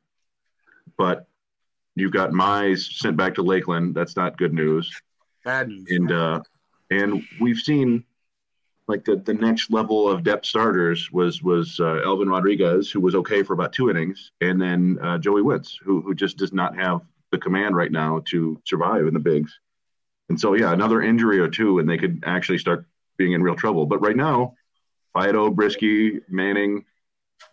but 0.98 1.26
you've 1.94 2.12
got 2.12 2.30
Mize 2.30 2.92
sent 2.98 3.16
back 3.16 3.36
to 3.36 3.42
Lakeland. 3.42 3.94
That's 3.94 4.16
not 4.16 4.36
good 4.36 4.52
news. 4.52 4.92
Bad 5.44 5.68
news. 5.68 5.86
And 5.88 6.12
uh, 6.12 6.40
and 6.90 7.22
we've 7.40 7.58
seen 7.58 8.04
like 8.92 9.06
the, 9.06 9.16
the 9.16 9.32
next 9.32 9.70
level 9.70 10.06
of 10.06 10.22
depth 10.22 10.44
starters 10.44 11.10
was 11.10 11.42
was 11.42 11.80
uh, 11.80 12.02
Elvin 12.04 12.28
Rodriguez, 12.28 12.90
who 12.90 13.00
was 13.00 13.14
okay 13.14 13.42
for 13.42 13.54
about 13.54 13.72
two 13.72 13.88
innings, 13.88 14.32
and 14.42 14.60
then 14.60 14.98
uh, 15.02 15.16
Joey 15.16 15.40
Wentz, 15.40 15.78
who 15.82 16.02
who 16.02 16.14
just 16.14 16.36
does 16.36 16.52
not 16.52 16.76
have 16.76 17.00
the 17.30 17.38
command 17.38 17.74
right 17.74 17.90
now 17.90 18.22
to 18.26 18.60
survive 18.66 19.06
in 19.06 19.14
the 19.14 19.20
bigs. 19.20 19.58
And 20.28 20.38
so 20.38 20.52
yeah, 20.52 20.72
another 20.72 21.00
injury 21.00 21.40
or 21.40 21.48
two, 21.48 21.78
and 21.78 21.88
they 21.88 21.96
could 21.96 22.22
actually 22.26 22.58
start 22.58 22.84
being 23.16 23.32
in 23.32 23.42
real 23.42 23.56
trouble. 23.56 23.86
But 23.86 24.02
right 24.02 24.16
now, 24.16 24.56
Faedo, 25.16 25.54
Brieske, 25.54 26.20
Manning, 26.28 26.84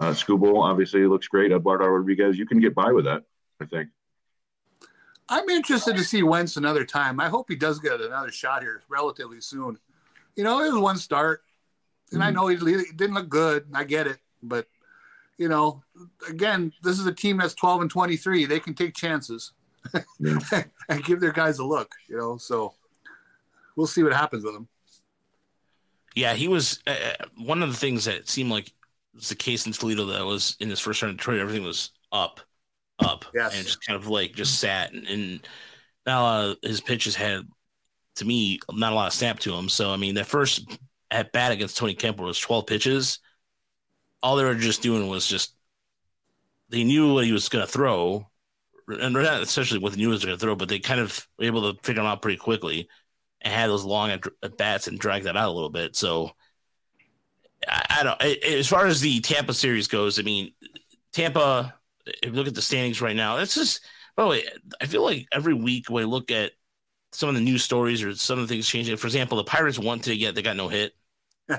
uh, 0.01 0.11
Skubal 0.11 0.61
obviously 0.61 1.05
looks 1.07 1.29
great. 1.29 1.53
Eduardo 1.53 1.87
Rodriguez, 1.87 2.37
you 2.37 2.45
can 2.45 2.59
get 2.59 2.75
by 2.75 2.91
with 2.91 3.05
that, 3.05 3.23
I 3.61 3.65
think. 3.65 3.89
I'm 5.29 5.47
interested 5.47 5.95
to 5.95 6.03
see 6.03 6.21
Wentz 6.21 6.57
another 6.57 6.83
time. 6.83 7.19
I 7.21 7.29
hope 7.29 7.49
he 7.49 7.55
does 7.55 7.79
get 7.79 8.01
another 8.01 8.31
shot 8.31 8.61
here 8.61 8.81
relatively 8.89 9.39
soon. 9.39 9.77
You 10.39 10.45
know, 10.45 10.63
it 10.63 10.71
was 10.71 10.81
one 10.81 10.95
start, 10.95 11.43
and 12.13 12.23
I 12.23 12.31
Mhm. 12.31 12.33
know 12.35 12.47
he, 12.47 12.55
didn't 12.95 13.13
look 13.13 13.27
good. 13.27 13.67
I 13.73 13.83
get 13.83 14.07
it, 14.07 14.19
but 14.41 14.69
you 15.37 15.49
know, 15.49 15.83
again, 16.29 16.71
this 16.81 16.97
is 16.97 17.05
a 17.05 17.11
team 17.13 17.35
that's 17.35 17.53
12 17.53 17.81
and 17.81 17.91
23. 17.91 18.45
They 18.45 18.61
can 18.61 18.73
take 18.73 18.95
chances 18.95 19.51
Yeah. 20.19 20.63
and 20.87 21.03
give 21.03 21.19
their 21.19 21.33
guys 21.33 21.59
a 21.59 21.65
look. 21.65 21.93
You 22.07 22.15
know, 22.15 22.37
so 22.37 22.73
we'll 23.75 23.85
see 23.85 24.01
what 24.01 24.13
happens 24.13 24.45
with 24.45 24.55
him. 24.55 24.69
Yeah, 26.15 26.35
he 26.35 26.47
was 26.47 26.79
uh, 26.87 26.91
uh, 27.19 27.25
one 27.35 27.61
of 27.61 27.69
the 27.69 27.77
things 27.77 28.05
that 28.05 28.29
seemed 28.29 28.49
like 28.49 28.71
was 29.13 29.27
the 29.27 29.35
case 29.35 29.65
in 29.65 29.73
Toledo 29.73 30.05
that 30.05 30.25
was 30.25 30.55
in 30.61 30.69
his 30.69 30.79
first 30.79 31.01
round 31.01 31.11
in 31.11 31.17
Detroit. 31.17 31.41
Everything 31.41 31.63
was 31.63 31.91
up, 32.13 32.39
up, 32.99 33.25
Yes. 33.33 33.57
and 33.57 33.65
just 33.65 33.85
kind 33.85 33.97
of 34.01 34.07
like 34.07 34.35
just 34.35 34.57
sat, 34.57 34.93
and, 34.93 35.05
and 35.05 35.47
lot 36.05 36.45
of 36.45 36.57
his 36.63 36.79
pitches 36.79 37.13
had, 37.17 37.45
to 38.19 38.25
me, 38.25 38.59
not 38.71 38.93
a 38.93 38.95
lot 38.95 39.07
of 39.07 39.13
snap 39.13 39.39
to 39.39 39.53
him. 39.53 39.69
So 39.69 39.91
I 39.91 39.97
mean, 39.97 40.15
that 40.15 40.27
first 40.27 40.69
at 41.11 41.31
bat 41.31 41.51
against 41.51 41.77
Tony 41.77 41.95
Kemper 41.95 42.23
was 42.23 42.39
twelve 42.39 42.67
pitches. 42.67 43.19
All 44.21 44.35
they 44.35 44.43
were 44.43 44.55
just 44.55 44.81
doing 44.81 45.07
was 45.07 45.27
just 45.27 45.55
they 46.69 46.83
knew 46.83 47.13
what 47.13 47.25
he 47.25 47.31
was 47.31 47.49
going 47.49 47.65
to 47.65 47.71
throw, 47.71 48.27
and 48.87 49.13
not 49.13 49.41
essentially 49.41 49.79
what 49.79 49.93
they 49.93 49.97
knew 49.97 50.09
was 50.09 50.23
going 50.23 50.37
to 50.37 50.39
throw, 50.39 50.55
but 50.55 50.69
they 50.69 50.79
kind 50.79 50.99
of 50.99 51.27
were 51.37 51.45
able 51.45 51.73
to 51.73 51.81
figure 51.81 52.01
him 52.01 52.07
out 52.07 52.21
pretty 52.21 52.37
quickly 52.37 52.87
and 53.41 53.53
had 53.53 53.69
those 53.69 53.85
long 53.85 54.11
at, 54.11 54.23
at 54.43 54.57
bats 54.57 54.87
and 54.87 54.99
drag 54.99 55.23
that 55.23 55.37
out 55.37 55.49
a 55.49 55.53
little 55.53 55.69
bit. 55.69 55.95
So 55.95 56.31
I, 57.67 57.85
I 57.99 58.03
don't. 58.03 58.21
I- 58.21 58.39
As 58.57 58.67
far 58.67 58.85
as 58.85 59.01
the 59.01 59.19
Tampa 59.21 59.53
series 59.53 59.87
goes, 59.87 60.19
I 60.19 60.23
mean, 60.23 60.53
Tampa. 61.13 61.75
If 62.05 62.31
you 62.31 62.31
look 62.31 62.47
at 62.47 62.55
the 62.55 62.61
standings 62.61 63.01
right 63.01 63.15
now, 63.15 63.37
it's 63.37 63.55
just. 63.55 63.81
By 64.15 64.23
the 64.23 64.29
way, 64.29 64.43
I 64.81 64.85
feel 64.85 65.03
like 65.03 65.27
every 65.31 65.53
week 65.53 65.89
when 65.89 66.03
I 66.03 66.07
look 66.07 66.29
at 66.29 66.51
some 67.11 67.29
of 67.29 67.35
the 67.35 67.41
news 67.41 67.63
stories 67.63 68.03
or 68.03 68.13
some 68.15 68.39
of 68.39 68.47
the 68.47 68.53
things 68.53 68.67
changing. 68.67 68.95
For 68.97 69.07
example, 69.07 69.37
the 69.37 69.43
Pirates 69.43 69.79
won 69.79 69.99
today, 69.99 70.15
yet 70.15 70.35
they 70.35 70.41
got 70.41 70.55
no 70.57 70.67
hit. 70.67 70.93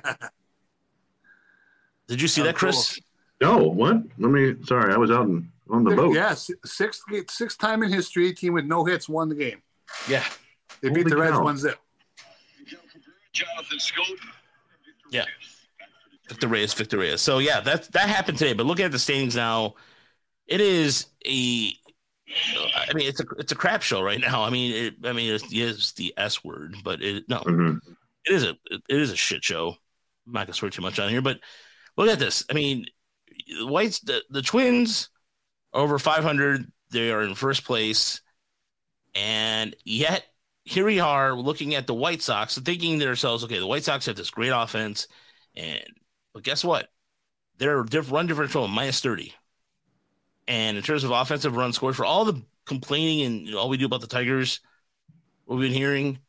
Did 2.08 2.20
you 2.20 2.28
see 2.28 2.40
Oh, 2.40 2.44
that, 2.44 2.54
Chris? 2.56 2.98
No, 3.40 3.58
what? 3.58 3.96
Let 4.18 4.30
me. 4.30 4.54
Sorry, 4.64 4.92
I 4.92 4.96
was 4.98 5.10
out 5.10 5.26
in, 5.26 5.50
on 5.70 5.84
the 5.84 5.94
boat. 5.96 6.14
Yes, 6.14 6.50
sixth 6.64 7.02
sixth 7.28 7.58
time 7.58 7.82
in 7.82 7.90
history, 7.92 8.32
team 8.32 8.52
with 8.52 8.64
no 8.66 8.84
hits 8.84 9.08
won 9.08 9.28
the 9.28 9.34
game. 9.34 9.62
Yeah. 10.08 10.24
They 10.82 10.88
beat 10.88 11.02
Holy 11.04 11.10
the 11.10 11.16
Reds 11.16 11.36
cow. 11.36 11.44
one 11.44 11.56
zip. 11.56 11.78
Jonathan 13.32 13.78
Schoop. 13.78 14.18
Yeah. 15.10 15.24
Victor 16.28 16.48
Reyes, 16.48 16.74
Victor 16.74 16.98
Reyes. 16.98 17.20
So 17.20 17.38
yeah, 17.38 17.60
that 17.60 17.90
that 17.92 18.08
happened 18.08 18.38
today. 18.38 18.52
But 18.52 18.66
looking 18.66 18.84
at 18.84 18.92
the 18.92 18.98
standings 18.98 19.34
now, 19.36 19.74
it 20.46 20.60
is 20.60 21.06
a. 21.26 21.72
I 22.76 22.92
mean, 22.94 23.08
it's 23.08 23.20
a 23.20 23.24
it's 23.38 23.52
a 23.52 23.56
crap 23.56 23.82
show 23.82 24.00
right 24.02 24.20
now. 24.20 24.42
I 24.44 24.50
mean, 24.50 24.72
it, 24.74 24.94
I 25.04 25.12
mean, 25.12 25.32
it's, 25.34 25.44
it's 25.50 25.92
the 25.92 26.14
S 26.16 26.44
word, 26.44 26.76
but 26.84 27.02
it 27.02 27.28
no, 27.28 27.40
Mhm. 27.40 27.80
it 28.26 28.32
is 28.32 28.44
a 28.44 28.56
it 28.70 28.82
is 28.88 29.10
a 29.10 29.16
shit 29.16 29.42
show. 29.44 29.76
I'm 30.26 30.32
not 30.32 30.46
gonna 30.46 30.54
swear 30.54 30.70
too 30.70 30.82
much 30.82 30.98
on 30.98 31.10
here, 31.10 31.22
but 31.22 31.40
look 31.96 32.08
at 32.08 32.18
this. 32.18 32.44
I 32.50 32.54
mean, 32.54 32.86
the 33.58 33.66
Whites, 33.66 34.00
the, 34.00 34.22
the 34.30 34.42
Twins, 34.42 35.08
are 35.72 35.82
over 35.82 35.98
500. 35.98 36.70
They 36.90 37.10
are 37.10 37.22
in 37.22 37.34
first 37.34 37.64
place, 37.64 38.20
and 39.14 39.74
yet 39.84 40.24
here 40.64 40.84
we 40.84 41.00
are 41.00 41.34
looking 41.34 41.74
at 41.74 41.86
the 41.86 41.94
White 41.94 42.22
Sox 42.22 42.56
and 42.56 42.66
thinking 42.66 43.00
to 43.00 43.08
ourselves, 43.08 43.42
okay, 43.44 43.58
the 43.58 43.66
White 43.66 43.84
Sox 43.84 44.06
have 44.06 44.16
this 44.16 44.30
great 44.30 44.50
offense, 44.50 45.08
and 45.56 45.82
but 46.32 46.42
guess 46.44 46.64
what? 46.64 46.88
Their 47.58 47.82
diff- 47.82 48.12
run 48.12 48.26
differential 48.26 48.68
minus 48.68 49.00
30. 49.00 49.34
And 50.50 50.76
in 50.76 50.84
terms 50.84 51.04
of 51.04 51.12
offensive 51.12 51.56
run 51.56 51.72
scores, 51.72 51.96
for 51.96 52.04
all 52.06 52.26
the 52.26 52.42
complaining 52.66 53.22
and 53.26 53.46
you 53.46 53.52
know, 53.54 53.60
all 53.60 53.70
we 53.70 53.78
do 53.78 53.86
about 53.86 54.02
the 54.02 54.08
Tigers, 54.08 54.60
what 55.46 55.56
we've 55.58 55.70
been 55.70 55.78
hearing, 55.78 56.20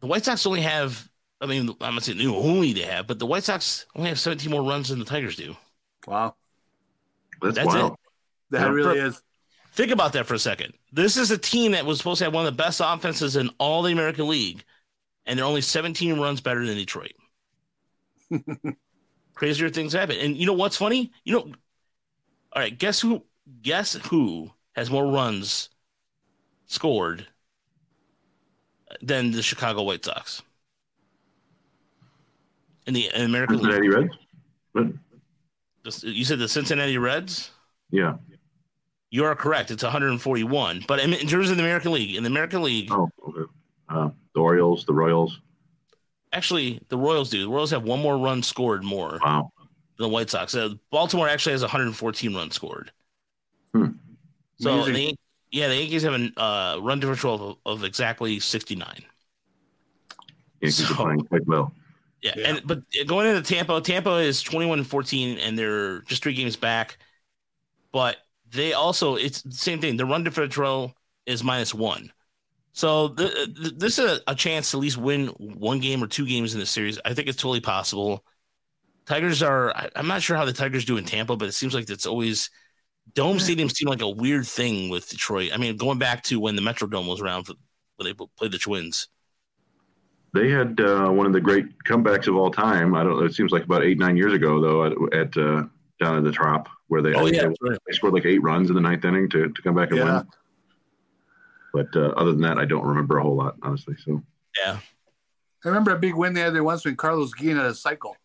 the 0.00 0.06
White 0.06 0.24
Sox 0.24 0.46
only 0.46 0.60
have, 0.62 1.08
I 1.40 1.46
mean, 1.46 1.70
I'm 1.80 1.94
not 1.94 2.04
saying 2.04 2.18
new 2.18 2.34
only 2.34 2.72
they 2.72 2.82
have, 2.82 3.06
but 3.06 3.18
the 3.18 3.26
White 3.26 3.44
Sox 3.44 3.86
only 3.94 4.08
have 4.08 4.18
17 4.20 4.50
more 4.50 4.62
runs 4.62 4.88
than 4.88 4.98
the 4.98 5.04
Tigers 5.04 5.36
do. 5.36 5.56
Wow, 6.06 6.36
That's, 7.42 7.56
That's 7.56 7.66
wild. 7.66 7.92
it. 7.94 7.94
that 8.50 8.68
Yeah. 8.68 8.68
really 8.70 8.98
is. 8.98 9.22
Think 9.72 9.92
about 9.92 10.12
that 10.14 10.26
for 10.26 10.34
a 10.34 10.38
second. 10.38 10.74
This 10.92 11.16
is 11.16 11.30
a 11.30 11.38
team 11.38 11.72
that 11.72 11.86
was 11.86 11.98
supposed 11.98 12.18
to 12.18 12.24
have 12.24 12.34
one 12.34 12.46
of 12.46 12.52
the 12.56 12.62
best 12.62 12.80
offenses 12.84 13.36
in 13.36 13.50
all 13.58 13.82
the 13.82 13.92
American 13.92 14.28
League, 14.28 14.64
and 15.26 15.38
they're 15.38 15.46
only 15.46 15.62
17 15.62 16.18
runs 16.20 16.40
better 16.40 16.66
than 16.66 16.76
Detroit. 16.76 17.12
Crazier 19.34 19.68
things 19.70 19.92
happen. 19.92 20.16
And 20.18 20.36
you 20.36 20.46
know 20.46 20.52
what's 20.54 20.76
funny? 20.76 21.12
You 21.24 21.32
know, 21.34 21.52
all 22.56 22.62
right, 22.62 22.76
guess 22.76 23.00
who 23.00 23.22
guess 23.62 23.92
who 24.08 24.50
has 24.74 24.90
more 24.90 25.06
runs 25.06 25.68
scored 26.66 27.26
than 29.02 29.30
the 29.32 29.42
Chicago 29.42 29.82
White 29.82 30.04
Sox? 30.06 30.42
In 32.86 32.94
the 32.94 33.10
in 33.14 33.22
American 33.26 33.58
League. 33.58 33.72
Cincinnati 33.72 33.88
Reds. 34.74 34.94
But 35.84 36.02
You 36.02 36.24
said 36.24 36.38
the 36.38 36.48
Cincinnati 36.48 36.96
Reds? 36.98 37.50
yeah. 37.90 38.16
You 39.10 39.24
are 39.24 39.36
correct. 39.36 39.70
It's 39.70 39.84
141. 39.84 40.84
But 40.88 40.98
in, 40.98 41.12
in 41.12 41.28
terms 41.28 41.48
of 41.48 41.56
the 41.56 41.62
American 41.62 41.92
League, 41.92 42.16
in 42.16 42.24
the 42.24 42.28
American 42.28 42.62
League, 42.62 42.90
Oh, 42.90 43.08
okay. 43.28 43.50
Uh, 43.88 44.10
the 44.34 44.40
Orioles, 44.40 44.84
the 44.84 44.92
Royals. 44.92 45.40
actually, 46.32 46.80
the 46.88 46.98
Royals 46.98 47.30
do. 47.30 47.40
The 47.42 47.48
Royals 47.48 47.70
have 47.70 47.84
one 47.84 48.00
more 48.00 48.18
run 48.18 48.42
scored 48.42 48.82
more 48.82 49.20
Wow. 49.24 49.52
Than 49.96 50.04
the 50.04 50.08
White 50.08 50.30
Sox. 50.30 50.54
Uh, 50.54 50.70
Baltimore 50.90 51.28
actually 51.28 51.52
has 51.52 51.62
114 51.62 52.34
runs 52.34 52.54
scored. 52.54 52.92
Hmm. 53.72 53.86
So, 54.58 54.84
the, 54.86 55.14
yeah, 55.50 55.68
the 55.68 55.76
Yankees 55.76 56.02
have 56.02 56.14
a 56.14 56.40
uh, 56.40 56.78
run 56.80 57.00
differential 57.00 57.58
of, 57.66 57.78
of 57.80 57.84
exactly 57.84 58.40
69. 58.40 59.02
Yankees 60.60 60.76
So- 60.76 60.92
are 60.94 60.96
playing 60.96 61.20
quite 61.26 61.46
well. 61.46 61.72
Yeah, 62.22 62.32
Yeah. 62.36 62.48
and 62.48 62.62
but 62.66 62.82
going 63.06 63.28
into 63.28 63.42
Tampa, 63.42 63.80
Tampa 63.82 64.16
is 64.16 64.42
21 64.42 64.78
and 64.78 64.88
14, 64.88 65.38
and 65.38 65.58
they're 65.58 66.00
just 66.02 66.22
three 66.22 66.32
games 66.32 66.56
back. 66.56 66.96
But 67.92 68.16
they 68.50 68.72
also, 68.72 69.16
it's 69.16 69.42
the 69.42 69.52
same 69.52 69.80
thing. 69.80 69.96
The 69.96 70.06
run 70.06 70.24
differential 70.24 70.94
is 71.26 71.44
minus 71.44 71.74
one. 71.74 72.10
So 72.72 73.10
th- 73.10 73.32
th- 73.54 73.74
this 73.76 73.98
is 73.98 74.18
a, 74.26 74.30
a 74.32 74.34
chance 74.34 74.70
to 74.70 74.78
at 74.78 74.80
least 74.80 74.96
win 74.96 75.28
one 75.28 75.78
game 75.78 76.02
or 76.02 76.06
two 76.06 76.26
games 76.26 76.54
in 76.54 76.60
the 76.60 76.66
series. 76.66 76.98
I 77.04 77.14
think 77.14 77.28
it's 77.28 77.40
totally 77.40 77.60
possible. 77.60 78.24
Tigers 79.06 79.42
are, 79.42 79.70
I, 79.76 79.88
I'm 79.96 80.08
not 80.08 80.22
sure 80.22 80.36
how 80.36 80.44
the 80.44 80.52
Tigers 80.52 80.84
do 80.84 80.96
in 80.96 81.04
Tampa, 81.04 81.36
but 81.36 81.48
it 81.48 81.52
seems 81.52 81.74
like 81.74 81.88
it's 81.88 82.06
always 82.06 82.50
Dome 83.14 83.38
Stadium 83.38 83.68
seemed 83.68 83.88
like 83.88 84.02
a 84.02 84.08
weird 84.08 84.46
thing 84.46 84.88
with 84.90 85.08
Detroit. 85.08 85.50
I 85.54 85.58
mean, 85.58 85.76
going 85.76 85.98
back 85.98 86.22
to 86.24 86.40
when 86.40 86.56
the 86.56 86.62
Metrodome 86.62 87.06
was 87.08 87.20
around 87.20 87.44
for, 87.44 87.54
when 87.96 88.06
they 88.06 88.14
played 88.36 88.52
the 88.52 88.58
Twins. 88.58 89.08
They 90.34 90.50
had 90.50 90.80
uh, 90.80 91.08
one 91.08 91.24
of 91.26 91.32
the 91.32 91.40
great 91.40 91.66
comebacks 91.84 92.26
of 92.26 92.34
all 92.36 92.50
time. 92.50 92.94
I 92.94 93.04
don't. 93.04 93.24
It 93.24 93.32
seems 93.34 93.52
like 93.52 93.64
about 93.64 93.84
eight, 93.84 93.98
nine 93.98 94.16
years 94.16 94.32
ago, 94.34 94.60
though, 94.60 94.84
at, 94.84 94.92
at 95.14 95.36
uh, 95.36 95.62
down 96.00 96.18
at 96.18 96.24
the 96.24 96.32
Trop, 96.32 96.68
where 96.88 97.00
they, 97.00 97.14
Oh, 97.14 97.26
I 97.26 97.30
yeah. 97.30 97.42
they, 97.42 97.48
right. 97.70 97.78
they 97.86 97.92
scored 97.94 98.12
like 98.12 98.26
eight 98.26 98.42
runs 98.42 98.68
in 98.68 98.74
the 98.74 98.82
ninth 98.82 99.04
inning 99.04 99.30
to, 99.30 99.48
to 99.48 99.62
come 99.62 99.74
back 99.76 99.90
and 99.90 99.98
Yeah. 99.98 100.16
win. 100.16 100.26
But 101.72 101.96
uh, 101.96 102.08
other 102.16 102.32
than 102.32 102.40
that, 102.42 102.58
I 102.58 102.64
don't 102.64 102.84
remember 102.84 103.18
a 103.18 103.22
whole 103.22 103.36
lot, 103.36 103.54
honestly. 103.62 103.94
So 104.04 104.22
Yeah. 104.62 104.78
I 105.64 105.68
remember 105.68 105.92
a 105.92 105.98
big 105.98 106.14
win 106.14 106.34
they 106.34 106.40
had 106.40 106.54
there 106.54 106.64
once 106.64 106.84
when 106.84 106.96
Carlos 106.96 107.32
Guillen 107.34 107.56
had 107.56 107.66
a 107.66 107.74
cycle. 107.74 108.16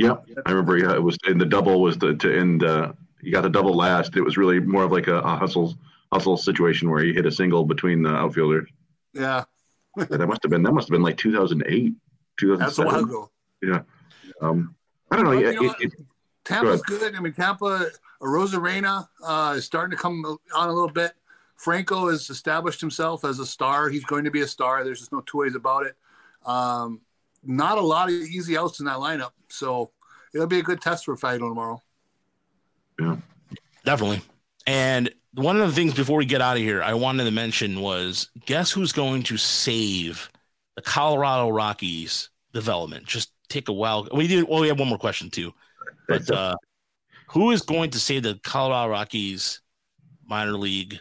Yeah, 0.00 0.16
I 0.46 0.50
remember. 0.50 0.78
Yeah, 0.78 0.94
it 0.94 1.02
was 1.02 1.18
and 1.24 1.40
the 1.40 1.44
double 1.44 1.80
was 1.82 1.98
the 1.98 2.14
to 2.14 2.38
end. 2.38 2.64
Uh, 2.64 2.92
you 3.20 3.32
got 3.32 3.42
the 3.42 3.50
double 3.50 3.74
last. 3.74 4.16
It 4.16 4.22
was 4.22 4.38
really 4.38 4.58
more 4.58 4.84
of 4.84 4.92
like 4.92 5.08
a, 5.08 5.18
a 5.18 5.36
hustle 5.36 5.76
hustle 6.10 6.38
situation 6.38 6.90
where 6.90 7.04
you 7.04 7.12
hit 7.12 7.26
a 7.26 7.30
single 7.30 7.64
between 7.64 8.02
the 8.02 8.10
outfielders. 8.10 8.70
Yeah, 9.12 9.44
that 9.96 10.26
must 10.26 10.42
have 10.42 10.50
been 10.50 10.62
that 10.62 10.72
must 10.72 10.88
have 10.88 10.92
been 10.92 11.02
like 11.02 11.18
2008, 11.18 11.92
that's 12.58 12.78
a 12.78 12.82
while 12.82 13.04
ago. 13.04 13.30
Yeah. 13.62 13.82
Um, 14.40 14.74
I 15.10 15.16
don't 15.16 15.26
know. 15.26 15.30
Well, 15.32 15.40
you 15.40 15.52
know 15.52 15.70
it, 15.70 15.76
it, 15.80 15.92
Tampa's 16.46 16.82
good. 16.82 17.14
I 17.14 17.20
mean, 17.20 17.34
Tampa, 17.34 17.90
Arozarena 18.22 19.06
uh, 19.22 19.54
is 19.56 19.66
starting 19.66 19.96
to 19.96 20.02
come 20.02 20.24
on 20.54 20.68
a 20.68 20.72
little 20.72 20.88
bit. 20.88 21.12
Franco 21.56 22.08
has 22.08 22.30
established 22.30 22.80
himself 22.80 23.22
as 23.24 23.38
a 23.38 23.44
star. 23.44 23.90
He's 23.90 24.04
going 24.04 24.24
to 24.24 24.30
be 24.30 24.40
a 24.40 24.46
star. 24.46 24.82
There's 24.82 25.00
just 25.00 25.12
no 25.12 25.20
two 25.20 25.38
ways 25.38 25.54
about 25.54 25.84
it. 25.84 25.94
Um, 26.46 27.02
not 27.42 27.78
a 27.78 27.82
lot 27.82 28.08
of 28.08 28.14
easy 28.14 28.56
outs 28.56 28.80
in 28.80 28.86
that 28.86 28.98
lineup. 28.98 29.30
So 29.48 29.90
it'll 30.34 30.46
be 30.46 30.58
a 30.58 30.62
good 30.62 30.80
test 30.80 31.04
for 31.04 31.16
Faedo 31.16 31.48
tomorrow. 31.48 31.82
Yeah, 32.98 33.16
definitely. 33.84 34.22
And 34.66 35.10
one 35.34 35.60
of 35.60 35.66
the 35.68 35.74
things 35.74 35.94
before 35.94 36.18
we 36.18 36.26
get 36.26 36.42
out 36.42 36.56
of 36.56 36.62
here, 36.62 36.82
I 36.82 36.94
wanted 36.94 37.24
to 37.24 37.30
mention 37.30 37.80
was 37.80 38.30
guess 38.46 38.70
who's 38.70 38.92
going 38.92 39.22
to 39.24 39.36
save 39.36 40.30
the 40.76 40.82
Colorado 40.82 41.48
Rockies 41.50 42.30
development? 42.52 43.06
Just 43.06 43.32
take 43.48 43.68
a 43.68 43.72
while. 43.72 44.08
We 44.14 44.26
did. 44.26 44.48
Well, 44.48 44.60
we 44.60 44.68
have 44.68 44.78
one 44.78 44.88
more 44.88 44.98
question 44.98 45.30
too, 45.30 45.52
but 46.08 46.30
uh, 46.32 46.56
who 47.28 47.50
is 47.52 47.62
going 47.62 47.90
to 47.90 47.98
save 47.98 48.24
the 48.24 48.38
Colorado 48.42 48.90
Rockies 48.90 49.60
minor 50.26 50.52
league 50.52 50.98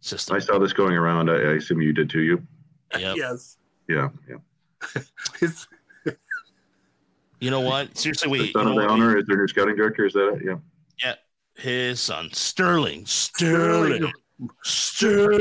system? 0.00 0.36
I 0.36 0.38
saw 0.38 0.58
this 0.58 0.72
going 0.72 0.94
around. 0.94 1.30
I, 1.30 1.34
I 1.34 1.52
assume 1.54 1.82
you 1.82 1.92
did 1.92 2.08
too. 2.08 2.20
You? 2.20 2.42
Yep. 2.98 3.16
Yes. 3.16 3.56
Yeah, 3.88 4.08
yeah. 4.28 4.36
It's, 5.40 5.66
You 7.42 7.50
know 7.50 7.60
what? 7.60 7.98
Seriously, 7.98 8.28
The 8.28 8.30
wait. 8.30 8.46
You 8.46 8.52
son 8.52 8.66
know 8.66 8.78
of 8.78 8.86
the 8.86 8.88
owner 8.88 9.18
is 9.18 9.26
their 9.26 9.36
new 9.36 9.48
scouting 9.48 9.74
director. 9.74 10.06
Is 10.06 10.12
that 10.12 10.28
it? 10.34 10.42
Yeah. 10.44 10.56
Yeah, 11.02 11.14
his 11.56 11.98
son 12.00 12.30
Sterling. 12.32 13.04
Sterling. 13.04 14.12
Sterling. 14.62 15.40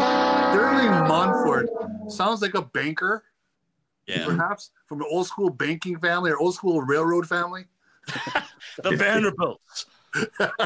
Sterling 0.00 0.90
Monfort 1.06 1.66
sounds 2.10 2.42
like 2.42 2.54
a 2.54 2.62
banker, 2.62 3.22
Yeah, 4.08 4.24
perhaps 4.24 4.72
from 4.88 5.00
an 5.00 5.06
old 5.08 5.28
school 5.28 5.48
banking 5.48 5.96
family 6.00 6.32
or 6.32 6.38
old 6.38 6.56
school 6.56 6.82
railroad 6.82 7.28
family. 7.28 7.66
the 8.82 8.96
Vanderbilts. 8.96 9.86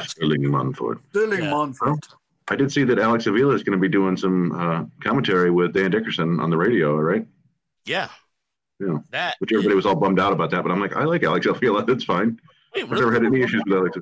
Sterling 0.05 0.45
Monfort. 0.45 1.01
Sterling 1.11 1.45
Yeah. 1.45 1.51
Monfort. 1.51 1.99
I 2.49 2.57
did 2.57 2.73
see 2.73 2.85
that 2.85 2.99
Alex 2.99 3.27
Avila 3.27 3.53
is 3.55 3.63
going 3.63 3.77
to 3.77 3.81
be 3.83 3.89
doing 3.91 4.17
some 4.17 4.53
uh, 4.53 4.85
commentary 5.07 5.51
with 5.51 5.75
Dan 5.75 5.91
Dickerson 5.91 6.41
on 6.41 6.49
the 6.49 6.57
radio, 6.57 6.97
right? 6.97 7.27
Yeah. 7.85 8.09
Yeah. 8.81 8.99
That. 9.11 9.37
Which 9.39 9.53
everybody 9.53 9.75
was 9.75 9.87
all 9.87 9.97
bummed 9.97 10.21
out 10.21 10.33
about 10.33 10.51
that, 10.51 10.63
but 10.63 10.71
I'm 10.71 10.81
like, 10.81 10.97
I 10.97 11.05
like 11.05 11.23
Alex 11.23 11.47
Avila. 11.47 11.85
That's 11.85 12.05
fine. 12.05 12.39
Wait, 12.75 12.85
I've 12.85 12.91
never 12.91 13.13
had 13.13 13.25
any 13.25 13.43
issues 13.43 13.63
with 13.67 13.77
Alex. 13.77 13.97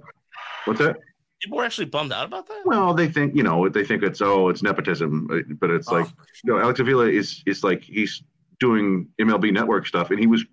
What's 0.64 0.80
that? 0.80 0.96
People 1.40 1.58
were 1.58 1.64
actually 1.64 1.84
bummed 1.86 2.12
out 2.12 2.26
about 2.26 2.46
that. 2.48 2.62
Well, 2.64 2.94
they 2.94 3.08
think 3.08 3.36
you 3.36 3.42
know 3.42 3.68
they 3.68 3.84
think 3.84 4.02
it's 4.02 4.20
oh 4.20 4.48
it's 4.48 4.62
nepotism, 4.62 5.28
but 5.60 5.70
it's 5.70 5.88
like 5.88 6.06
Oh. 6.06 6.22
you 6.42 6.52
know 6.52 6.60
Alex 6.60 6.80
Avila 6.80 7.06
is 7.08 7.42
is 7.46 7.62
like 7.62 7.82
he's 7.82 8.22
doing 8.60 9.08
MLB 9.20 9.52
Network 9.52 9.86
stuff, 9.86 10.10
and 10.10 10.18
he 10.18 10.26
was 10.26 10.44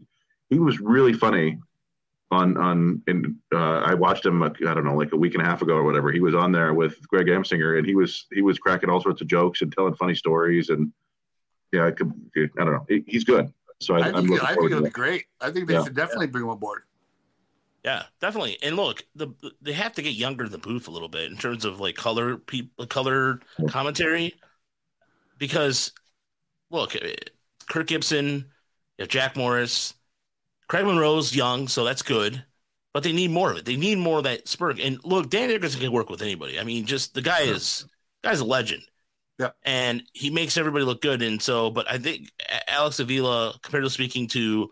he 0.50 0.60
was 0.60 0.80
really 0.80 1.14
funny 1.14 1.60
on 2.30 2.58
on 2.58 3.02
and 3.08 3.36
uh, 3.54 3.80
I 3.80 3.94
watched 3.94 4.26
him 4.26 4.44
I 4.44 4.50
don't 4.50 4.84
know 4.86 4.96
like 4.96 5.14
a 5.14 5.18
week 5.18 5.34
and 5.34 5.42
a 5.44 5.46
half 5.46 5.62
ago 5.62 5.74
or 5.76 5.84
whatever. 5.84 6.12
He 6.12 6.20
was 6.20 6.36
on 6.36 6.52
there 6.52 6.74
with 6.74 7.08
Greg 7.08 7.28
Amsinger, 7.28 7.78
and 7.78 7.88
he 7.88 7.96
was 7.96 8.26
he 8.32 8.42
was 8.42 8.60
cracking 8.60 8.90
all 8.90 9.02
sorts 9.02 9.22
of 9.22 9.28
jokes 9.28 9.62
and 9.62 9.72
telling 9.72 9.96
funny 9.96 10.16
stories, 10.16 10.70
and 10.70 10.92
yeah, 11.72 11.88
I 11.88 11.92
could 11.92 12.12
I 12.36 12.66
don't 12.66 12.74
know 12.74 12.86
he's 13.08 13.24
good. 13.24 13.52
So 13.82 13.96
I, 13.96 14.04
I 14.10 14.14
I'm 14.14 14.28
think, 14.28 14.28
looking 14.28 14.48
I 14.48 14.56
think 14.56 14.72
it'll 14.72 14.82
to 14.82 14.84
be 14.84 14.90
great. 14.90 15.26
I 15.42 15.52
think 15.52 15.68
they 15.68 15.74
Yeah. 15.74 15.84
should 15.84 15.96
definitely 15.96 16.28
bring 16.28 16.44
him 16.44 16.50
aboard. 16.52 16.84
Yeah, 17.84 18.04
definitely. 18.20 18.58
And 18.62 18.76
look, 18.76 19.04
the 19.16 19.30
they 19.62 19.74
have 19.74 19.94
to 19.94 20.02
get 20.04 20.14
younger 20.14 20.46
in 20.46 20.52
the 20.52 20.60
booth 20.60 20.88
a 20.88 20.92
little 20.92 21.10
bit 21.10 21.32
in 21.32 21.38
terms 21.38 21.66
of 21.66 21.80
like 21.80 21.96
color 21.96 22.38
people 22.38 22.86
color 22.86 23.40
commentary, 23.66 24.40
because 25.38 25.92
look, 26.72 26.96
eh, 26.98 27.16
Kirk 27.70 27.88
Gibson, 27.88 28.28
you 28.98 29.04
have 29.04 29.10
Jack 29.10 29.36
Morris, 29.38 29.96
Craig 30.70 30.86
Monroe's 30.86 31.36
young, 31.36 31.68
so 31.70 31.86
that's 31.86 32.04
good, 32.04 32.46
but 32.94 33.04
they 33.04 33.14
need 33.14 33.32
more 33.32 33.52
of 33.52 33.58
it. 33.58 33.66
They 33.66 33.78
need 33.78 33.98
more 34.00 34.20
of 34.20 34.26
that 34.26 34.50
spurt. 34.50 34.80
And 34.82 35.04
look, 35.06 35.30
Dan 35.32 35.50
Dickerson 35.50 35.82
can 35.82 35.94
work 35.94 36.10
with 36.12 36.24
anybody. 36.24 36.60
I 36.60 36.66
mean, 36.66 36.86
just 36.88 37.16
the 37.16 37.24
guy 37.24 37.42
is 37.44 37.86
guy's 38.24 38.42
a 38.42 38.46
legend. 38.46 38.84
Yeah. 39.42 39.50
and 39.64 40.04
he 40.14 40.30
makes 40.30 40.56
everybody 40.58 40.86
look 40.86 41.02
good. 41.02 41.22
And 41.22 41.42
so, 41.42 41.70
but 41.72 41.90
I 41.92 41.98
think 41.98 42.30
Alex 42.68 43.00
Avila, 43.00 43.56
compared 43.64 43.84
to 43.84 43.90
speaking 43.90 44.28
to 44.30 44.70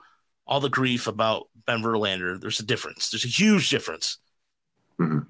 all 0.47 0.59
the 0.59 0.69
grief 0.69 1.07
about 1.07 1.47
Ben 1.65 1.81
Verlander, 1.81 2.39
there's 2.39 2.59
a 2.59 2.65
difference. 2.65 3.09
There's 3.09 3.25
a 3.25 3.29
huge 3.29 3.69
difference. 3.69 4.17
Mhm. 4.99 5.25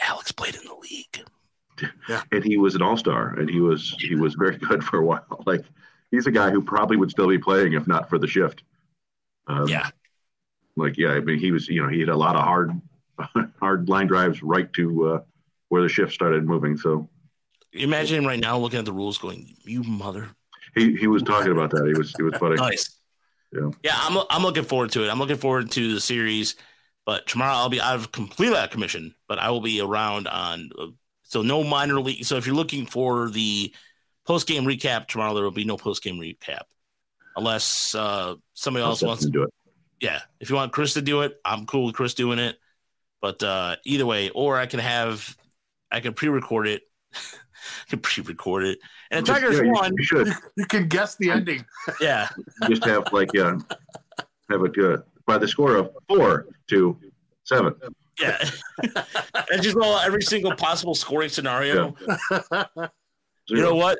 Alex 0.00 0.32
played 0.32 0.54
in 0.54 0.64
the 0.64 0.74
league. 0.74 1.24
Yeah. 2.08 2.22
and 2.32 2.42
he 2.44 2.56
was 2.56 2.74
an 2.74 2.82
all 2.82 2.96
star, 2.96 3.34
and 3.38 3.48
he 3.50 3.60
was 3.60 3.94
he 4.00 4.14
was 4.16 4.34
very 4.34 4.56
good 4.56 4.82
for 4.82 4.98
a 4.98 5.04
while. 5.04 5.26
Like 5.46 5.64
he's 6.10 6.26
a 6.26 6.30
guy 6.32 6.50
who 6.50 6.62
probably 6.62 6.96
would 6.96 7.10
still 7.10 7.28
be 7.28 7.38
playing 7.38 7.74
if 7.74 7.86
not 7.86 8.08
for 8.08 8.18
the 8.18 8.26
shift. 8.26 8.62
Um, 9.46 9.68
Yeah. 9.68 9.90
like 10.76 10.96
yeah, 10.96 11.10
I 11.10 11.20
mean 11.20 11.38
he 11.38 11.52
was 11.52 11.68
you 11.68 11.82
know 11.82 11.88
he 11.88 12.00
had 12.00 12.08
a 12.08 12.16
lot 12.16 12.36
of 12.36 12.42
hard 12.42 12.80
hard 13.60 13.88
line 13.88 14.06
drives 14.06 14.42
right 14.42 14.72
to 14.74 15.08
uh, 15.08 15.20
where 15.68 15.82
the 15.82 15.88
shift 15.88 16.12
started 16.12 16.44
moving. 16.44 16.76
So 16.76 17.08
Imagine 17.72 18.18
him 18.18 18.26
right 18.26 18.40
now 18.40 18.58
looking 18.58 18.78
at 18.78 18.84
the 18.84 18.92
rules, 18.92 19.18
going, 19.18 19.54
"You 19.64 19.82
mother." 19.82 20.30
he 20.74 20.96
he 20.96 21.06
was 21.06 21.22
talking 21.22 21.52
about 21.52 21.70
that. 21.70 21.86
He 21.86 21.98
was 21.98 22.12
he 22.16 22.22
was 22.22 22.34
funny. 22.36 22.56
Nice. 22.56 22.96
Yeah. 23.52 23.70
Yeah, 23.82 23.94
I'm 23.94 24.24
I'm 24.30 24.42
looking 24.42 24.64
forward 24.64 24.90
to 24.92 25.04
it. 25.04 25.08
I'm 25.08 25.18
looking 25.18 25.36
forward 25.36 25.70
to 25.72 25.94
the 25.94 26.00
series. 26.00 26.56
But 27.06 27.26
tomorrow 27.26 27.54
I'll 27.54 27.70
be 27.70 27.80
out 27.80 27.96
of 27.96 28.12
completely 28.12 28.58
out 28.58 28.64
of 28.64 28.70
commission, 28.70 29.14
but 29.28 29.38
I 29.38 29.50
will 29.50 29.62
be 29.62 29.80
around 29.80 30.28
on 30.28 30.70
uh, 30.78 30.88
so 31.22 31.40
no 31.40 31.64
minor 31.64 32.00
league. 32.00 32.24
So 32.24 32.36
if 32.36 32.46
you're 32.46 32.54
looking 32.54 32.84
for 32.84 33.30
the 33.30 33.74
post 34.26 34.46
game 34.46 34.64
recap 34.64 35.06
tomorrow, 35.06 35.32
there 35.34 35.42
will 35.42 35.50
be 35.50 35.64
no 35.64 35.78
post 35.78 36.02
game 36.02 36.18
recap 36.18 36.64
unless 37.34 37.94
uh, 37.94 38.34
somebody 38.52 38.84
else 38.84 39.02
wants. 39.02 39.24
to 39.24 39.30
do 39.30 39.44
it. 39.44 39.50
Yeah, 40.00 40.20
if 40.38 40.50
you 40.50 40.56
want 40.56 40.72
Chris 40.72 40.94
to 40.94 41.02
do 41.02 41.22
it, 41.22 41.40
I'm 41.44 41.64
cool 41.64 41.86
with 41.86 41.94
Chris 41.94 42.12
doing 42.12 42.38
it. 42.38 42.56
But 43.22 43.42
uh, 43.42 43.76
either 43.84 44.04
way, 44.04 44.28
or 44.28 44.58
I 44.58 44.66
can 44.66 44.80
have 44.80 45.34
I 45.90 46.00
can 46.00 46.12
pre-record 46.12 46.68
it. 46.68 46.82
I 47.86 47.90
can 47.90 47.98
pre-record 48.00 48.64
it, 48.64 48.78
and 49.10 49.26
the 49.26 49.32
Tigers 49.32 49.56
Yeah, 49.56 49.62
you, 49.64 49.72
won. 49.72 49.92
you 49.96 50.04
should 50.04 50.26
You, 50.28 50.34
you 50.56 50.64
can 50.66 50.88
guess 50.88 51.16
the 51.16 51.30
ending. 51.30 51.64
Yeah, 52.00 52.28
just 52.68 52.84
have 52.84 53.04
like 53.12 53.30
yeah 53.34 53.58
have 54.50 54.62
it 54.64 54.78
uh, 54.78 54.98
by 55.26 55.38
the 55.38 55.46
score 55.48 55.76
of 55.76 55.90
four 56.08 56.46
to 56.68 56.96
seven. 57.44 57.74
yeah, 58.20 58.38
and 59.50 59.62
just 59.62 59.76
roll 59.76 59.96
every 59.98 60.22
single 60.22 60.54
possible 60.54 60.94
scoring 60.94 61.28
scenario. 61.28 61.94
You 63.48 63.62
know 63.62 63.74
what? 63.74 63.98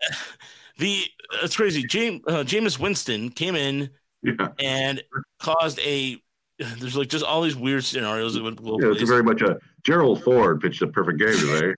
The 0.78 1.02
it's 1.42 1.56
crazy. 1.56 1.82
James 1.82 2.22
uh, 2.28 2.44
Jameis 2.44 2.78
Winston 2.78 3.30
came 3.30 3.56
in 3.56 3.90
Yeah, 4.22 4.48
and 4.58 5.02
caused 5.40 5.78
a. 5.80 6.22
There's 6.78 6.96
like 6.96 7.08
just 7.08 7.24
all 7.24 7.42
these 7.42 7.56
weird 7.56 7.84
scenarios 7.84 8.34
that 8.34 8.42
would 8.42 8.62
go 8.62 8.78
yeah 8.80 8.90
it's 8.90 9.02
very 9.02 9.22
much 9.22 9.42
a 9.42 9.58
Gerald 9.84 10.22
Ford 10.24 10.60
pitched 10.60 10.82
a 10.82 10.88
perfect 10.88 11.18
game 11.18 11.36
today. 11.38 11.74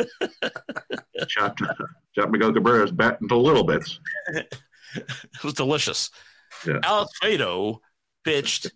Chopped 1.28 1.62
chopped 2.14 2.32
Miguel 2.32 2.52
Cabrera's 2.52 2.90
bat 2.90 3.18
into 3.20 3.36
little 3.36 3.64
bits. 3.64 4.00
It 4.28 5.44
was 5.44 5.54
delicious. 5.54 6.10
Yeah. 6.66 6.80
Alex 6.82 7.12
Faedo 7.22 7.78
pitched 8.24 8.70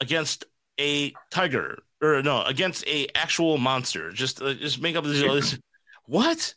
against 0.00 0.44
a 0.80 1.12
tiger, 1.30 1.78
or 2.02 2.22
no, 2.22 2.42
against 2.44 2.86
a 2.86 3.08
actual 3.14 3.58
monster. 3.58 4.12
Just, 4.12 4.40
uh, 4.40 4.54
just 4.54 4.80
make 4.80 4.96
up 4.96 5.04
this. 5.04 5.20
this 5.20 5.58
what? 6.06 6.54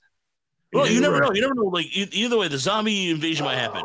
Well, 0.74 0.88
you 0.90 1.02
never 1.02 1.20
know. 1.20 1.32
You 1.34 1.42
never 1.42 1.56
know. 1.56 1.66
Like 1.66 1.86
e- 1.86 2.10
either 2.12 2.38
way, 2.38 2.48
the 2.48 2.58
zombie 2.58 3.12
invasion 3.12 3.46
might 3.46 3.58
happen. 3.58 3.84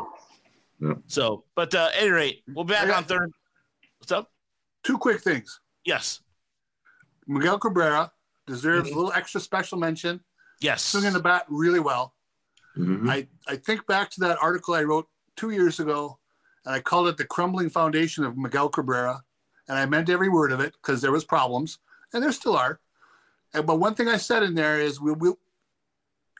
Yeah. 0.79 0.93
So, 1.07 1.43
but 1.55 1.73
uh, 1.75 1.89
at 1.93 2.01
any 2.01 2.09
rate, 2.11 2.43
we'll 2.47 2.65
be 2.65 2.73
back 2.73 2.95
on 2.95 3.03
third. 3.03 3.31
What's 3.99 4.11
up? 4.11 4.31
Two 4.83 4.97
quick 4.97 5.21
things. 5.21 5.59
Yes, 5.83 6.21
Miguel 7.27 7.59
Cabrera 7.59 8.11
deserves 8.45 8.89
Mhm. 8.89 8.93
a 8.93 8.95
little 8.95 9.13
extra 9.13 9.41
special 9.41 9.77
mention. 9.77 10.23
yes. 10.59 10.83
Swinging 10.83 11.13
the 11.13 11.19
bat 11.19 11.45
really 11.49 11.79
well. 11.79 12.15
Mhm. 12.75 13.07
I, 13.09 13.27
I 13.47 13.57
think 13.57 13.85
back 13.85 14.09
to 14.11 14.19
that 14.21 14.41
article 14.41 14.73
I 14.73 14.81
wrote 14.83 15.07
two 15.35 15.51
years 15.51 15.79
ago, 15.79 16.19
and 16.65 16.73
I 16.73 16.79
called 16.79 17.07
it 17.09 17.17
the 17.17 17.25
crumbling 17.25 17.69
foundation 17.69 18.23
of 18.23 18.37
Miguel 18.37 18.69
Cabrera, 18.69 19.23
and 19.67 19.77
I 19.77 19.85
meant 19.85 20.09
every 20.09 20.29
word 20.29 20.51
of 20.51 20.59
it 20.59 20.73
because 20.73 21.01
there 21.01 21.11
was 21.11 21.23
problems, 21.25 21.77
and 22.13 22.23
there 22.23 22.31
still 22.31 22.55
are. 22.57 22.79
And, 23.53 23.67
but 23.67 23.75
one 23.79 23.93
thing 23.93 24.07
I 24.07 24.17
said 24.17 24.41
in 24.43 24.55
there 24.55 24.79
is 24.79 24.99
we 24.99 25.11
will, 25.11 25.39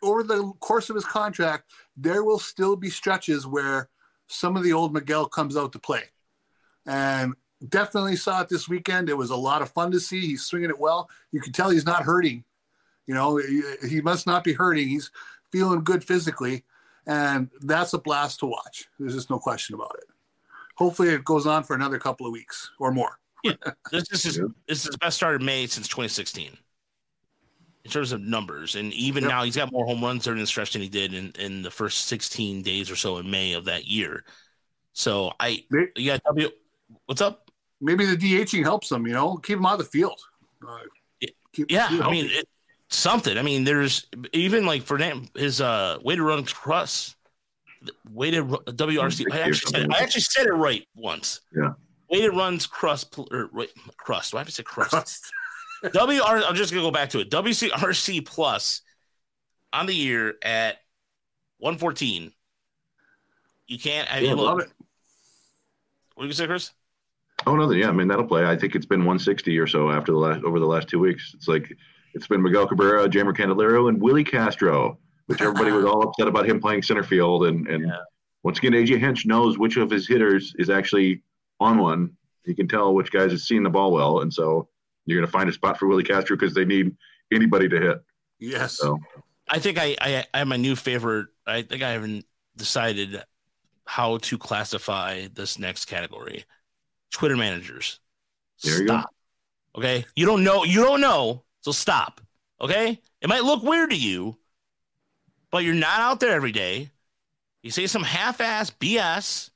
over 0.02 0.24
the 0.24 0.52
course 0.60 0.90
of 0.90 0.96
his 0.96 1.06
contract, 1.06 1.72
there 1.96 2.24
will 2.24 2.40
still 2.40 2.76
be 2.76 2.90
stretches 2.90 3.46
where 3.46 3.90
some 4.28 4.58
of 4.58 4.64
the 4.64 4.74
old 4.74 4.94
Miguel 4.94 5.28
comes 5.28 5.56
out 5.56 5.74
to 5.74 5.80
play, 5.80 6.12
and 6.88 7.36
definitely 7.70 8.16
saw 8.16 8.42
it 8.42 8.50
this 8.50 8.68
weekend. 8.70 9.10
It 9.10 9.18
was 9.18 9.30
a 9.30 9.36
lot 9.36 9.62
of 9.62 9.70
fun 9.72 9.92
to 9.92 10.00
see. 10.00 10.22
He's 10.22 10.44
swinging 10.44 10.70
it 10.70 10.80
well. 10.80 11.10
You 11.32 11.42
can 11.42 11.54
tell 11.54 11.70
he's 11.70 11.86
not 11.86 12.04
hurting. 12.04 12.44
You 13.06 13.14
know, 13.14 13.38
he, 13.38 13.62
he 13.88 14.02
must 14.02 14.28
not 14.28 14.44
be 14.44 14.54
hurting. 14.54 14.88
He's 14.88 15.12
feeling 15.52 15.84
good 15.84 16.04
physically, 16.04 16.64
and 17.06 17.50
that's 17.62 17.94
a 17.94 17.98
blast 17.98 18.40
to 18.42 18.48
watch. 18.48 18.88
There's 19.00 19.16
just 19.16 19.30
no 19.30 19.40
question 19.40 19.76
about 19.76 19.96
it. 19.98 20.06
Hopefully, 20.76 21.10
it 21.10 21.24
goes 21.24 21.48
on 21.48 21.64
for 21.64 21.76
another 21.76 21.98
couple 22.00 22.26
of 22.28 22.34
weeks 22.34 22.70
or 22.80 22.92
more. 22.92 23.18
This, 23.92 24.08
this 24.10 24.26
is 24.26 24.42
this 24.68 24.80
is 24.80 24.84
his 24.86 24.98
best 24.98 25.16
start 25.16 25.40
in 25.40 25.46
May 25.46 25.68
since 25.68 25.88
2016 25.88 26.58
in 27.86 27.92
terms 27.92 28.12
of 28.12 28.20
numbers, 28.20 28.76
and 28.76 28.92
even 28.92 29.24
Yep. 29.24 29.30
now 29.30 29.44
he's 29.46 29.56
got 29.56 29.72
more 29.72 29.86
home 29.86 30.04
runs 30.04 30.26
during 30.26 30.42
the 30.42 30.48
stretch 30.48 30.74
than 30.74 30.82
he 30.82 30.90
did 30.90 31.14
in, 31.14 31.32
in 31.40 31.62
the 31.62 31.72
first 31.72 32.06
16 32.08 32.62
days 32.62 32.92
or 32.92 32.98
so 32.98 33.18
in 33.18 33.32
May 33.32 33.54
of 33.54 33.64
that 33.66 33.88
year. 33.88 34.26
So 34.92 35.32
I 35.40 35.64
May- 35.72 35.88
yeah 35.96 36.18
W, 36.26 36.50
what's 37.06 37.22
up? 37.22 37.47
Maybe 37.82 38.06
the 38.06 38.18
DHing 38.18 38.64
helps 38.64 38.90
them. 38.90 39.06
You 39.08 39.14
know, 39.14 39.38
keep 39.38 39.58
them 39.58 39.66
out 39.66 39.74
of 39.74 39.80
the 39.80 39.86
field. 39.86 40.20
Uh, 40.68 40.80
keep- 41.54 41.70
Yeah, 41.72 41.88
keep 41.90 42.04
I 42.04 42.10
mean 42.12 42.30
it, 42.32 42.48
something. 42.90 43.38
I 43.38 43.42
mean, 43.42 43.64
there's 43.64 44.08
even 44.34 44.66
like 44.66 44.82
for 44.84 44.98
Fernand 44.98 45.30
his 45.36 45.62
uh 45.62 45.98
way 46.04 46.16
to 46.16 46.24
run 46.24 46.44
trust, 46.44 47.16
way 48.12 48.32
to 48.32 48.42
ru- 48.44 48.58
WRC. 48.68 49.26
I 49.32 49.40
actually 49.42 49.72
said 49.72 49.88
I 49.94 50.00
actually 50.00 50.22
said 50.22 50.48
it 50.48 50.54
right 50.54 50.88
once. 50.96 51.42
Yeah. 51.56 51.74
way 52.10 52.22
to 52.22 52.32
runs 52.32 52.66
crust 52.66 53.12
pl- 53.12 53.28
or 53.32 53.50
wait, 53.54 53.72
crust. 53.98 54.34
Why 54.34 54.40
have 54.40 54.48
to 54.48 54.54
say 54.54 54.64
crust? 54.64 54.92
Crust. 54.92 55.32
WR. 55.94 56.44
I'm 56.44 56.56
just 56.56 56.72
gonna 56.74 56.84
go 56.84 56.90
back 56.92 57.10
to 57.12 57.20
it. 57.20 57.30
WCRC 57.30 58.26
plus 58.26 58.82
on 59.74 59.86
the 59.86 59.94
year 59.94 60.34
at 60.42 60.78
114. 61.60 62.32
You 63.68 63.78
can't. 63.78 64.12
I 64.12 64.22
mean, 64.22 64.30
Yeah, 64.30 64.34
look, 64.36 64.46
Love 64.46 64.60
it. 64.62 64.72
what 66.16 66.24
do 66.24 66.28
you 66.28 66.34
say, 66.34 66.48
Chris? 66.48 66.72
Oh 67.48 67.56
no, 67.56 67.72
yeah, 67.72 67.88
I 67.88 67.92
mean 67.94 68.08
that'll 68.10 68.28
play. 68.28 68.46
I 68.46 68.58
think 68.58 68.76
it's 68.76 68.86
been 68.86 69.00
160 69.00 69.58
or 69.58 69.68
so 69.68 69.90
after 69.90 70.12
the 70.12 70.18
last 70.18 70.44
over 70.44 70.60
the 70.60 70.66
last 70.66 70.90
two 70.90 71.00
weeks. 71.00 71.32
It's 71.34 71.48
like 71.48 71.72
it's 72.14 72.28
been 72.28 72.42
Miguel 72.42 72.68
Cabrera, 72.68 73.08
Jeimer 73.08 73.34
Candelario, 73.36 73.88
and 73.90 74.02
Willi 74.02 74.24
Castro, 74.24 74.98
which 75.28 75.42
everybody 75.42 75.72
was 75.72 75.86
all 75.86 76.04
upset 76.04 76.28
about 76.28 76.46
him 76.50 76.60
playing 76.60 76.84
center 76.84 77.04
field. 77.04 77.46
And 77.46 77.66
and 77.68 77.86
Yeah. 77.88 77.98
once 78.44 78.58
again, 78.58 78.74
AJ 78.74 79.00
Hinch 79.00 79.26
knows 79.26 79.58
which 79.58 79.78
of 79.78 79.90
his 79.90 80.08
hitters 80.08 80.54
is 80.60 80.70
actually 80.70 81.24
on 81.62 81.78
one. 81.78 82.12
He 82.44 82.54
can 82.54 82.68
tell 82.68 82.94
which 82.94 83.12
guys 83.12 83.32
is 83.32 83.48
seeing 83.48 83.64
the 83.64 83.70
ball 83.70 83.92
well, 83.94 84.20
and 84.22 84.34
so 84.34 84.68
you're 85.06 85.18
going 85.20 85.26
to 85.26 85.32
find 85.32 85.48
a 85.50 85.54
spot 85.54 85.80
for 85.80 85.88
Willi 85.88 86.04
Castro 86.04 86.36
because 86.36 86.54
they 86.54 86.66
need 86.66 86.96
anybody 87.32 87.70
to 87.70 87.80
hit. 87.80 88.04
Yes. 88.40 88.74
So 88.78 89.00
I 89.50 89.60
think 89.60 89.78
I, 89.78 89.96
I 90.02 90.26
I 90.34 90.38
have 90.40 90.48
my 90.48 90.58
new 90.58 90.76
favorite. 90.76 91.28
I 91.46 91.62
think 91.62 91.82
I 91.82 91.92
haven't 91.92 92.26
decided 92.58 93.24
how 93.86 94.18
to 94.18 94.38
classify 94.38 95.28
this 95.34 95.58
next 95.58 95.86
category. 95.86 96.44
Twitter 97.12 97.38
managers. 97.38 98.00
There 98.64 98.82
you 98.82 98.88
go. 98.88 99.00
stop. 99.00 99.16
Okay. 99.78 100.06
You 100.16 100.26
don't 100.26 100.44
know. 100.44 100.64
You 100.64 100.84
don't 100.84 101.02
know. 101.02 101.44
So 101.62 101.72
stop. 101.72 102.22
Okay. 102.60 103.00
It 103.22 103.28
might 103.30 103.44
look 103.44 103.64
weird 103.64 103.90
to 103.92 103.96
you, 103.96 104.38
but 105.52 105.64
you're 105.64 105.74
not 105.76 106.00
out 106.00 106.20
there 106.20 106.32
every 106.32 106.52
day. 106.52 106.92
You 107.64 107.72
say 107.72 107.88
some 107.88 108.04
half-ass 108.04 108.72
BS. 108.72 109.50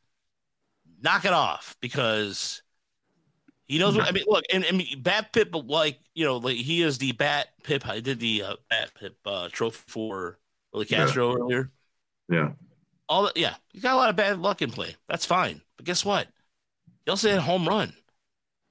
Knock 1.04 1.26
it 1.26 1.34
off 1.34 1.76
because 1.82 2.62
he 3.66 3.80
knows 3.80 3.96
what 3.98 4.08
I 4.08 4.12
mean. 4.12 4.26
Look, 4.28 4.44
and, 4.54 4.64
and 4.64 4.82
BABIP, 4.82 5.68
like 5.68 5.98
you 6.14 6.26
know, 6.26 6.38
like 6.38 6.58
he 6.58 6.84
is 6.84 7.00
the 7.00 7.12
Bat 7.14 7.48
Pip. 7.64 7.88
I 7.88 8.00
did 8.02 8.20
the 8.20 8.44
uh, 8.44 8.56
BABIP 8.72 9.12
uh, 9.26 9.50
trophy 9.52 9.82
for 9.88 10.38
Willi 10.72 10.86
Yeah. 10.90 11.06
Castro 11.06 11.36
earlier. 11.36 11.72
yeah, 12.30 12.52
All 13.10 13.24
that, 13.24 13.36
yeah, 13.38 13.56
he's 13.70 13.82
got 13.82 13.94
a 13.94 13.98
lot 13.98 14.10
of 14.12 14.16
bad 14.16 14.38
luck 14.40 14.62
in 14.62 14.70
play. 14.70 14.96
That's 15.08 15.26
fine. 15.26 15.62
But 15.78 15.88
guess 15.88 16.06
what? 16.06 16.28
He 17.06 17.10
also 17.12 17.30
had 17.30 17.40
a 17.40 17.42
home 17.42 17.68
run. 17.68 17.94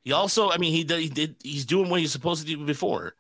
He 0.02 0.12
also, 0.12 0.50
I 0.50 0.56
mean, 0.58 0.72
he 0.72 0.84
did, 0.84 1.00
he 1.00 1.08
did, 1.08 1.36
he's 1.42 1.64
doing 1.66 1.90
what 1.90 2.00
he's 2.00 2.12
supposed 2.12 2.46
to 2.46 2.46
do 2.46 2.64
before. 2.64 3.14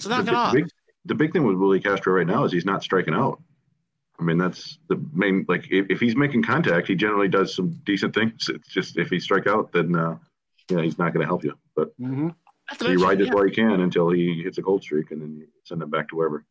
So 0.00 0.10
knock 0.10 0.24
the, 0.26 0.32
it 0.32 0.34
off. 0.36 0.52
big, 0.54 0.68
the 1.06 1.14
big 1.14 1.32
thing 1.32 1.44
with 1.44 1.56
Willi 1.56 1.80
Castro 1.80 2.12
right 2.12 2.26
now 2.26 2.44
is 2.44 2.52
he's 2.52 2.64
not 2.66 2.82
striking 2.82 3.14
out. 3.14 3.40
I 4.20 4.24
mean, 4.24 4.36
that's 4.36 4.78
the 4.88 5.00
main. 5.12 5.46
Like, 5.48 5.70
if, 5.70 5.86
if 5.88 6.00
he's 6.00 6.16
making 6.16 6.42
contact, 6.42 6.88
he 6.88 6.94
generally 6.96 7.28
does 7.28 7.54
some 7.54 7.80
decent 7.86 8.14
things. 8.14 8.48
It's 8.48 8.68
just 8.68 8.98
if 8.98 9.08
he 9.08 9.20
strike 9.20 9.46
out, 9.46 9.72
then 9.72 9.94
uh, 9.94 10.16
yeah, 10.68 10.82
he's 10.82 10.98
not 10.98 11.12
going 11.14 11.22
to 11.22 11.26
help 11.26 11.44
you. 11.44 11.54
But 11.76 11.92
hmm 11.98 12.26
Not 12.26 12.34
to 12.80 12.84
you 12.84 12.90
mention- 12.90 13.08
ride 13.08 13.18
this 13.18 13.28
yeah, 13.28 13.34
while 13.34 13.46
you 13.46 13.52
can 13.54 13.80
until 13.80 14.10
he 14.10 14.42
hits 14.42 14.58
a 14.58 14.62
cold 14.62 14.82
streak, 14.82 15.12
and 15.12 15.22
then 15.22 15.36
you 15.36 15.46
send 15.64 15.80
him 15.80 15.88
back 15.90 16.08
to 16.08 16.16
wherever. 16.16 16.44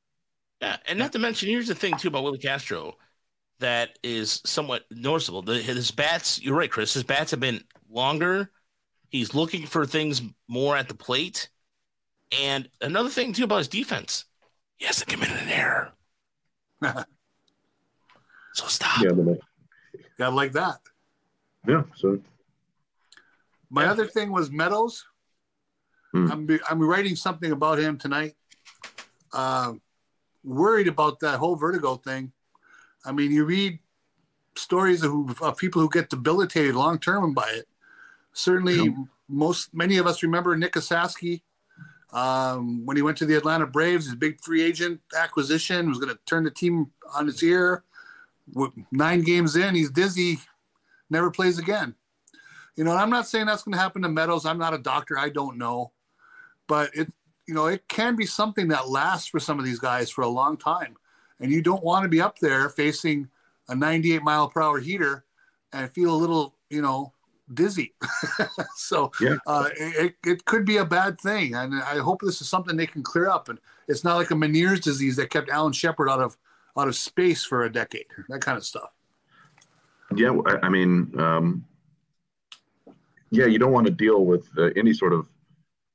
yeah, 0.62 0.78
and 0.88 0.98
not 0.98 1.12
to 1.12 1.20
mention, 1.20 1.50
here's 1.50 1.68
the 1.68 1.76
thing 1.76 1.98
too 1.98 2.08
about 2.08 2.24
Willi 2.24 2.38
Castro 2.40 2.96
that 3.60 3.98
is 4.04 4.42
somewhat 4.46 4.84
noticeable. 4.92 5.42
The, 5.42 5.56
his 5.56 5.92
bats, 5.92 6.42
you're 6.42 6.56
right, 6.58 6.70
Chris. 6.72 6.94
His 6.94 7.04
bats 7.04 7.32
have 7.32 7.40
been 7.40 7.64
longer. 7.90 8.52
He's 9.10 9.34
looking 9.34 9.66
for 9.66 9.86
things 9.86 10.22
more 10.48 10.76
at 10.78 10.88
the 10.88 10.94
plate. 10.94 11.50
And 12.40 12.70
another 12.82 13.10
thing 13.10 13.34
too 13.34 13.46
about 13.46 13.60
his 13.60 13.68
defense, 13.68 14.26
he 14.78 14.86
hasn't 14.86 15.10
committed 15.10 15.38
an 15.38 15.50
error. 15.50 15.94
so 18.54 18.66
stop. 18.68 19.02
Yeah, 19.02 19.12
but, 19.12 19.40
Gotta 20.18 20.36
like 20.36 20.52
that. 20.54 20.80
yeah. 21.68 21.84
So 21.96 22.20
My 23.70 23.84
Yeah. 23.84 23.92
other 23.92 24.08
thing 24.08 24.32
was 24.32 24.52
Meadows. 24.52 25.06
Hmm. 26.14 26.32
I'm 26.32 26.46
be, 26.46 26.60
I'm 26.70 26.80
writing 26.82 27.16
something 27.16 27.52
about 27.52 27.80
him 27.80 27.98
tonight. 27.98 28.36
Uh, 29.34 29.74
worried 30.44 30.88
about 30.88 31.20
that 31.20 31.38
whole 31.40 31.56
vertigo 31.56 31.96
thing. 31.96 32.32
I 33.08 33.12
mean, 33.14 33.32
you 33.32 33.46
read 33.46 33.80
stories 34.56 35.02
of, 35.04 35.12
who, 35.12 35.34
of 35.42 35.58
people 35.58 35.82
who 35.82 35.90
get 35.90 36.10
debilitated 36.10 36.76
long 36.76 37.00
term 37.00 37.34
by 37.34 37.50
it. 37.50 37.68
Certainly, 38.34 38.76
Yeah. 38.76 39.04
most 39.28 39.74
many 39.74 39.98
of 39.98 40.06
us 40.06 40.22
remember 40.22 40.56
Nick 40.56 40.74
Esasky 40.74 41.42
um, 42.14 42.86
when 42.86 42.98
he 42.98 43.04
went 43.04 43.18
to 43.18 43.26
the 43.26 43.36
Atlanta 43.36 43.66
Braves. 43.66 44.06
His 44.06 44.16
big 44.16 44.42
free 44.44 44.62
agent 44.62 45.02
acquisition 45.16 45.90
was 45.90 46.00
going 46.00 46.14
to 46.14 46.20
turn 46.26 46.44
the 46.44 46.52
team 46.52 46.92
on 47.16 47.28
its 47.28 47.42
ear. 47.44 47.84
With 48.54 48.72
Nine 48.92 49.22
games 49.22 49.56
in, 49.58 49.76
he's 49.76 49.90
dizzy, 49.92 50.40
never 51.10 51.30
plays 51.32 51.60
again. 51.60 51.96
You 52.78 52.84
know, 52.84 52.92
and 52.92 53.00
I'm 53.00 53.10
not 53.10 53.28
saying 53.28 53.48
that's 53.48 53.64
going 53.64 53.74
to 53.74 53.80
happen 53.80 54.04
to 54.04 54.10
Meadows. 54.10 54.46
I'm 54.46 54.60
not 54.60 54.74
a 54.74 54.78
doctor. 54.78 55.18
I 55.18 55.30
don't 55.30 55.58
know, 55.58 55.92
but 56.68 56.92
it, 56.94 57.12
you 57.48 57.54
know, 57.54 57.66
it 57.66 57.88
can 57.88 58.16
be 58.16 58.26
something 58.26 58.68
that 58.70 58.88
lasts 58.88 59.28
for 59.28 59.40
some 59.40 59.58
of 59.60 59.66
these 59.66 59.80
guys 59.80 60.10
for 60.10 60.22
a 60.22 60.28
long 60.30 60.58
time, 60.58 60.96
and 61.40 61.52
you 61.52 61.62
don't 61.62 61.84
want 61.84 62.04
to 62.04 62.10
be 62.10 62.22
up 62.22 62.40
there 62.40 62.70
facing 62.70 63.30
a 63.70 63.76
98 63.76 64.24
mile 64.24 64.48
per 64.50 64.62
hour 64.62 64.80
heater 64.80 65.26
and 65.74 65.92
feel 65.92 66.14
a 66.14 66.16
little, 66.16 66.56
you 66.70 66.82
know, 66.82 67.14
dizzy. 67.54 67.94
so 68.76 69.12
Yeah. 69.22 69.38
uh, 69.46 69.70
it, 69.78 70.16
it 70.26 70.46
could 70.46 70.66
be 70.66 70.78
a 70.78 70.86
bad 70.86 71.20
thing, 71.20 71.56
and 71.56 71.74
I 71.76 71.98
hope 71.98 72.22
this 72.22 72.42
is 72.42 72.50
something 72.50 72.76
they 72.76 72.88
can 72.88 73.04
clear 73.04 73.30
up. 73.30 73.50
And 73.50 73.60
it's 73.88 74.04
not 74.04 74.16
like 74.16 74.32
a 74.32 74.36
Meniere's 74.36 74.80
disease 74.80 75.16
that 75.18 75.30
kept 75.30 75.50
Alan 75.50 75.74
Shepard 75.74 76.10
out 76.10 76.20
of 76.22 76.38
out 76.78 76.88
of 76.88 76.96
space 76.96 77.44
for 77.44 77.64
a 77.64 77.72
decade. 77.72 78.06
That 78.30 78.42
kind 78.42 78.58
of 78.58 78.64
stuff. 78.64 78.92
yeah, 80.16 80.32
I, 80.62 80.70
mean, 80.70 81.12
um, 81.20 81.66
yeah, 83.32 83.46
you 83.48 83.58
don't 83.60 83.72
want 83.72 83.88
to 83.88 83.92
deal 83.94 84.26
with 84.26 84.48
uh, 84.58 84.70
any 84.76 84.94
sort 84.94 85.12
of 85.12 85.28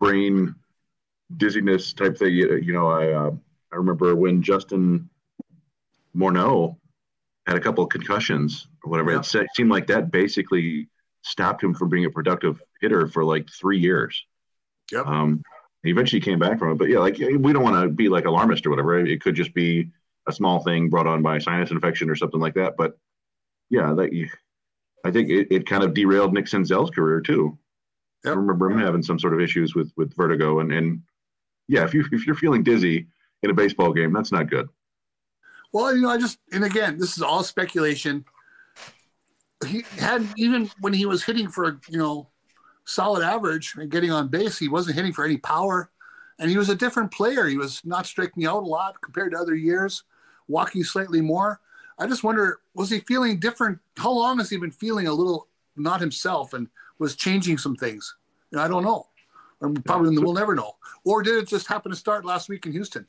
brain 0.00 0.54
dizziness 1.36 1.92
type 1.92 2.18
thing. 2.18 2.34
You, 2.34 2.56
you 2.56 2.72
know, 2.72 2.88
I 2.88 3.12
uh, 3.12 3.30
I 3.72 3.76
remember 3.76 4.14
when 4.16 4.42
Justin 4.42 5.08
Morneau 6.16 6.76
had 7.46 7.56
a 7.56 7.60
couple 7.60 7.84
of 7.84 7.90
concussions 7.90 8.68
or 8.84 8.90
whatever. 8.90 9.12
Yeah. 9.12 9.18
It 9.18 9.24
se- 9.24 9.46
seemed 9.54 9.70
like 9.70 9.86
that 9.88 10.10
basically 10.10 10.88
stopped 11.22 11.62
him 11.62 11.74
from 11.74 11.88
being 11.88 12.04
a 12.04 12.10
productive 12.10 12.62
hitter 12.80 13.06
for 13.06 13.24
like 13.24 13.48
three 13.50 13.78
years. 13.78 14.24
Yep. 14.92 15.06
Um, 15.06 15.42
he 15.82 15.90
eventually 15.90 16.20
came 16.20 16.38
back 16.38 16.58
from 16.58 16.72
it, 16.72 16.78
but 16.78 16.88
yeah, 16.88 16.98
like 16.98 17.18
we 17.18 17.52
don't 17.52 17.62
want 17.62 17.82
to 17.82 17.88
be 17.88 18.08
like 18.08 18.24
alarmist 18.24 18.66
or 18.66 18.70
whatever. 18.70 19.04
It 19.04 19.20
could 19.20 19.34
just 19.34 19.52
be 19.52 19.90
a 20.28 20.32
small 20.32 20.62
thing 20.62 20.88
brought 20.88 21.08
on 21.08 21.22
by 21.22 21.36
a 21.36 21.40
sinus 21.40 21.72
infection 21.72 22.08
or 22.08 22.14
something 22.14 22.40
like 22.40 22.54
that. 22.54 22.76
But 22.76 22.96
yeah, 23.68 23.92
that 23.94 24.12
you, 24.12 24.28
I 25.04 25.10
think 25.10 25.30
it, 25.30 25.48
it 25.50 25.66
kind 25.66 25.82
of 25.82 25.94
derailed 25.94 26.32
Nick 26.32 26.44
Senzel's 26.44 26.90
career 26.90 27.20
too. 27.20 27.58
I 28.24 28.30
remember 28.30 28.70
him 28.70 28.78
having 28.78 29.02
some 29.02 29.18
sort 29.18 29.34
of 29.34 29.40
issues 29.40 29.74
with 29.74 29.92
with 29.96 30.14
vertigo 30.14 30.60
and 30.60 30.72
and 30.72 31.02
yeah, 31.66 31.84
if 31.84 31.94
you 31.94 32.04
if 32.12 32.26
you're 32.26 32.36
feeling 32.36 32.62
dizzy 32.62 33.08
in 33.42 33.50
a 33.50 33.54
baseball 33.54 33.92
game, 33.92 34.12
that's 34.12 34.30
not 34.30 34.50
good. 34.50 34.68
Well, 35.72 35.94
you 35.94 36.02
know, 36.02 36.10
I 36.10 36.18
just 36.18 36.38
and 36.52 36.64
again, 36.64 36.98
this 36.98 37.16
is 37.16 37.22
all 37.22 37.42
speculation. 37.42 38.24
He 39.66 39.84
had 39.98 40.26
even 40.36 40.70
when 40.80 40.92
he 40.92 41.06
was 41.06 41.24
hitting 41.24 41.48
for 41.48 41.80
you 41.88 41.98
know 41.98 42.28
solid 42.84 43.22
average 43.22 43.74
and 43.76 43.90
getting 43.90 44.10
on 44.10 44.28
base, 44.28 44.58
he 44.58 44.68
wasn't 44.68 44.96
hitting 44.96 45.12
for 45.12 45.24
any 45.24 45.38
power, 45.38 45.90
and 46.38 46.50
he 46.50 46.58
was 46.58 46.68
a 46.68 46.74
different 46.74 47.10
player. 47.10 47.46
He 47.46 47.56
was 47.56 47.80
not 47.84 48.06
striking 48.06 48.44
out 48.44 48.62
a 48.62 48.66
lot 48.66 49.00
compared 49.00 49.32
to 49.32 49.38
other 49.38 49.54
years, 49.54 50.04
walking 50.48 50.84
slightly 50.84 51.20
more. 51.20 51.60
I 51.98 52.06
just 52.06 52.24
wonder, 52.24 52.60
was 52.74 52.90
he 52.90 53.00
feeling 53.00 53.38
different? 53.38 53.78
How 53.96 54.10
long 54.10 54.38
has 54.38 54.50
he 54.50 54.56
been 54.56 54.70
feeling 54.72 55.06
a 55.06 55.12
little 55.12 55.48
not 55.76 56.00
himself 56.00 56.52
and 56.52 56.68
was 56.98 57.16
changing 57.16 57.58
some 57.58 57.76
things? 57.76 58.16
And 58.50 58.60
I 58.60 58.68
don't 58.68 58.82
know. 58.82 59.08
And 59.60 59.84
probably 59.84 60.18
we'll 60.18 60.32
never 60.32 60.54
know. 60.54 60.72
Or 61.04 61.22
did 61.22 61.36
it 61.36 61.48
just 61.48 61.68
happen 61.68 61.92
to 61.92 61.96
start 61.96 62.24
last 62.24 62.48
week 62.48 62.66
in 62.66 62.72
Houston? 62.72 63.06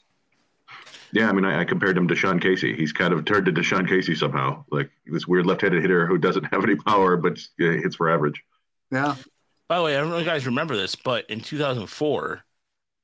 Yeah, 1.11 1.29
I 1.29 1.31
mean, 1.31 1.45
I, 1.45 1.61
I 1.61 1.65
compared 1.65 1.97
him 1.97 2.07
to 2.07 2.15
Sean 2.15 2.39
Casey. 2.39 2.75
He's 2.75 2.91
kind 2.91 3.13
of 3.13 3.25
turned 3.25 3.47
into 3.47 3.61
Sean 3.61 3.85
Casey 3.85 4.15
somehow, 4.15 4.65
like 4.71 4.89
this 5.05 5.27
weird 5.27 5.45
left-handed 5.45 5.81
hitter 5.81 6.07
who 6.07 6.17
doesn't 6.17 6.43
have 6.51 6.63
any 6.63 6.75
power 6.75 7.17
but 7.17 7.39
hits 7.57 7.95
for 7.95 8.09
average. 8.09 8.43
Yeah. 8.91 9.15
By 9.67 9.77
the 9.77 9.83
way, 9.83 9.95
I 9.95 9.99
don't 9.99 10.09
know 10.09 10.17
if 10.17 10.25
you 10.25 10.29
guys 10.31 10.45
remember 10.45 10.75
this, 10.75 10.95
but 10.95 11.29
in 11.29 11.39
2004, 11.41 12.43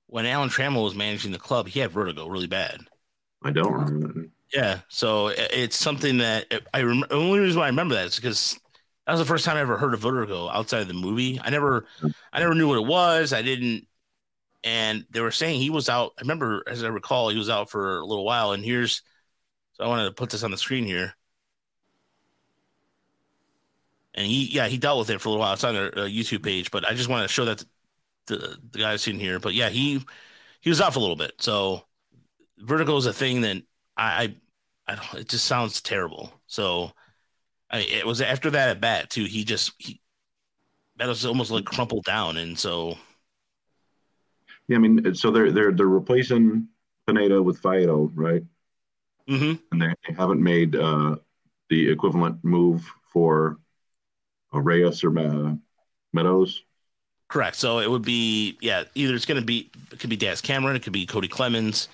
when 0.07 0.25
Alan 0.25 0.49
Trammell 0.49 0.83
was 0.83 0.95
managing 0.95 1.31
the 1.31 1.39
club, 1.39 1.67
he 1.67 1.79
had 1.79 1.91
vertigo 1.91 2.27
really 2.27 2.47
bad. 2.47 2.81
I 3.43 3.51
don't. 3.51 3.71
remember. 3.71 4.25
Yeah, 4.53 4.79
so 4.87 5.27
it's 5.27 5.75
something 5.75 6.17
that 6.17 6.51
I 6.73 6.79
remember. 6.79 7.07
The 7.07 7.15
only 7.15 7.39
reason 7.39 7.59
why 7.59 7.67
I 7.67 7.69
remember 7.69 7.93
that 7.95 8.07
is 8.07 8.15
because 8.15 8.59
that 9.05 9.13
was 9.13 9.19
the 9.19 9.25
first 9.25 9.45
time 9.45 9.57
I 9.57 9.61
ever 9.61 9.77
heard 9.77 9.93
of 9.93 9.99
vertigo 9.99 10.49
outside 10.49 10.81
of 10.81 10.87
the 10.87 10.95
movie. 10.95 11.39
I 11.43 11.51
never, 11.51 11.85
I 12.33 12.39
never 12.39 12.55
knew 12.55 12.67
what 12.67 12.77
it 12.77 12.87
was. 12.87 13.31
I 13.33 13.43
didn't, 13.43 13.87
and 14.63 15.05
they 15.09 15.21
were 15.21 15.31
saying 15.31 15.61
he 15.61 15.69
was 15.69 15.89
out. 15.89 16.13
I 16.17 16.21
remember, 16.21 16.63
as 16.67 16.83
I 16.83 16.87
recall, 16.87 17.29
he 17.29 17.37
was 17.37 17.49
out 17.49 17.69
for 17.69 17.99
a 17.99 18.05
little 18.05 18.25
while. 18.25 18.51
And 18.51 18.63
here's, 18.63 19.01
so 19.73 19.83
I 19.83 19.87
wanted 19.87 20.05
to 20.05 20.11
put 20.11 20.29
this 20.29 20.43
on 20.43 20.51
the 20.51 20.57
screen 20.57 20.85
here. 20.85 21.13
And 24.13 24.25
he, 24.25 24.47
yeah, 24.47 24.67
he 24.67 24.77
dealt 24.77 24.99
with 24.99 25.09
it 25.09 25.21
for 25.21 25.29
a 25.29 25.31
little 25.31 25.45
while. 25.45 25.53
It's 25.53 25.63
on 25.63 25.75
their 25.75 25.97
uh, 25.97 26.01
YouTube 26.01 26.43
page, 26.43 26.71
but 26.71 26.85
I 26.85 26.93
just 26.93 27.09
want 27.09 27.27
to 27.27 27.33
show 27.33 27.45
that 27.45 27.63
to 28.27 28.35
the, 28.35 28.57
the 28.71 28.79
guys 28.79 29.07
in 29.07 29.19
here. 29.19 29.39
But 29.39 29.53
yeah, 29.53 29.69
he 29.69 30.03
he 30.61 30.69
was 30.69 30.81
off 30.81 30.97
a 30.97 30.99
little 30.99 31.15
bit. 31.15 31.33
So 31.39 31.83
vertigo 32.57 32.97
is 32.97 33.05
a 33.05 33.13
thing 33.13 33.41
that 33.41 33.57
I, 33.97 34.35
I, 34.87 34.93
I 34.93 34.95
don't. 34.95 35.21
It 35.21 35.29
just 35.29 35.45
sounds 35.45 35.81
terrible. 35.81 36.33
So, 36.47 36.91
I 37.71 37.79
it 37.79 38.05
was 38.05 38.21
after 38.21 38.49
that 38.51 38.69
at 38.69 38.81
bat 38.81 39.09
too. 39.09 39.25
He 39.25 39.43
just 39.43 39.73
he 39.77 40.01
that 40.97 41.07
was 41.07 41.25
almost 41.25 41.51
like 41.51 41.65
crumpled 41.65 42.05
down, 42.05 42.37
and 42.37 42.57
so 42.57 42.97
Yeah, 44.69 44.77
I 44.77 44.79
mean, 44.79 45.15
so 45.15 45.31
they're 45.31 45.51
they're 45.51 45.73
they're 45.73 45.87
replacing 45.87 46.69
Pineda 47.07 47.43
with 47.43 47.61
Faedo, 47.61 48.11
right? 48.15 48.43
mhm. 49.27 49.59
And 49.71 49.81
they, 49.81 49.93
they 50.07 50.13
haven't 50.13 50.41
made 50.41 50.75
uh, 50.75 51.17
the 51.69 51.89
equivalent 51.91 52.43
move 52.43 52.87
for 53.13 53.59
uh, 54.53 54.61
Reyes 54.61 55.03
or 55.03 55.17
uh, 55.19 55.55
Meadows. 56.13 56.63
correct. 57.27 57.55
So 57.57 57.79
it 57.79 57.89
would 57.89 58.03
be 58.03 58.57
yeah, 58.61 58.83
either 58.95 59.15
it's 59.15 59.25
going 59.25 59.39
to 59.39 59.45
be 59.45 59.69
it 59.91 59.99
could 59.99 60.09
be 60.09 60.17
Daz 60.17 60.41
Cameron, 60.41 60.75
it 60.75 60.83
could 60.83 60.93
be 60.93 61.05
Cody 61.05 61.27
Clemens. 61.27 61.87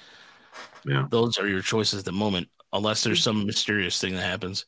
Yeah. 0.86 1.08
Those 1.10 1.38
are 1.38 1.48
your 1.48 1.62
choices 1.62 2.00
at 2.00 2.06
the 2.06 2.12
moment, 2.12 2.50
unless 2.74 3.04
there's 3.04 3.22
some 3.22 3.46
mysterious 3.46 4.00
thing 4.00 4.14
that 4.16 4.22
happens. 4.24 4.66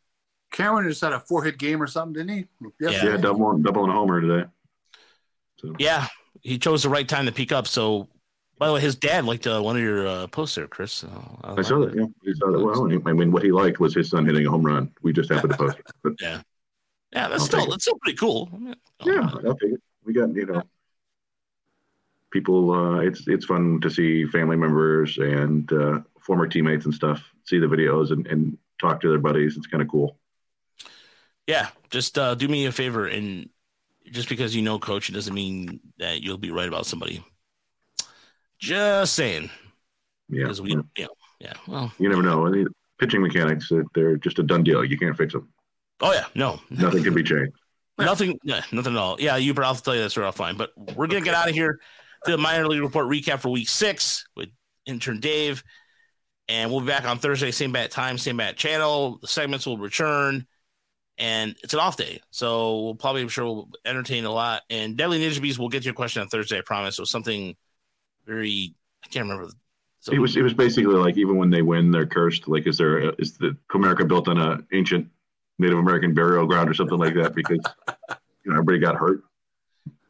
Cameron 0.51 0.89
just 0.89 1.01
had 1.01 1.14
a 1.14 1.20
four 1.20 1.43
hit 1.43 1.58
game 1.58 1.82
or 1.82 1.88
something, 1.88 2.26
didn't 2.26 2.47
he? 2.62 2.72
Yeah. 2.80 2.91
Yeah, 3.03 3.18
double 3.18 3.58
double 3.58 3.84
and 3.84 3.93
homer 3.93 4.22
today. 4.22 4.49
So 5.60 5.74
Yeah, 5.80 6.08
he 6.44 6.58
chose 6.58 6.84
the 6.84 6.90
right 6.90 7.08
time 7.08 7.26
to 7.26 7.32
peak 7.32 7.52
up. 7.52 7.68
So, 7.68 8.08
by 8.58 8.68
the 8.68 8.74
way, 8.74 8.82
his 8.82 8.96
dad 8.96 9.26
liked 9.26 9.46
uh, 9.48 9.62
one 9.62 9.76
of 9.76 9.82
your 9.82 10.08
uh, 10.08 10.28
posts 10.28 10.56
there, 10.56 10.68
Chris. 10.68 10.92
So 10.92 11.08
I 11.44 11.62
saw 11.62 11.80
that. 11.80 11.96
Yeah, 11.96 12.06
I 12.06 12.34
saw 12.34 12.52
that. 12.52 12.60
Well, 12.60 12.92
I 13.06 13.14
mean, 13.14 13.32
what 13.32 13.44
he 13.44 13.52
liked 13.52 13.80
was 13.80 13.94
his 13.94 14.10
son 14.10 14.26
hitting 14.26 14.46
a 14.46 14.50
home 14.50 14.66
run. 14.66 14.92
We 15.02 15.14
just 15.14 15.30
happened 15.32 15.54
to 15.54 15.58
post 15.58 15.80
it. 15.80 15.86
But 16.04 16.14
Yeah, 17.14 17.28
that's 17.30 17.42
I'll 17.44 17.48
still 17.48 17.70
that's 17.70 17.84
still 17.84 17.98
pretty 18.02 18.18
cool. 18.18 18.50
I 18.54 18.58
mean, 18.58 18.76
yeah, 19.06 19.30
I'll 19.46 19.56
take 19.56 19.74
it. 19.74 19.82
We 20.04 20.14
got 20.14 20.34
you 20.36 20.46
know 20.46 20.64
people. 22.32 22.72
Uh, 22.72 23.00
it's 23.00 23.28
it's 23.28 23.46
fun 23.46 23.80
to 23.82 23.90
see 23.90 24.26
family 24.26 24.56
members 24.58 25.18
and 25.18 25.72
uh, 25.72 26.00
former 26.20 26.48
teammates 26.48 26.86
and 26.86 26.94
stuff 26.94 27.24
see 27.46 27.60
the 27.60 27.68
videos 27.68 28.12
and, 28.12 28.28
and 28.28 28.58
talk 28.82 29.00
to 29.02 29.10
their 29.10 29.20
buddies. 29.20 29.56
It's 29.58 29.68
kind 29.68 29.82
of 29.82 29.88
cool. 29.90 30.18
yeah. 31.48 31.70
Just 31.90 32.18
uh, 32.18 32.36
do 32.36 32.48
me 32.50 32.66
a 32.66 32.72
favor, 32.72 33.08
and 33.08 33.50
just 34.12 34.30
because 34.30 34.55
you 34.55 34.62
know 34.62 34.80
coach, 34.80 35.12
doesn't 35.12 35.34
mean 35.34 35.80
that 35.99 36.22
you'll 36.22 36.38
be 36.38 36.51
right 36.51 36.68
about 36.68 36.86
somebody. 36.86 37.24
Just 38.60 39.14
saying, 39.14 39.49
Yeah, 40.30 40.51
we, 40.62 40.72
you 40.72 40.78
know, 40.78 41.08
yeah. 41.39 41.53
Well, 41.68 41.91
you 41.99 42.10
never 42.10 42.24
know. 42.24 42.47
I 42.47 42.49
mean, 42.49 42.68
pitching 42.99 43.22
mechanics, 43.22 43.72
uh, 43.72 43.84
they're 43.93 44.18
just 44.18 44.39
a 44.39 44.43
done 44.43 44.64
deal. 44.64 44.84
You 44.84 44.97
can't 44.97 45.16
fix 45.16 45.34
them. 45.34 45.49
oh 46.01 46.14
yeah, 46.14 46.26
no, 46.36 46.60
Nothing 46.70 47.03
can 47.03 47.14
be 47.14 47.24
changed. 47.24 47.53
Nothing, 47.99 48.38
yeah, 48.43 48.62
nothing 48.72 48.93
at 48.93 48.99
all. 48.99 49.18
Yeah, 49.20 49.38
you, 49.38 49.53
but 49.55 49.64
I'll 49.64 49.76
tell 49.76 49.95
you 49.95 50.01
this 50.01 50.18
right 50.18 50.28
off 50.28 50.36
fine. 50.36 50.55
But 50.55 50.72
we're 50.95 51.08
gonna 51.08 51.22
get 51.22 51.34
out 51.34 51.49
of 51.49 51.55
here 51.55 51.80
to 52.26 52.32
the 52.32 52.38
minor 52.38 52.68
league 52.68 52.82
report 52.82 53.08
recap 53.08 53.39
for 53.39 53.49
week 53.49 53.70
six 53.70 54.26
with 54.36 54.49
intern 54.86 55.20
Dave, 55.20 55.64
and 56.47 56.72
we'll 56.72 56.82
be 56.82 56.88
back 56.88 57.05
on 57.05 57.18
Thursday, 57.20 57.51
same 57.51 57.72
bat 57.72 57.91
time, 57.91 58.18
same 58.18 58.38
bat 58.38 58.55
channel. 58.55 59.18
The 59.22 59.28
segments 59.28 59.66
will 59.66 59.78
return, 59.78 60.45
and 61.18 61.55
it's 61.63 61.74
an 61.74 61.80
off 61.80 61.97
day, 61.97 62.22
so 62.32 62.82
we'll 62.82 62.95
probably 62.95 63.22
I'm 63.22 63.28
sure 63.30 63.45
we'll 63.45 63.70
entertain 63.86 64.26
a 64.26 64.32
lot. 64.32 64.63
And 64.70 64.95
Deadly 64.97 65.20
Ninja 65.20 65.41
Bees, 65.41 65.57
we'll 65.57 65.70
get 65.70 65.80
to 65.82 65.86
your 65.86 65.93
question 65.93 66.22
on 66.22 66.28
Thursday, 66.30 66.59
I 66.59 66.61
promise. 66.61 66.97
It 66.97 67.01
was 67.01 67.11
something 67.11 67.55
very, 68.26 68.76
I 69.03 69.07
can't 69.07 69.28
remember. 69.30 69.51
So, 69.99 70.11
It 70.13 70.20
was 70.20 70.36
it 70.38 70.41
was 70.43 70.53
basically 70.53 70.95
like 70.95 71.18
even 71.18 71.38
when 71.38 71.49
they 71.49 71.61
win, 71.61 71.91
they're 71.91 72.05
cursed. 72.05 72.47
Like, 72.47 72.68
is 72.68 72.78
there 72.78 73.09
a, 73.09 73.15
is 73.18 73.38
the 73.38 73.57
Comerica 73.70 74.07
built 74.07 74.28
on 74.28 74.38
a 74.38 74.59
ancient 74.74 75.07
Native 75.59 75.80
American 75.80 76.13
burial 76.13 76.45
ground 76.45 76.70
or 76.70 76.74
something 76.74 76.97
like 76.97 77.15
that? 77.15 77.34
Because 77.36 77.59
you 78.43 78.51
know 78.51 78.53
everybody 78.53 78.80
got 78.80 78.95
hurt. 78.95 79.24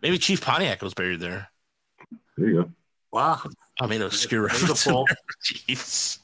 maybe 0.02 0.18
Chief 0.18 0.42
Pontiac 0.42 0.82
was 0.82 0.94
buried 0.94 1.20
there. 1.20 1.50
There 2.38 2.48
you 2.50 2.64
go. 2.64 2.72
Wow. 3.12 3.42
I 3.80 3.88
mean, 3.88 4.02
obscure 4.02 4.48
There's 4.50 4.62
a 4.62 4.66
reference. 4.66 4.86
in 4.86 4.92
pull. 4.94 5.06
there. 5.08 5.18
Jeez. 5.76 6.20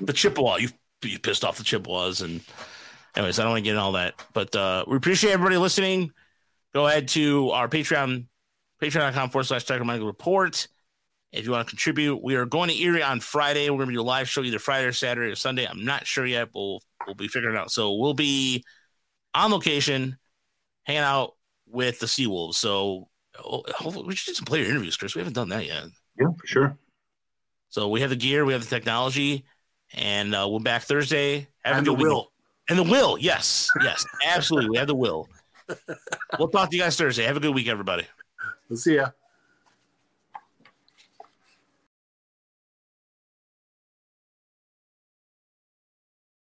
The 0.00 0.12
Chippewa, 0.12 0.56
you 0.56 0.68
you 1.02 1.18
pissed 1.18 1.44
off 1.44 1.56
the 1.58 1.64
Chippewas, 1.64 2.20
and 2.20 2.40
anyways, 3.16 3.38
I 3.38 3.42
don't 3.42 3.52
want 3.52 3.64
to 3.64 3.68
get 3.68 3.72
in 3.72 3.78
all 3.78 3.92
that, 3.92 4.14
but 4.32 4.54
uh, 4.54 4.84
we 4.86 4.96
appreciate 4.96 5.32
everybody 5.32 5.56
listening. 5.56 6.12
Go 6.72 6.86
ahead 6.86 7.08
to 7.08 7.50
our 7.50 7.68
Patreon, 7.68 8.26
patreon.com 8.82 9.30
forward 9.30 9.44
slash 9.44 9.64
Tiger 9.64 9.84
Michael 9.84 10.06
Report. 10.06 10.66
If 11.32 11.44
you 11.44 11.50
want 11.50 11.66
to 11.66 11.70
contribute, 11.70 12.22
we 12.22 12.36
are 12.36 12.46
going 12.46 12.68
to 12.68 12.80
Erie 12.80 13.02
on 13.02 13.20
Friday. 13.20 13.68
We're 13.68 13.78
going 13.78 13.88
to 13.88 13.94
do 13.94 14.00
a 14.00 14.02
live 14.02 14.28
show 14.28 14.42
either 14.42 14.60
Friday 14.60 14.86
or 14.86 14.92
Saturday 14.92 15.32
or 15.32 15.36
Sunday. 15.36 15.66
I'm 15.66 15.84
not 15.84 16.06
sure 16.06 16.24
yet. 16.24 16.52
but 16.52 16.60
We'll 16.60 16.82
we'll 17.06 17.14
be 17.16 17.28
figuring 17.28 17.56
it 17.56 17.58
out. 17.58 17.70
So 17.72 17.94
we'll 17.94 18.14
be 18.14 18.64
on 19.34 19.50
location, 19.50 20.16
hanging 20.84 21.02
out 21.02 21.34
with 21.66 21.98
the 21.98 22.06
Seawolves. 22.06 22.54
So 22.54 23.08
oh, 23.44 23.64
hopefully 23.68 24.06
we 24.06 24.14
should 24.14 24.32
do 24.32 24.34
some 24.34 24.44
player 24.44 24.64
interviews, 24.64 24.96
Chris. 24.96 25.14
We 25.14 25.20
haven't 25.20 25.34
done 25.34 25.48
that 25.48 25.66
yet. 25.66 25.84
Yeah, 26.18 26.28
for 26.38 26.46
sure. 26.46 26.78
So 27.68 27.88
we 27.88 28.00
have 28.02 28.10
the 28.10 28.16
gear, 28.16 28.44
we 28.44 28.52
have 28.52 28.62
the 28.62 28.70
technology, 28.70 29.44
and 29.92 30.34
uh, 30.34 30.46
we're 30.48 30.60
back 30.60 30.82
Thursday. 30.82 31.48
Have 31.64 31.74
a 31.74 31.78
And 31.78 31.86
the 31.86 31.94
will. 31.94 32.30
And 32.68 32.78
the 32.78 32.82
will. 32.82 33.18
Yes. 33.18 33.70
Yes. 33.82 34.04
Absolutely. 34.24 34.70
We 34.70 34.76
have 34.78 34.86
the 34.86 34.94
will. 34.94 35.28
we'll 36.38 36.48
talk 36.48 36.70
to 36.70 36.76
you 36.76 36.82
guys 36.82 36.96
Thursday. 36.96 37.24
Have 37.24 37.36
a 37.36 37.40
good 37.40 37.54
week, 37.54 37.68
everybody. 37.68 38.06
We'll 38.68 38.76
see 38.76 38.96
ya. 38.96 39.10